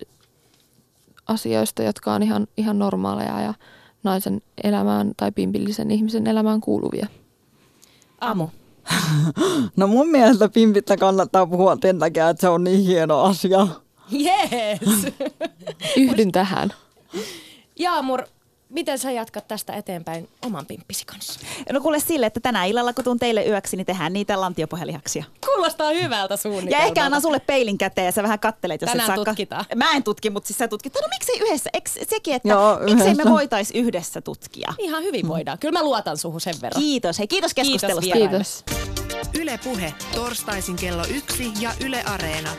asioista, 1.26 1.82
jotka 1.82 2.14
on 2.14 2.22
ihan, 2.22 2.46
ihan 2.56 2.78
normaaleja 2.78 3.40
ja 3.40 3.54
naisen 4.02 4.42
elämään 4.64 5.12
tai 5.16 5.32
pimpillisen 5.32 5.90
ihmisen 5.90 6.26
elämään 6.26 6.60
kuuluvia. 6.60 7.06
Amu. 8.20 8.48
No 9.76 9.86
mun 9.86 10.08
mielestä 10.08 10.48
pimpistä 10.48 10.96
kannattaa 10.96 11.46
puhua 11.46 11.76
sen 11.82 11.98
takia, 11.98 12.28
että 12.28 12.40
se 12.40 12.48
on 12.48 12.64
niin 12.64 12.80
hieno 12.80 13.20
asia. 13.22 13.66
Yes! 14.12 15.12
Yhdyn 15.96 16.32
tähän. 16.32 16.70
Jaamur, 17.78 18.22
miten 18.70 18.98
sä 18.98 19.10
jatkat 19.10 19.48
tästä 19.48 19.72
eteenpäin 19.72 20.28
oman 20.46 20.66
pimppisi 20.66 21.04
kanssa? 21.06 21.40
No 21.72 21.80
kuule 21.80 22.00
sille, 22.00 22.26
että 22.26 22.40
tänä 22.40 22.64
illalla 22.64 22.92
kun 22.92 23.04
tuun 23.04 23.18
teille 23.18 23.44
yöksi, 23.46 23.76
niin 23.76 23.86
tehdään 23.86 24.12
niitä 24.12 24.40
lantiopohjalihaksia. 24.40 25.24
Kuulostaa 25.46 25.90
hyvältä 25.90 26.32
Ja 26.34 26.36
suunnitelmalta. 26.36 26.86
ehkä 26.86 27.04
annan 27.04 27.22
sulle 27.22 27.38
peilin 27.40 27.78
käteen 27.78 28.04
ja 28.04 28.12
sä 28.12 28.22
vähän 28.22 28.38
kattelet, 28.40 28.80
jos 28.80 28.90
Tänään 28.90 29.10
et 29.10 29.16
saa 29.16 29.24
tutkitaan. 29.24 29.64
Mä 29.76 29.90
en 29.92 30.02
tutki, 30.02 30.30
mutta 30.30 30.46
siis 30.46 30.58
sä 30.58 30.68
tutkit. 30.68 30.94
No 30.94 31.08
miksei 31.08 31.38
yhdessä? 31.40 31.70
Eks, 31.72 31.94
sekin, 32.10 32.34
että 32.34 32.48
Joo, 32.48 32.78
miksei 32.78 32.96
me 32.96 33.10
yhdessä. 33.12 33.30
voitais 33.30 33.70
yhdessä 33.74 34.20
tutkia? 34.20 34.74
Ihan 34.78 35.02
hyvin 35.02 35.28
voidaan. 35.28 35.58
Kyllä 35.58 35.72
mä 35.78 35.82
luotan 35.84 36.18
suhun 36.18 36.40
sen 36.40 36.54
verran. 36.62 36.82
Kiitos. 36.82 37.18
Hei, 37.18 37.28
kiitos 37.28 37.54
Kiitos 37.54 37.70
keskustelusta. 37.72 38.14
vielä. 38.14 38.28
Kiitos. 38.28 38.64
Yle 39.40 39.58
Puhe, 39.64 39.94
torstaisin 40.14 40.76
kello 40.76 41.04
yksi 41.14 41.52
ja 41.60 41.72
Yle 41.84 42.02
Areena. 42.06 42.50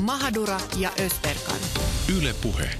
Mahadura 0.00 0.60
ja 0.76 0.90
Ösberkan. 1.00 1.56
Yle 2.18 2.34
Puhe. 2.42 2.70